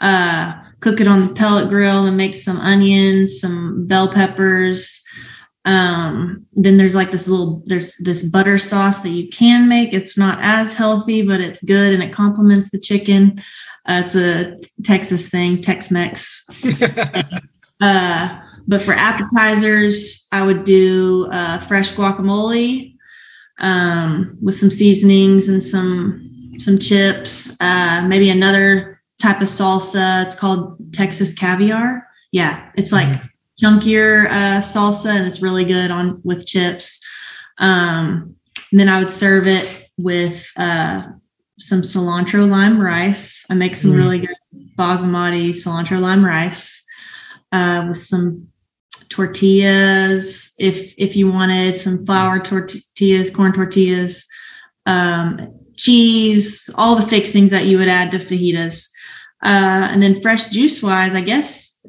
uh, 0.00 0.54
cook 0.80 1.00
it 1.00 1.06
on 1.06 1.20
the 1.20 1.34
pellet 1.34 1.68
grill 1.68 2.06
and 2.06 2.16
make 2.16 2.34
some 2.34 2.58
onions, 2.58 3.38
some 3.40 3.86
bell 3.86 4.08
peppers, 4.08 5.04
Um, 5.66 6.46
then 6.54 6.76
there's 6.78 6.94
like 6.94 7.10
this 7.10 7.28
little 7.28 7.62
there's 7.66 7.96
this 7.98 8.22
butter 8.22 8.58
sauce 8.58 9.00
that 9.02 9.10
you 9.10 9.28
can 9.28 9.68
make. 9.68 9.92
It's 9.92 10.16
not 10.16 10.38
as 10.40 10.72
healthy, 10.72 11.22
but 11.22 11.40
it's 11.40 11.62
good 11.62 11.92
and 11.92 12.02
it 12.02 12.14
complements 12.14 12.70
the 12.70 12.78
chicken. 12.80 13.42
Uh, 13.90 14.02
it's 14.04 14.14
a 14.14 14.56
Texas 14.84 15.28
thing, 15.28 15.60
Tex-Mex. 15.60 16.46
uh, 17.80 18.40
but 18.68 18.80
for 18.80 18.92
appetizers, 18.92 20.28
I 20.30 20.46
would 20.46 20.62
do 20.62 21.28
uh, 21.32 21.58
fresh 21.58 21.92
guacamole 21.94 22.94
um, 23.58 24.38
with 24.40 24.54
some 24.54 24.70
seasonings 24.70 25.48
and 25.48 25.62
some 25.62 26.54
some 26.58 26.78
chips. 26.78 27.60
Uh, 27.60 28.02
maybe 28.06 28.30
another 28.30 29.02
type 29.20 29.40
of 29.40 29.48
salsa. 29.48 30.24
It's 30.24 30.36
called 30.36 30.94
Texas 30.94 31.34
caviar. 31.34 32.06
Yeah, 32.30 32.70
it's 32.76 32.92
like 32.92 33.08
mm-hmm. 33.08 33.66
chunkier 33.66 34.26
uh, 34.26 34.60
salsa, 34.60 35.16
and 35.16 35.26
it's 35.26 35.42
really 35.42 35.64
good 35.64 35.90
on 35.90 36.20
with 36.22 36.46
chips. 36.46 37.04
Um, 37.58 38.36
then 38.70 38.88
I 38.88 39.00
would 39.00 39.10
serve 39.10 39.48
it 39.48 39.88
with 39.98 40.48
uh, 40.56 41.08
some 41.60 41.82
cilantro 41.82 42.48
lime 42.48 42.80
rice. 42.80 43.46
I 43.50 43.54
make 43.54 43.76
some 43.76 43.92
mm. 43.92 43.96
really 43.96 44.18
good 44.20 44.36
basmati 44.76 45.50
cilantro 45.50 46.00
lime 46.00 46.24
rice 46.24 46.84
uh, 47.52 47.86
with 47.88 48.00
some 48.00 48.48
tortillas. 49.08 50.54
If 50.58 50.94
if 50.98 51.16
you 51.16 51.30
wanted 51.30 51.76
some 51.76 52.04
flour 52.04 52.40
tortillas, 52.40 53.30
corn 53.30 53.52
tortillas, 53.52 54.26
um, 54.86 55.54
cheese, 55.76 56.70
all 56.74 56.96
the 56.96 57.06
fixings 57.06 57.50
that 57.50 57.66
you 57.66 57.78
would 57.78 57.88
add 57.88 58.10
to 58.12 58.18
fajitas. 58.18 58.90
Uh, 59.42 59.88
and 59.90 60.02
then 60.02 60.20
fresh 60.20 60.50
juice 60.50 60.82
wise, 60.82 61.14
I 61.14 61.22
guess 61.22 61.86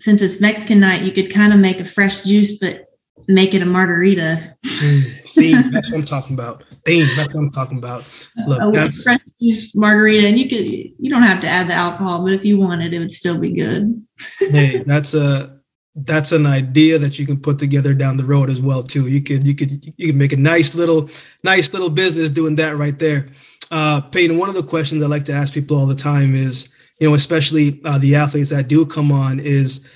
since 0.00 0.22
it's 0.22 0.40
Mexican 0.40 0.80
night, 0.80 1.02
you 1.02 1.12
could 1.12 1.32
kind 1.32 1.52
of 1.52 1.60
make 1.60 1.78
a 1.78 1.84
fresh 1.84 2.22
juice, 2.22 2.58
but 2.58 2.86
make 3.28 3.52
it 3.52 3.62
a 3.62 3.66
margarita. 3.66 4.56
mm, 4.64 5.28
see, 5.28 5.52
that's 5.52 5.90
what 5.90 5.98
I'm 5.98 6.04
talking 6.04 6.34
about. 6.34 6.64
Theme, 6.84 7.06
that's 7.16 7.34
what 7.34 7.40
I'm 7.42 7.50
talking 7.50 7.78
about. 7.78 8.04
Look, 8.46 8.74
a 8.74 8.92
fresh 8.92 9.20
juice 9.40 9.76
margarita, 9.76 10.26
and 10.26 10.38
you 10.38 10.48
could 10.48 10.64
you 10.64 11.10
don't 11.10 11.22
have 11.22 11.40
to 11.40 11.48
add 11.48 11.68
the 11.68 11.74
alcohol, 11.74 12.22
but 12.24 12.32
if 12.32 12.44
you 12.44 12.58
wanted, 12.58 12.94
it 12.94 12.98
would 12.98 13.10
still 13.10 13.38
be 13.38 13.52
good. 13.52 14.04
hey, 14.38 14.82
that's 14.84 15.14
a 15.14 15.60
that's 15.94 16.32
an 16.32 16.46
idea 16.46 16.98
that 16.98 17.18
you 17.18 17.26
can 17.26 17.38
put 17.38 17.58
together 17.58 17.94
down 17.94 18.16
the 18.16 18.24
road 18.24 18.48
as 18.48 18.60
well 18.60 18.82
too. 18.82 19.08
You 19.08 19.22
could 19.22 19.46
you 19.46 19.54
could 19.54 19.84
you 19.96 20.06
could 20.06 20.16
make 20.16 20.32
a 20.32 20.36
nice 20.36 20.74
little 20.74 21.08
nice 21.42 21.72
little 21.72 21.90
business 21.90 22.30
doing 22.30 22.56
that 22.56 22.76
right 22.76 22.98
there. 22.98 23.28
Uh, 23.70 24.00
Peyton, 24.00 24.38
one 24.38 24.48
of 24.48 24.54
the 24.54 24.62
questions 24.62 25.02
I 25.02 25.06
like 25.06 25.24
to 25.24 25.32
ask 25.32 25.54
people 25.54 25.78
all 25.78 25.86
the 25.86 25.94
time 25.94 26.34
is, 26.34 26.72
you 26.98 27.08
know, 27.08 27.14
especially 27.14 27.80
uh, 27.84 27.98
the 27.98 28.16
athletes 28.16 28.50
that 28.50 28.68
do 28.68 28.84
come 28.84 29.12
on, 29.12 29.38
is 29.38 29.88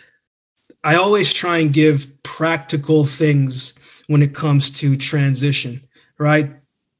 I 0.85 0.97
always 0.97 1.33
try 1.33 1.59
and 1.59 1.73
give 1.73 2.23
practical 2.23 3.05
things 3.05 3.75
when 4.07 4.23
it 4.23 4.35
comes 4.35 4.71
to 4.81 4.97
transition, 4.97 5.83
right? 6.19 6.55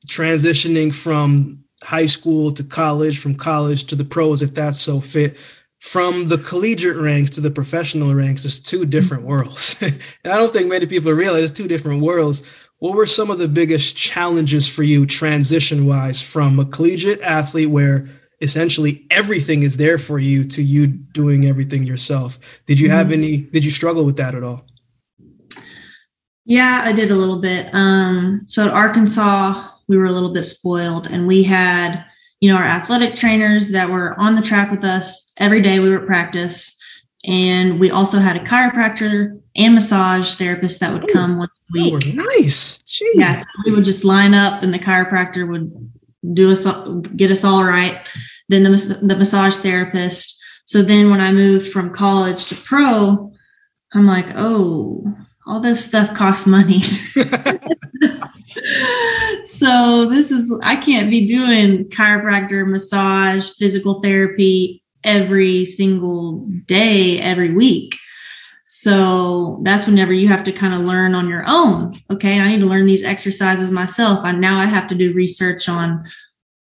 Transitioning 0.07 0.95
from 0.95 1.65
high 1.83 2.07
school 2.07 2.53
to 2.53 2.65
college, 2.65 3.19
from 3.19 3.35
college 3.35 3.85
to 3.85 3.97
the 3.97 4.05
pros, 4.05 4.43
if 4.43 4.55
that's 4.55 4.81
so 4.81 5.01
fit 5.01 5.37
from 5.85 6.29
the 6.29 6.39
collegiate 6.39 6.97
ranks 6.97 7.29
to 7.29 7.43
the 7.43 7.51
professional 7.51 8.15
ranks 8.15 8.47
is 8.47 8.59
two 8.59 8.87
different 8.87 9.23
mm-hmm. 9.23 9.33
worlds. 9.33 9.83
and 10.25 10.33
I 10.33 10.39
don't 10.39 10.51
think 10.51 10.67
many 10.67 10.87
people 10.87 11.13
realize 11.13 11.45
it's 11.45 11.59
two 11.59 11.69
different 11.69 12.01
worlds. 12.01 12.43
What 12.79 12.97
were 12.97 13.05
some 13.05 13.31
of 13.31 13.39
the 13.39 13.49
biggest 13.49 13.95
challenges 13.95 14.67
for 14.67 14.83
you 14.83 15.05
transition 15.05 15.85
wise 15.85 16.23
from 16.23 16.59
a 16.59 16.65
collegiate 16.65 17.21
athlete 17.21 17.69
where 17.69 18.09
essentially 18.41 19.07
everything 19.11 19.63
is 19.63 19.77
there 19.77 19.99
for 19.99 20.19
you 20.19 20.45
to 20.45 20.63
you 20.63 20.87
doing 20.87 21.45
everything 21.45 21.85
yourself? 21.85 22.63
Did 22.65 22.81
you 22.81 22.89
have 22.89 23.09
mm-hmm. 23.09 23.23
any, 23.23 23.37
did 23.43 23.63
you 23.63 23.71
struggle 23.71 24.07
with 24.07 24.17
that 24.17 24.35
at 24.35 24.43
all? 24.43 24.65
Yeah, 26.47 26.81
I 26.83 26.93
did 26.93 27.11
a 27.11 27.15
little 27.15 27.43
bit. 27.43 27.69
Um, 27.75 28.45
so 28.47 28.67
at 28.67 28.73
Arkansas, 28.73 29.69
we 29.89 29.97
were 29.97 30.07
a 30.07 30.13
little 30.13 30.33
bit 30.33 30.45
spoiled 30.45 31.09
and 31.11 31.27
we 31.27 31.43
had 31.43 32.05
you 32.45 32.51
know, 32.51 32.59
our 32.59 32.65
athletic 32.65 33.15
trainers 33.15 33.71
that 33.71 33.89
were 33.89 34.15
on 34.21 34.35
the 34.35 34.43
track 34.43 34.71
with 34.71 34.85
us 34.85 35.33
every 35.39 35.63
day 35.63 35.81
we 35.81 35.89
were 35.89 36.01
at 36.01 36.07
practice. 36.07 36.79
And 37.27 37.81
we 37.81 37.91
also 37.91 38.19
had 38.19 38.37
a 38.37 38.41
chiropractor 38.41 39.41
and 39.57 39.75
massage 39.75 40.35
therapist 40.35 40.81
that 40.81 40.93
would 40.93 41.11
come 41.11 41.39
once 41.39 41.59
a 41.59 41.73
week. 41.73 42.15
Nice. 42.15 42.83
Jeez. 42.83 43.15
Yeah. 43.15 43.37
So 43.37 43.47
we 43.65 43.73
would 43.73 43.87
just 43.87 44.05
line 44.05 44.35
up 44.35 44.63
and 44.63 44.75
the 44.75 44.79
chiropractor 44.79 45.49
would 45.49 45.73
do 46.35 46.53
us, 46.53 46.67
get 47.17 47.31
us 47.31 47.45
all 47.45 47.65
right. 47.65 48.07
Then 48.51 48.63
the, 48.63 48.99
the 49.01 49.17
massage 49.17 49.57
therapist. 49.57 50.39
So 50.67 50.83
then 50.83 51.11
when 51.11 51.23
I 51.23 51.33
moved 51.33 51.73
from 51.73 51.95
college 51.95 52.45
to 52.49 52.57
pro, 52.57 53.33
I'm 53.95 54.07
like, 54.07 54.27
oh, 54.35 55.03
all 55.47 55.61
this 55.61 55.85
stuff 55.85 56.15
costs 56.15 56.47
money. 56.47 56.81
so 59.45 60.09
this 60.09 60.31
is 60.31 60.59
I 60.63 60.77
can't 60.77 61.11
be 61.11 61.27
doing 61.27 61.89
chiropractor, 61.89 62.67
massage, 62.67 63.51
physical 63.51 64.01
therapy 64.01 64.83
every 65.03 65.65
single 65.65 66.47
day, 66.67 67.21
every 67.21 67.55
week. 67.55 67.95
So 68.67 69.61
that's 69.63 69.87
whenever 69.87 70.15
you 70.15 70.29
have 70.29 70.45
to 70.45 70.53
kind 70.53 70.73
of 70.73 70.81
learn 70.81 71.15
on 71.15 71.29
your 71.29 71.45
own. 71.47 71.93
Okay, 72.11 72.41
I 72.41 72.49
need 72.49 72.63
to 72.63 72.67
learn 72.67 72.87
these 72.87 73.05
exercises 73.05 73.71
myself. 73.71 74.25
And 74.25 74.41
now 74.41 74.59
I 74.59 74.65
have 74.65 74.89
to 74.89 74.95
do 74.95 75.13
research 75.13 75.69
on 75.69 76.03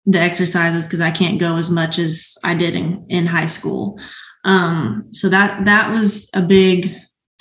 the 0.05 0.19
exercises 0.19 0.85
because 0.85 0.99
I 0.99 1.11
can't 1.11 1.39
go 1.39 1.55
as 1.55 1.71
much 1.71 1.99
as 1.99 2.37
I 2.43 2.55
did 2.55 2.75
in, 2.75 3.05
in 3.07 3.25
high 3.25 3.45
school. 3.45 3.97
Um, 4.43 5.05
so 5.11 5.29
that 5.29 5.63
that 5.63 5.89
was 5.89 6.29
a 6.33 6.41
big 6.41 6.93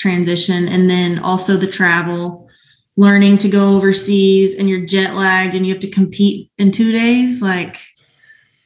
transition 0.03 0.68
and 0.68 0.90
then 0.90 1.18
also 1.20 1.57
the 1.57 1.66
travel 1.66 2.48
learning 2.96 3.38
to 3.38 3.48
go 3.48 3.74
overseas 3.76 4.57
and 4.57 4.68
you're 4.68 4.84
jet 4.84 5.14
lagged 5.14 5.55
and 5.55 5.64
you 5.64 5.72
have 5.72 5.80
to 5.80 5.88
compete 5.88 6.50
in 6.59 6.70
two 6.70 6.92
days 6.92 7.40
like 7.40 7.78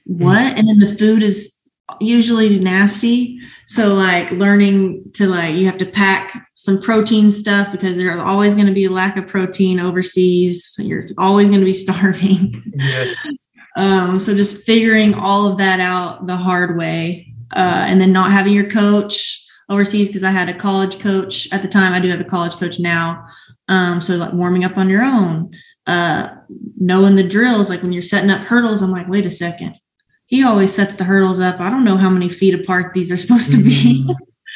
what? 0.06 0.56
And 0.56 0.68
then 0.68 0.78
the 0.78 0.96
food 0.96 1.22
is 1.22 1.60
usually 2.00 2.58
nasty. 2.58 3.40
So 3.66 3.94
like 3.94 4.30
learning 4.30 5.10
to 5.14 5.26
like 5.26 5.56
you 5.56 5.66
have 5.66 5.78
to 5.78 5.86
pack 5.86 6.48
some 6.54 6.80
protein 6.80 7.30
stuff 7.30 7.72
because 7.72 7.96
there's 7.96 8.20
always 8.20 8.54
going 8.54 8.68
to 8.68 8.72
be 8.72 8.84
a 8.84 8.90
lack 8.90 9.16
of 9.16 9.26
protein 9.26 9.80
overseas. 9.80 10.76
You're 10.78 11.04
always 11.18 11.48
going 11.48 11.60
to 11.60 11.66
be 11.66 11.72
starving. 11.84 12.72
Yes. 12.76 13.28
um, 13.76 14.18
so 14.20 14.34
just 14.34 14.64
figuring 14.64 15.14
all 15.14 15.48
of 15.48 15.58
that 15.58 15.80
out 15.80 16.26
the 16.26 16.36
hard 16.36 16.78
way 16.78 17.34
uh, 17.54 17.84
and 17.88 18.00
then 18.00 18.12
not 18.12 18.30
having 18.30 18.52
your 18.52 18.70
coach 18.70 19.45
overseas 19.68 20.08
because 20.08 20.24
I 20.24 20.30
had 20.30 20.48
a 20.48 20.54
college 20.54 21.00
coach 21.00 21.52
at 21.52 21.62
the 21.62 21.68
time. 21.68 21.92
I 21.92 22.00
do 22.00 22.08
have 22.08 22.20
a 22.20 22.24
college 22.24 22.54
coach 22.54 22.78
now. 22.78 23.26
Um, 23.68 24.00
so 24.00 24.16
like 24.16 24.32
warming 24.32 24.64
up 24.64 24.78
on 24.78 24.88
your 24.88 25.02
own, 25.02 25.50
uh, 25.86 26.28
knowing 26.76 27.16
the 27.16 27.26
drills, 27.26 27.70
like 27.70 27.82
when 27.82 27.92
you're 27.92 28.02
setting 28.02 28.30
up 28.30 28.42
hurdles, 28.42 28.82
I'm 28.82 28.90
like, 28.90 29.08
wait 29.08 29.26
a 29.26 29.30
second. 29.30 29.78
He 30.26 30.44
always 30.44 30.72
sets 30.72 30.94
the 30.96 31.04
hurdles 31.04 31.40
up. 31.40 31.60
I 31.60 31.70
don't 31.70 31.84
know 31.84 31.96
how 31.96 32.10
many 32.10 32.28
feet 32.28 32.54
apart 32.54 32.94
these 32.94 33.10
are 33.10 33.16
supposed 33.16 33.52
to 33.52 33.62
be. 33.62 34.04
Mm-hmm. 34.04 34.12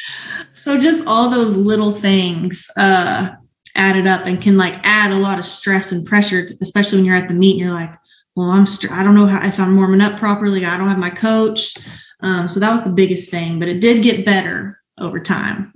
so 0.51 0.77
just 0.77 1.05
all 1.05 1.29
those 1.29 1.55
little 1.55 1.91
things 1.91 2.69
uh, 2.77 3.31
added 3.75 4.07
up 4.07 4.25
and 4.25 4.41
can 4.41 4.57
like 4.57 4.79
add 4.83 5.11
a 5.11 5.17
lot 5.17 5.39
of 5.39 5.45
stress 5.45 5.91
and 5.91 6.05
pressure, 6.05 6.51
especially 6.61 6.99
when 6.99 7.05
you're 7.05 7.15
at 7.15 7.27
the 7.27 7.33
meet 7.33 7.51
and 7.51 7.59
you're 7.59 7.69
like, 7.69 7.93
well, 8.35 8.47
I'm, 8.47 8.65
st- 8.65 8.93
I 8.93 9.03
don't 9.03 9.15
know 9.15 9.27
how, 9.27 9.45
if 9.45 9.59
I'm 9.59 9.75
warming 9.75 10.01
up 10.01 10.17
properly. 10.17 10.65
I 10.65 10.77
don't 10.77 10.87
have 10.87 10.97
my 10.97 11.09
coach. 11.09 11.75
Um, 12.21 12.47
so 12.47 12.59
that 12.59 12.71
was 12.71 12.83
the 12.83 12.93
biggest 12.93 13.29
thing, 13.29 13.59
but 13.59 13.67
it 13.67 13.81
did 13.81 14.03
get 14.03 14.25
better 14.25 14.80
over 15.01 15.19
time. 15.19 15.73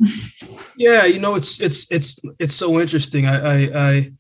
yeah, 0.78 1.05
you 1.05 1.19
know, 1.19 1.36
it's 1.36 1.59
it's 1.59 1.91
it's 1.91 2.19
it's 2.39 2.55
so 2.55 2.80
interesting. 2.80 3.26
I, 3.26 3.39
I 3.39 3.88
I 3.88 4.11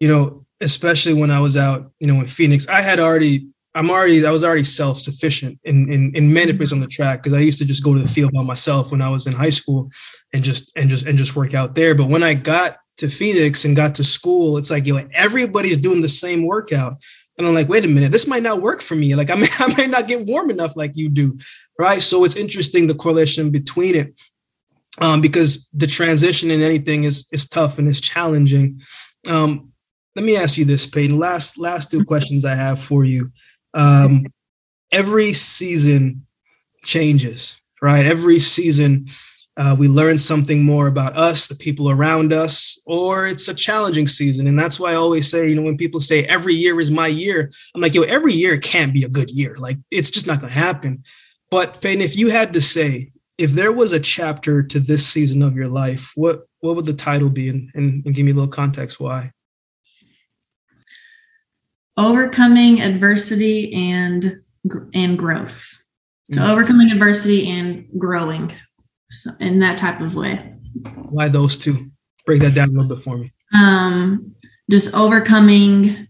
you 0.00 0.08
know, 0.08 0.44
especially 0.60 1.14
when 1.14 1.30
I 1.30 1.40
was 1.40 1.56
out, 1.56 1.90
you 2.00 2.06
know, 2.06 2.20
in 2.20 2.26
Phoenix, 2.26 2.68
I 2.68 2.80
had 2.80 2.98
already 3.00 3.48
I'm 3.74 3.90
already 3.90 4.24
I 4.24 4.30
was 4.30 4.44
already 4.44 4.64
self 4.64 5.00
sufficient 5.00 5.58
in 5.64 5.92
in 5.92 6.14
in 6.14 6.32
many 6.32 6.52
mm-hmm. 6.52 6.60
ways 6.60 6.72
on 6.72 6.80
the 6.80 6.86
track 6.86 7.22
because 7.22 7.36
I 7.36 7.40
used 7.40 7.58
to 7.58 7.64
just 7.64 7.82
go 7.82 7.94
to 7.94 8.00
the 8.00 8.08
field 8.08 8.32
by 8.32 8.42
myself 8.42 8.92
when 8.92 9.02
I 9.02 9.08
was 9.08 9.26
in 9.26 9.32
high 9.32 9.50
school 9.50 9.90
and 10.32 10.42
just 10.42 10.72
and 10.76 10.88
just 10.88 11.06
and 11.06 11.18
just 11.18 11.34
work 11.36 11.54
out 11.54 11.74
there. 11.74 11.94
But 11.94 12.08
when 12.08 12.22
I 12.22 12.34
got 12.34 12.78
to 12.98 13.08
Phoenix 13.08 13.64
and 13.64 13.74
got 13.74 13.96
to 13.96 14.04
school, 14.04 14.58
it's 14.58 14.70
like 14.70 14.86
you 14.86 14.96
know 14.96 15.08
everybody's 15.14 15.78
doing 15.78 16.00
the 16.00 16.08
same 16.08 16.46
workout. 16.46 16.94
And 17.36 17.48
I'm 17.48 17.54
like, 17.54 17.68
wait 17.68 17.84
a 17.84 17.88
minute, 17.88 18.12
this 18.12 18.28
might 18.28 18.44
not 18.44 18.62
work 18.62 18.80
for 18.80 18.94
me. 18.94 19.16
Like 19.16 19.28
I 19.28 19.34
may, 19.34 19.48
I 19.58 19.74
may 19.76 19.88
not 19.88 20.06
get 20.06 20.26
warm 20.26 20.50
enough 20.50 20.76
like 20.76 20.92
you 20.94 21.08
do. 21.08 21.36
Right. 21.78 22.00
So 22.00 22.24
it's 22.24 22.36
interesting 22.36 22.86
the 22.86 22.94
correlation 22.94 23.50
between 23.50 23.96
it 23.96 24.14
um, 25.00 25.20
because 25.20 25.68
the 25.72 25.86
transition 25.86 26.50
in 26.50 26.62
anything 26.62 27.04
is 27.04 27.28
is 27.32 27.48
tough 27.48 27.78
and 27.78 27.88
is 27.88 28.00
challenging. 28.00 28.80
Um, 29.28 29.72
let 30.16 30.24
me 30.24 30.36
ask 30.36 30.56
you 30.56 30.64
this, 30.64 30.86
Peyton. 30.86 31.18
Last 31.18 31.58
last 31.58 31.90
two 31.90 32.04
questions 32.04 32.44
I 32.44 32.54
have 32.54 32.80
for 32.80 33.04
you. 33.04 33.32
Um, 33.74 34.26
every 34.92 35.32
season 35.32 36.26
changes, 36.84 37.60
right? 37.82 38.06
Every 38.06 38.38
season 38.38 39.08
uh, 39.56 39.76
we 39.78 39.86
learn 39.86 40.18
something 40.18 40.62
more 40.62 40.88
about 40.88 41.16
us, 41.16 41.46
the 41.46 41.54
people 41.54 41.88
around 41.88 42.32
us, 42.32 42.80
or 42.86 43.28
it's 43.28 43.46
a 43.46 43.54
challenging 43.54 44.06
season. 44.06 44.48
And 44.48 44.58
that's 44.58 44.80
why 44.80 44.92
I 44.92 44.96
always 44.96 45.30
say, 45.30 45.48
you 45.48 45.54
know, 45.54 45.62
when 45.62 45.76
people 45.76 46.00
say 46.00 46.24
every 46.24 46.54
year 46.54 46.80
is 46.80 46.90
my 46.90 47.06
year, 47.06 47.52
I'm 47.74 47.80
like, 47.80 47.94
yo, 47.94 48.02
every 48.02 48.32
year 48.32 48.58
can't 48.58 48.92
be 48.92 49.04
a 49.04 49.08
good 49.08 49.30
year. 49.30 49.56
Like 49.58 49.78
it's 49.92 50.10
just 50.10 50.26
not 50.26 50.40
going 50.40 50.52
to 50.52 50.58
happen. 50.58 51.04
But 51.50 51.80
Peyton, 51.80 52.02
if 52.02 52.16
you 52.16 52.30
had 52.30 52.52
to 52.54 52.60
say 52.60 53.12
if 53.38 53.52
there 53.52 53.72
was 53.72 53.92
a 53.92 54.00
chapter 54.00 54.62
to 54.62 54.80
this 54.80 55.06
season 55.06 55.42
of 55.42 55.56
your 55.56 55.68
life, 55.68 56.12
what 56.14 56.46
what 56.60 56.76
would 56.76 56.86
the 56.86 56.94
title 56.94 57.30
be, 57.30 57.48
and, 57.48 57.70
and, 57.74 58.04
and 58.04 58.14
give 58.14 58.24
me 58.24 58.32
a 58.32 58.34
little 58.34 58.48
context 58.48 59.00
why? 59.00 59.32
Overcoming 61.96 62.80
adversity 62.80 63.72
and 63.74 64.36
and 64.94 65.18
growth. 65.18 65.68
So 66.32 66.40
mm-hmm. 66.40 66.50
overcoming 66.50 66.90
adversity 66.90 67.48
and 67.50 67.86
growing 67.98 68.52
in 69.40 69.58
that 69.60 69.78
type 69.78 70.00
of 70.00 70.14
way. 70.14 70.54
Why 70.94 71.28
those 71.28 71.58
two? 71.58 71.90
Break 72.26 72.40
that 72.40 72.54
down 72.54 72.70
a 72.70 72.72
little 72.72 72.96
bit 72.96 73.04
for 73.04 73.18
me. 73.18 73.30
Um, 73.54 74.34
just 74.70 74.94
overcoming 74.94 76.08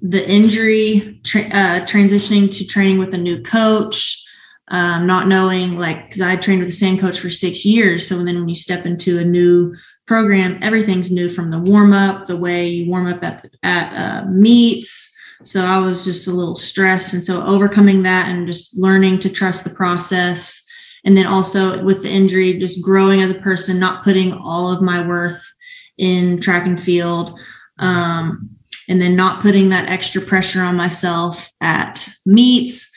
the 0.00 0.28
injury, 0.28 1.20
tra- 1.24 1.42
uh, 1.42 1.80
transitioning 1.84 2.50
to 2.56 2.66
training 2.66 2.98
with 2.98 3.12
a 3.14 3.18
new 3.18 3.42
coach, 3.42 4.21
um, 4.68 5.06
not 5.06 5.28
knowing 5.28 5.78
like 5.78 6.06
because 6.06 6.20
I 6.20 6.36
trained 6.36 6.60
with 6.60 6.68
the 6.68 6.74
same 6.74 6.98
coach 6.98 7.20
for 7.20 7.30
six 7.30 7.64
years. 7.64 8.08
So 8.08 8.22
then 8.22 8.36
when 8.36 8.48
you 8.48 8.54
step 8.54 8.86
into 8.86 9.18
a 9.18 9.24
new 9.24 9.74
program, 10.06 10.58
everything's 10.62 11.10
new 11.10 11.28
from 11.28 11.50
the 11.50 11.60
warm 11.60 11.92
up, 11.92 12.26
the 12.26 12.36
way 12.36 12.68
you 12.68 12.90
warm 12.90 13.06
up 13.06 13.22
at 13.24 13.48
at 13.62 13.92
uh, 13.94 14.26
meets. 14.28 15.10
So 15.44 15.62
I 15.62 15.78
was 15.78 16.04
just 16.04 16.28
a 16.28 16.32
little 16.32 16.56
stressed, 16.56 17.14
and 17.14 17.24
so 17.24 17.44
overcoming 17.44 18.02
that 18.04 18.28
and 18.28 18.46
just 18.46 18.78
learning 18.78 19.18
to 19.20 19.30
trust 19.30 19.64
the 19.64 19.70
process, 19.70 20.64
and 21.04 21.16
then 21.16 21.26
also 21.26 21.82
with 21.82 22.02
the 22.02 22.10
injury, 22.10 22.58
just 22.58 22.82
growing 22.82 23.22
as 23.22 23.30
a 23.30 23.40
person, 23.40 23.80
not 23.80 24.04
putting 24.04 24.32
all 24.32 24.72
of 24.72 24.82
my 24.82 25.06
worth 25.06 25.44
in 25.98 26.40
track 26.40 26.66
and 26.66 26.80
field. 26.80 27.38
Um, 27.78 28.50
and 28.88 29.00
then 29.00 29.16
not 29.16 29.40
putting 29.40 29.68
that 29.70 29.88
extra 29.88 30.20
pressure 30.20 30.60
on 30.60 30.76
myself 30.76 31.50
at 31.60 32.06
meets 32.26 32.91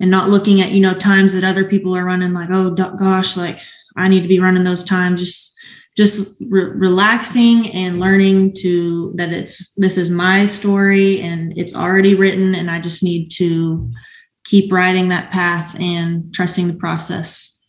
and 0.00 0.10
not 0.10 0.30
looking 0.30 0.60
at 0.60 0.72
you 0.72 0.80
know 0.80 0.94
times 0.94 1.32
that 1.32 1.44
other 1.44 1.64
people 1.64 1.96
are 1.96 2.04
running 2.04 2.32
like 2.32 2.48
oh 2.52 2.70
gosh 2.70 3.36
like 3.36 3.58
i 3.96 4.08
need 4.08 4.22
to 4.22 4.28
be 4.28 4.40
running 4.40 4.64
those 4.64 4.84
times 4.84 5.20
just 5.20 5.58
just 5.96 6.42
re- 6.48 6.64
relaxing 6.64 7.70
and 7.72 8.00
learning 8.00 8.54
to 8.54 9.12
that 9.16 9.32
it's 9.32 9.74
this 9.74 9.98
is 9.98 10.10
my 10.10 10.46
story 10.46 11.20
and 11.20 11.52
it's 11.56 11.76
already 11.76 12.14
written 12.14 12.54
and 12.54 12.70
i 12.70 12.78
just 12.78 13.02
need 13.02 13.28
to 13.28 13.90
keep 14.44 14.72
riding 14.72 15.08
that 15.08 15.30
path 15.30 15.78
and 15.78 16.34
trusting 16.34 16.66
the 16.66 16.74
process. 16.74 17.64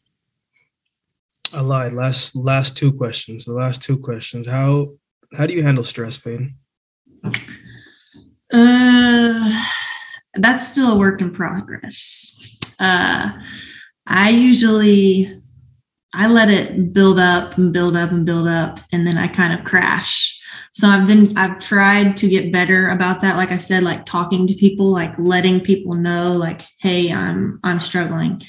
I 1.54 1.62
lied. 1.62 1.94
Last 1.94 2.36
last 2.36 2.78
two 2.78 2.94
questions. 2.94 3.46
The 3.46 3.54
last 3.54 3.84
two 3.84 4.00
questions. 4.00 4.48
How 4.48 4.94
how 5.34 5.46
do 5.46 5.54
you 5.54 5.64
handle 5.64 5.84
stress 5.84 6.18
pain 6.18 6.56
uh 8.54 9.66
that's 10.36 10.68
still 10.68 10.94
a 10.94 11.00
work 11.00 11.22
in 11.22 11.32
progress. 11.32 12.58
Uh, 12.80 13.32
I 14.08 14.30
usually 14.30 15.42
I 16.14 16.28
let 16.28 16.50
it 16.50 16.94
build 16.94 17.20
up 17.20 17.58
and 17.58 17.72
build 17.72 17.96
up 17.96 18.12
and 18.12 18.26
build 18.26 18.48
up, 18.48 18.80
and 18.92 19.08
then 19.08 19.18
I 19.18 19.28
kind 19.28 19.58
of 19.58 19.66
crash. 19.66 20.38
So 20.74 20.88
I've 20.88 21.08
been 21.08 21.38
I've 21.38 21.60
tried 21.60 22.18
to 22.18 22.28
get 22.28 22.52
better 22.52 22.90
about 22.90 23.22
that. 23.22 23.38
Like 23.38 23.52
I 23.52 23.58
said, 23.58 23.84
like 23.84 24.06
talking 24.06 24.48
to 24.48 24.54
people, 24.54 24.88
like 24.88 25.14
letting 25.18 25.60
people 25.60 25.94
know, 25.94 26.34
like, 26.34 26.64
hey, 26.80 27.12
I'm 27.12 27.60
I'm 27.64 27.80
struggling, 27.80 28.42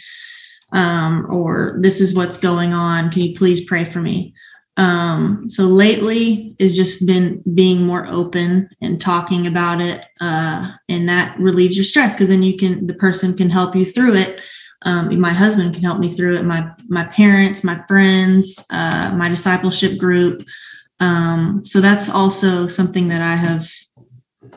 um, 0.72 1.26
or 1.30 1.78
this 1.80 2.01
is 2.01 2.14
what's 2.14 2.39
going 2.39 2.72
on. 2.72 3.11
Can 3.11 3.22
you 3.22 3.35
please 3.35 3.64
pray 3.64 3.91
for 3.91 4.01
me? 4.01 4.35
Um 4.79 5.45
so 5.51 5.64
lately 5.64 6.57
is 6.59 6.75
just 6.75 7.07
been 7.07 7.43
being 7.55 7.85
more 7.85 8.07
open 8.07 8.68
and 8.81 9.01
talking 9.01 9.47
about 9.47 9.83
it 9.83 10.07
uh 10.20 10.70
and 10.89 11.09
that 11.09 11.39
relieves 11.39 11.77
your 11.77 11.85
stress 11.85 12.14
because 12.14 12.29
then 12.29 12.43
you 12.43 12.57
can 12.57 12.87
the 12.87 12.95
person 12.95 13.37
can 13.37 13.51
help 13.51 13.77
you 13.77 13.85
through 13.85 14.14
it. 14.14 14.41
Um 14.83 15.20
my 15.20 15.33
husband 15.33 15.75
can 15.75 15.83
help 15.83 15.99
me 15.99 16.14
through 16.14 16.37
it 16.37 16.45
my 16.45 16.70
my 16.89 17.05
parents 17.05 17.62
my 17.62 17.85
friends 17.87 18.64
uh 18.70 19.12
my 19.14 19.29
discipleship 19.29 19.99
group. 19.99 20.43
Um 21.01 21.62
so 21.66 21.83
that's 21.83 22.09
also 22.09 22.66
something 22.66 23.09
that 23.09 23.20
i 23.20 23.35
have 23.35 23.68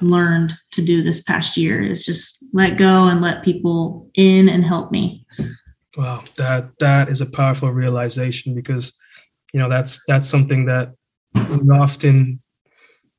learned 0.02 0.54
to 0.72 0.82
do 0.82 1.02
this 1.02 1.22
past 1.24 1.58
year 1.58 1.82
is 1.82 2.06
just 2.06 2.46
let 2.54 2.78
go 2.78 3.08
and 3.08 3.22
let 3.22 3.44
people 3.44 4.10
in 4.16 4.50
and 4.50 4.64
help 4.66 4.92
me. 4.92 5.26
Wow 5.98 6.24
that 6.38 6.78
that 6.80 7.10
is 7.10 7.20
a 7.20 7.30
powerful 7.30 7.72
realization 7.72 8.56
because 8.56 8.98
you 9.56 9.62
know 9.62 9.70
that's 9.70 10.04
that's 10.06 10.28
something 10.28 10.66
that 10.66 10.94
we 11.34 11.70
often 11.70 12.42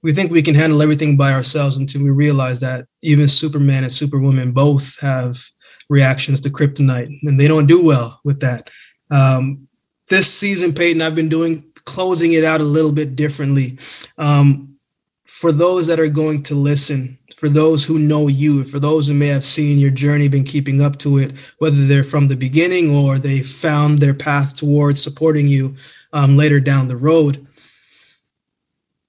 we 0.03 0.13
think 0.13 0.31
we 0.31 0.43
can 0.43 0.55
handle 0.55 0.83
everything 0.83 1.17
by 1.17 1.33
ourselves 1.33 1.79
until 1.79 2.03
we 2.03 2.11
realize 2.11 2.61
that 2.61 2.85
even 3.03 3.27
superman 3.27 3.85
and 3.85 3.91
superwoman 3.91 4.53
both 4.53 5.01
have 5.01 5.43
reactions 5.89 6.39
to 6.41 6.51
kryptonite 6.51 7.09
and 7.23 7.41
they 7.41 7.49
don't 7.49 7.67
do 7.67 7.83
well 7.83 8.21
with 8.23 8.41
that. 8.41 8.69
Um, 9.11 9.67
this 10.09 10.33
season 10.33 10.73
peyton 10.73 11.03
i've 11.03 11.17
been 11.17 11.29
doing 11.29 11.65
closing 11.85 12.35
it 12.35 12.45
out 12.45 12.61
a 12.61 12.65
little 12.65 12.93
bit 12.93 13.17
differently. 13.17 13.79
Um, 14.19 14.77
for 15.25 15.53
those 15.53 15.87
that 15.87 16.01
are 16.01 16.09
going 16.09 16.43
to 16.43 16.55
listen 16.55 17.19
for 17.37 17.49
those 17.49 17.85
who 17.85 17.99
know 17.99 18.29
you 18.29 18.65
for 18.65 18.79
those 18.79 19.09
who 19.09 19.15
may 19.15 19.27
have 19.27 19.45
seen 19.45 19.79
your 19.79 19.91
journey 19.91 20.29
been 20.29 20.45
keeping 20.45 20.81
up 20.81 20.97
to 20.97 21.19
it 21.19 21.33
whether 21.59 21.87
they're 21.87 22.05
from 22.05 22.29
the 22.29 22.37
beginning 22.37 22.91
or 22.91 23.19
they 23.19 23.43
found 23.43 23.99
their 23.99 24.15
path 24.15 24.57
towards 24.57 25.03
supporting 25.03 25.47
you 25.47 25.75
um, 26.17 26.35
later 26.35 26.61
down 26.61 26.89
the 26.89 26.97
road. 26.97 27.47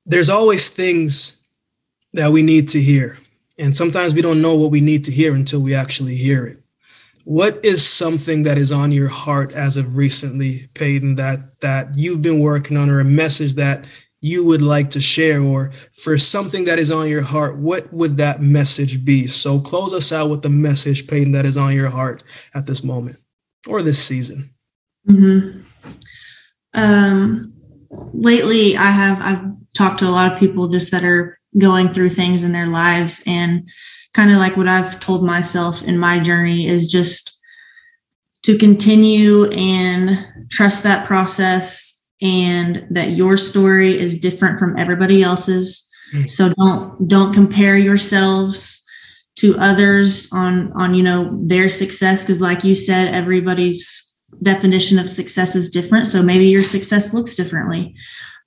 There's 0.05 0.29
always 0.29 0.69
things 0.69 1.45
that 2.11 2.31
we 2.31 2.41
need 2.41 2.67
to 2.69 2.81
hear. 2.81 3.17
And 3.57 3.75
sometimes 3.75 4.13
we 4.13 4.21
don't 4.21 4.41
know 4.41 4.55
what 4.55 4.71
we 4.71 4.81
need 4.81 5.05
to 5.05 5.11
hear 5.11 5.33
until 5.33 5.61
we 5.61 5.73
actually 5.73 6.15
hear 6.15 6.45
it. 6.45 6.59
What 7.23 7.63
is 7.63 7.87
something 7.87 8.43
that 8.43 8.57
is 8.57 8.73
on 8.73 8.91
your 8.91 9.07
heart 9.07 9.53
as 9.53 9.77
of 9.77 9.95
recently, 9.95 10.69
Peyton, 10.73 11.15
that 11.15 11.59
that 11.61 11.95
you've 11.95 12.21
been 12.21 12.39
working 12.39 12.77
on, 12.77 12.89
or 12.89 12.99
a 12.99 13.05
message 13.05 13.55
that 13.55 13.85
you 14.21 14.45
would 14.45 14.61
like 14.61 14.89
to 14.91 15.01
share, 15.01 15.41
or 15.41 15.71
for 15.93 16.17
something 16.17 16.65
that 16.65 16.79
is 16.79 16.91
on 16.91 17.09
your 17.09 17.23
heart, 17.23 17.57
what 17.57 17.91
would 17.91 18.17
that 18.17 18.41
message 18.41 19.03
be? 19.03 19.27
So 19.27 19.59
close 19.59 19.93
us 19.93 20.13
out 20.13 20.29
with 20.29 20.41
the 20.41 20.49
message, 20.49 21.07
Peyton, 21.07 21.33
that 21.33 21.45
is 21.45 21.57
on 21.57 21.73
your 21.73 21.89
heart 21.89 22.23
at 22.53 22.65
this 22.65 22.83
moment 22.83 23.17
or 23.67 23.81
this 23.81 24.01
season. 24.01 24.53
Mm-hmm 25.07 25.66
um, 26.77 27.53
lately 28.13 28.77
I 28.77 28.91
have 28.91 29.21
I've 29.21 29.43
talked 29.73 29.99
to 29.99 30.05
a 30.05 30.09
lot 30.09 30.31
of 30.31 30.39
people 30.39 30.67
just 30.67 30.91
that 30.91 31.03
are 31.03 31.37
going 31.59 31.89
through 31.89 32.09
things 32.09 32.43
in 32.43 32.51
their 32.51 32.67
lives 32.67 33.23
and 33.27 33.67
kind 34.13 34.31
of 34.31 34.37
like 34.37 34.55
what 34.55 34.67
I've 34.67 34.99
told 34.99 35.25
myself 35.25 35.83
in 35.83 35.97
my 35.97 36.19
journey 36.19 36.67
is 36.67 36.87
just 36.87 37.39
to 38.43 38.57
continue 38.57 39.49
and 39.51 40.25
trust 40.49 40.83
that 40.83 41.05
process 41.05 42.09
and 42.21 42.85
that 42.91 43.11
your 43.11 43.37
story 43.37 43.97
is 43.99 44.19
different 44.19 44.57
from 44.57 44.77
everybody 44.77 45.21
else's 45.21 45.87
mm. 46.13 46.27
so 46.27 46.51
don't 46.57 47.07
don't 47.07 47.33
compare 47.33 47.77
yourselves 47.77 48.83
to 49.35 49.55
others 49.59 50.31
on 50.33 50.71
on 50.73 50.95
you 50.95 51.03
know 51.03 51.37
their 51.43 51.69
success 51.69 52.23
because 52.23 52.41
like 52.41 52.63
you 52.63 52.73
said 52.73 53.13
everybody's 53.13 54.06
definition 54.43 54.99
of 54.99 55.09
success 55.09 55.55
is 55.55 55.69
different. 55.69 56.07
So 56.07 56.21
maybe 56.21 56.45
your 56.45 56.63
success 56.63 57.13
looks 57.13 57.35
differently. 57.35 57.95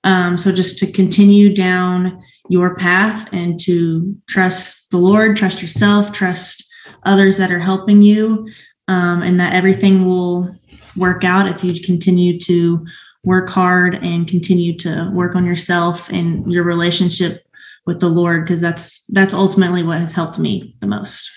Um, 0.03 0.37
so 0.37 0.51
just 0.51 0.77
to 0.79 0.91
continue 0.91 1.53
down 1.53 2.21
your 2.49 2.75
path 2.75 3.31
and 3.33 3.59
to 3.61 4.15
trust 4.27 4.91
the 4.91 4.97
Lord, 4.97 5.37
trust 5.37 5.61
yourself, 5.61 6.11
trust 6.11 6.71
others 7.03 7.37
that 7.37 7.51
are 7.51 7.59
helping 7.59 8.01
you, 8.01 8.47
um, 8.87 9.21
and 9.21 9.39
that 9.39 9.53
everything 9.53 10.05
will 10.05 10.53
work 10.97 11.23
out 11.23 11.47
if 11.47 11.63
you 11.63 11.81
continue 11.81 12.39
to 12.39 12.85
work 13.23 13.49
hard 13.49 13.95
and 13.95 14.27
continue 14.27 14.75
to 14.77 15.09
work 15.13 15.35
on 15.35 15.45
yourself 15.45 16.09
and 16.09 16.51
your 16.51 16.63
relationship 16.63 17.43
with 17.85 17.99
the 17.99 18.09
Lord, 18.09 18.45
because 18.45 18.61
that's 18.61 19.03
that's 19.05 19.33
ultimately 19.33 19.83
what 19.83 19.99
has 19.99 20.13
helped 20.13 20.37
me 20.37 20.75
the 20.81 20.87
most. 20.87 21.29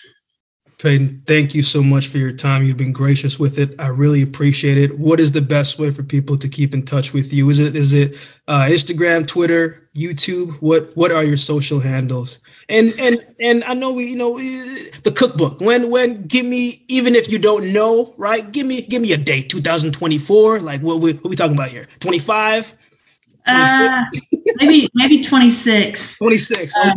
Peyton, 0.79 1.23
thank 1.27 1.55
you 1.55 1.63
so 1.63 1.83
much 1.83 2.09
for 2.09 2.19
your 2.19 2.33
time. 2.33 2.65
You've 2.65 2.77
been 2.77 2.93
gracious 2.93 3.39
with 3.39 3.59
it. 3.59 3.75
I 3.79 3.89
really 3.89 4.23
appreciate 4.23 4.77
it. 4.77 4.99
What 4.99 5.21
is 5.21 5.33
the 5.33 5.41
best 5.41 5.79
way 5.79 5.91
for 5.91 6.03
people 6.03 6.37
to 6.39 6.49
keep 6.49 6.75
in 6.75 6.85
touch 6.85 7.13
with 7.13 7.33
you? 7.33 7.49
Is 7.49 7.59
it 7.59 7.77
is 7.77 7.93
it 7.93 8.17
uh, 8.49 8.67
Instagram, 8.69 9.27
Twitter, 9.27 9.89
YouTube? 9.97 10.55
What 10.61 10.91
what 10.97 11.11
are 11.11 11.25
your 11.25 11.37
social 11.37 11.81
handles? 11.81 12.41
And 12.69 12.93
and 12.99 13.25
and 13.41 13.65
I 13.65 13.75
know 13.75 13.93
we 13.93 14.07
you 14.11 14.17
know 14.17 14.37
the 14.39 15.13
cookbook. 15.15 15.61
When 15.61 15.91
when 15.91 16.27
give 16.27 16.45
me 16.45 16.85
even 16.89 17.15
if 17.15 17.31
you 17.31 17.39
don't 17.39 17.73
know 17.73 18.15
right, 18.17 18.51
give 18.53 18.67
me 18.67 18.83
give 18.83 19.01
me 19.01 19.13
a 19.13 19.19
date. 19.19 19.49
2024. 19.51 20.61
Like 20.61 20.81
what 20.81 21.01
we 21.01 21.15
what 21.15 21.31
we 21.31 21.37
talking 21.37 21.55
about 21.55 21.69
here? 21.69 21.87
25. 22.01 22.77
Uh, 23.47 24.05
maybe 24.57 24.89
maybe 24.95 25.23
26. 25.23 26.19
26. 26.19 26.77
Okay. 26.77 26.93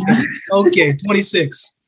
Uh, 0.52 0.60
okay. 0.68 0.98
26. 0.98 1.80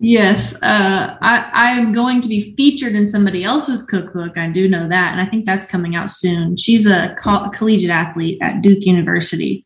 Yes, 0.00 0.54
uh, 0.62 1.16
I, 1.20 1.50
I 1.52 1.70
am 1.70 1.90
going 1.90 2.20
to 2.20 2.28
be 2.28 2.54
featured 2.54 2.94
in 2.94 3.04
somebody 3.04 3.42
else's 3.42 3.82
cookbook. 3.82 4.38
I 4.38 4.48
do 4.48 4.68
know 4.68 4.88
that, 4.88 5.12
and 5.12 5.20
I 5.20 5.24
think 5.24 5.44
that's 5.44 5.66
coming 5.66 5.96
out 5.96 6.08
soon. 6.10 6.56
She's 6.56 6.86
a 6.86 7.16
co- 7.18 7.50
collegiate 7.50 7.90
athlete 7.90 8.38
at 8.40 8.62
Duke 8.62 8.86
University. 8.86 9.64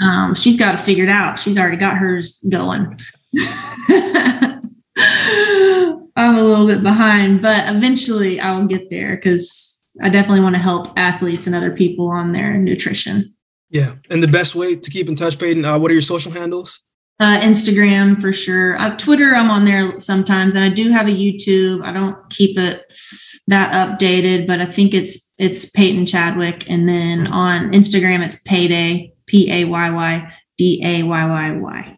Um, 0.00 0.34
she's 0.34 0.58
got 0.58 0.74
it 0.74 0.80
figured 0.80 1.10
out. 1.10 1.38
She's 1.38 1.58
already 1.58 1.76
got 1.76 1.98
hers 1.98 2.42
going. 2.50 2.98
I'm 6.16 6.36
a 6.36 6.42
little 6.42 6.66
bit 6.66 6.82
behind, 6.82 7.42
but 7.42 7.68
eventually 7.74 8.40
I 8.40 8.56
will 8.56 8.66
get 8.66 8.88
there 8.88 9.16
because 9.16 9.82
I 10.02 10.08
definitely 10.08 10.40
want 10.40 10.54
to 10.54 10.62
help 10.62 10.98
athletes 10.98 11.46
and 11.46 11.54
other 11.54 11.70
people 11.70 12.08
on 12.08 12.32
their 12.32 12.56
nutrition. 12.56 13.34
Yeah. 13.68 13.94
And 14.08 14.22
the 14.22 14.28
best 14.28 14.54
way 14.54 14.74
to 14.74 14.90
keep 14.90 15.08
in 15.08 15.16
touch, 15.16 15.38
Peyton, 15.38 15.64
uh, 15.64 15.78
what 15.78 15.90
are 15.90 15.94
your 15.94 16.02
social 16.02 16.32
handles? 16.32 16.80
Uh, 17.20 17.38
Instagram 17.40 18.18
for 18.18 18.32
sure. 18.32 18.80
Uh, 18.80 18.96
Twitter, 18.96 19.34
I'm 19.34 19.50
on 19.50 19.66
there 19.66 20.00
sometimes, 20.00 20.54
and 20.54 20.64
I 20.64 20.70
do 20.70 20.90
have 20.90 21.06
a 21.06 21.10
YouTube. 21.10 21.84
I 21.84 21.92
don't 21.92 22.16
keep 22.30 22.58
it 22.58 22.90
that 23.46 23.74
updated, 23.74 24.46
but 24.46 24.60
I 24.60 24.64
think 24.64 24.94
it's 24.94 25.34
it's 25.38 25.68
Peyton 25.70 26.06
Chadwick, 26.06 26.68
and 26.70 26.88
then 26.88 27.26
on 27.26 27.72
Instagram 27.72 28.24
it's 28.24 28.40
Payday 28.42 29.12
P 29.26 29.52
A 29.52 29.64
Y 29.66 29.90
Y 29.90 30.32
D 30.56 30.80
A 30.82 31.02
Y 31.02 31.26
Y 31.26 31.50
Y. 31.58 31.96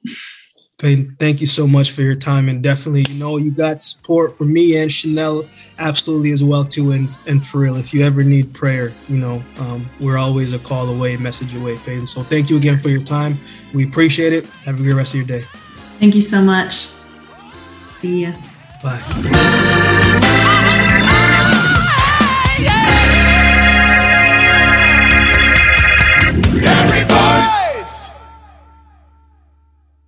Peyton, 0.83 1.16
thank 1.20 1.41
you 1.41 1.47
so 1.47 1.68
much 1.68 1.93
for 1.93 2.03
your 2.03 2.16
time, 2.16 2.49
and 2.49 2.61
definitely, 2.61 3.05
you 3.09 3.16
know, 3.16 3.37
you 3.37 3.53
got 3.53 3.85
support 3.85 4.37
from 4.37 4.53
me 4.53 4.76
and 4.76 4.91
Chanel, 4.91 5.49
absolutely 5.78 6.33
as 6.33 6.43
well 6.43 6.64
too. 6.64 6.91
And 6.91 7.09
and 7.28 7.47
for 7.47 7.59
real, 7.59 7.76
if 7.76 7.95
you 7.95 8.05
ever 8.05 8.24
need 8.24 8.53
prayer, 8.53 8.93
you 9.09 9.18
know, 9.18 9.41
um, 9.61 9.89
we're 10.01 10.18
always 10.18 10.53
a 10.53 10.59
call 10.59 10.89
away, 10.89 11.16
message 11.16 11.55
away, 11.55 11.78
Peyton. 11.78 12.09
So 12.09 12.24
thank 12.24 12.51
you 12.51 12.57
again 12.57 12.80
for 12.80 12.89
your 12.89 13.05
time. 13.05 13.37
We 13.72 13.85
appreciate 13.85 14.33
it. 14.33 14.45
Have 14.64 14.80
a 14.80 14.83
great 14.83 14.95
rest 14.95 15.14
of 15.14 15.20
your 15.20 15.39
day. 15.39 15.45
Thank 16.01 16.16
you 16.16 16.20
so 16.20 16.43
much. 16.43 16.89
See 18.01 18.24
ya. 18.24 18.33
Bye. 18.83 20.59